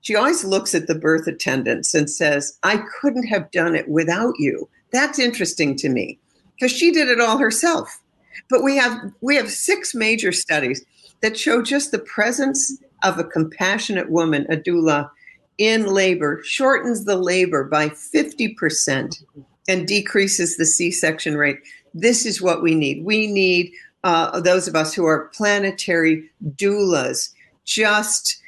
She 0.01 0.15
always 0.15 0.45
looks 0.45 0.73
at 0.73 0.87
the 0.87 0.95
birth 0.95 1.27
attendants 1.27 1.93
and 1.93 2.09
says, 2.09 2.57
I 2.63 2.81
couldn't 2.99 3.27
have 3.27 3.51
done 3.51 3.75
it 3.75 3.89
without 3.89 4.33
you. 4.39 4.69
That's 4.91 5.19
interesting 5.19 5.75
to 5.77 5.89
me 5.89 6.17
because 6.55 6.71
she 6.71 6.91
did 6.91 7.09
it 7.09 7.19
all 7.19 7.37
herself. 7.37 8.01
But 8.49 8.63
we 8.63 8.77
have 8.77 9.11
we 9.21 9.35
have 9.35 9.51
six 9.51 9.93
major 9.93 10.31
studies 10.31 10.85
that 11.21 11.37
show 11.37 11.61
just 11.61 11.91
the 11.91 11.99
presence 11.99 12.77
of 13.03 13.19
a 13.19 13.23
compassionate 13.23 14.09
woman, 14.09 14.45
a 14.49 14.55
doula, 14.55 15.09
in 15.57 15.87
labor 15.87 16.41
shortens 16.43 17.05
the 17.05 17.17
labor 17.17 17.63
by 17.63 17.89
50% 17.89 19.23
and 19.67 19.87
decreases 19.87 20.55
the 20.55 20.65
C-section 20.65 21.35
rate. 21.35 21.59
This 21.99 22.25
is 22.25 22.41
what 22.41 22.61
we 22.61 22.75
need. 22.75 23.03
We 23.03 23.27
need 23.27 23.71
uh, 24.03 24.39
those 24.39 24.67
of 24.67 24.75
us 24.75 24.93
who 24.93 25.05
are 25.05 25.31
planetary 25.33 26.29
doulas 26.55 27.29
just 27.65 28.41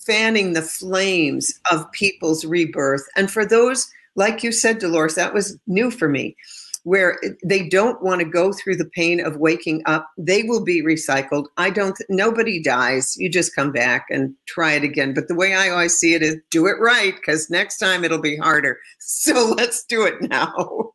fanning 0.00 0.52
the 0.52 0.62
flames 0.62 1.52
of 1.70 1.90
people's 1.92 2.44
rebirth. 2.44 3.06
And 3.16 3.30
for 3.30 3.44
those, 3.44 3.90
like 4.14 4.42
you 4.42 4.52
said, 4.52 4.78
Dolores, 4.78 5.14
that 5.14 5.34
was 5.34 5.58
new 5.66 5.90
for 5.90 6.08
me, 6.08 6.36
where 6.84 7.18
they 7.44 7.68
don't 7.68 8.02
want 8.02 8.20
to 8.20 8.24
go 8.24 8.52
through 8.52 8.76
the 8.76 8.90
pain 8.94 9.24
of 9.24 9.36
waking 9.38 9.82
up. 9.86 10.08
They 10.18 10.42
will 10.42 10.64
be 10.64 10.82
recycled. 10.82 11.46
I 11.56 11.70
don't, 11.70 11.96
nobody 12.08 12.62
dies. 12.62 13.16
You 13.16 13.28
just 13.28 13.54
come 13.54 13.72
back 13.72 14.06
and 14.10 14.34
try 14.46 14.72
it 14.72 14.84
again. 14.84 15.14
But 15.14 15.28
the 15.28 15.34
way 15.34 15.54
I 15.54 15.70
always 15.70 15.96
see 15.96 16.14
it 16.14 16.22
is 16.22 16.36
do 16.50 16.66
it 16.66 16.78
right, 16.78 17.14
because 17.14 17.50
next 17.50 17.78
time 17.78 18.04
it'll 18.04 18.20
be 18.20 18.36
harder. 18.36 18.78
So 19.02 19.54
let's 19.56 19.84
do 19.84 20.04
it 20.04 20.22
now. 20.30 20.92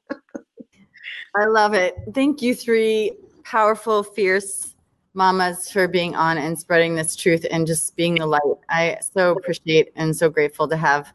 I 1.35 1.45
love 1.45 1.73
it. 1.73 1.95
Thank 2.13 2.41
you, 2.41 2.55
three 2.55 3.11
powerful, 3.43 4.03
fierce 4.03 4.75
mamas 5.13 5.71
for 5.71 5.87
being 5.87 6.15
on 6.15 6.37
and 6.37 6.57
spreading 6.59 6.95
this 6.95 7.15
truth 7.15 7.45
and 7.49 7.65
just 7.65 7.95
being 7.95 8.15
the 8.15 8.25
light. 8.25 8.41
I 8.69 8.97
so 9.13 9.31
appreciate 9.31 9.91
and 9.95 10.15
so 10.15 10.29
grateful 10.29 10.67
to 10.67 10.77
have 10.77 11.13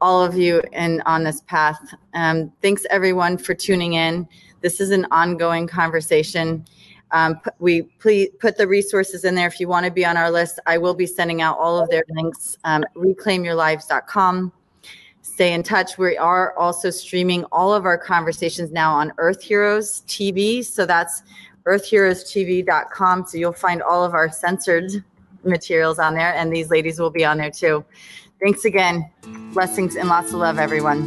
all 0.00 0.22
of 0.22 0.36
you 0.36 0.62
and 0.72 1.02
on 1.06 1.24
this 1.24 1.42
path. 1.42 1.78
Um, 2.14 2.52
thanks 2.62 2.84
everyone 2.90 3.38
for 3.38 3.54
tuning 3.54 3.94
in. 3.94 4.28
This 4.60 4.80
is 4.80 4.90
an 4.90 5.06
ongoing 5.10 5.66
conversation. 5.66 6.64
Um, 7.10 7.40
we 7.58 7.82
please 7.82 8.30
put 8.40 8.56
the 8.56 8.66
resources 8.66 9.24
in 9.24 9.34
there 9.34 9.46
if 9.46 9.60
you 9.60 9.68
want 9.68 9.86
to 9.86 9.92
be 9.92 10.04
on 10.04 10.16
our 10.16 10.30
list. 10.30 10.60
I 10.66 10.78
will 10.78 10.94
be 10.94 11.06
sending 11.06 11.42
out 11.42 11.58
all 11.58 11.78
of 11.78 11.90
their 11.90 12.04
links. 12.10 12.56
Um, 12.64 12.84
reclaimyourlives.com. 12.96 14.52
Stay 15.32 15.54
in 15.54 15.62
touch. 15.62 15.96
We 15.96 16.18
are 16.18 16.54
also 16.58 16.90
streaming 16.90 17.44
all 17.52 17.72
of 17.72 17.86
our 17.86 17.96
conversations 17.96 18.70
now 18.70 18.92
on 18.92 19.14
Earth 19.16 19.42
Heroes 19.42 20.02
TV. 20.06 20.62
So 20.62 20.84
that's 20.84 21.22
earthheroestv.com. 21.64 23.26
So 23.26 23.38
you'll 23.38 23.52
find 23.52 23.82
all 23.82 24.04
of 24.04 24.12
our 24.12 24.30
censored 24.30 24.92
materials 25.42 25.98
on 25.98 26.14
there, 26.14 26.34
and 26.34 26.52
these 26.52 26.70
ladies 26.70 27.00
will 27.00 27.10
be 27.10 27.24
on 27.24 27.38
there 27.38 27.50
too. 27.50 27.82
Thanks 28.42 28.66
again. 28.66 29.10
Blessings 29.54 29.96
and 29.96 30.08
lots 30.08 30.28
of 30.28 30.34
love, 30.34 30.58
everyone. 30.58 31.06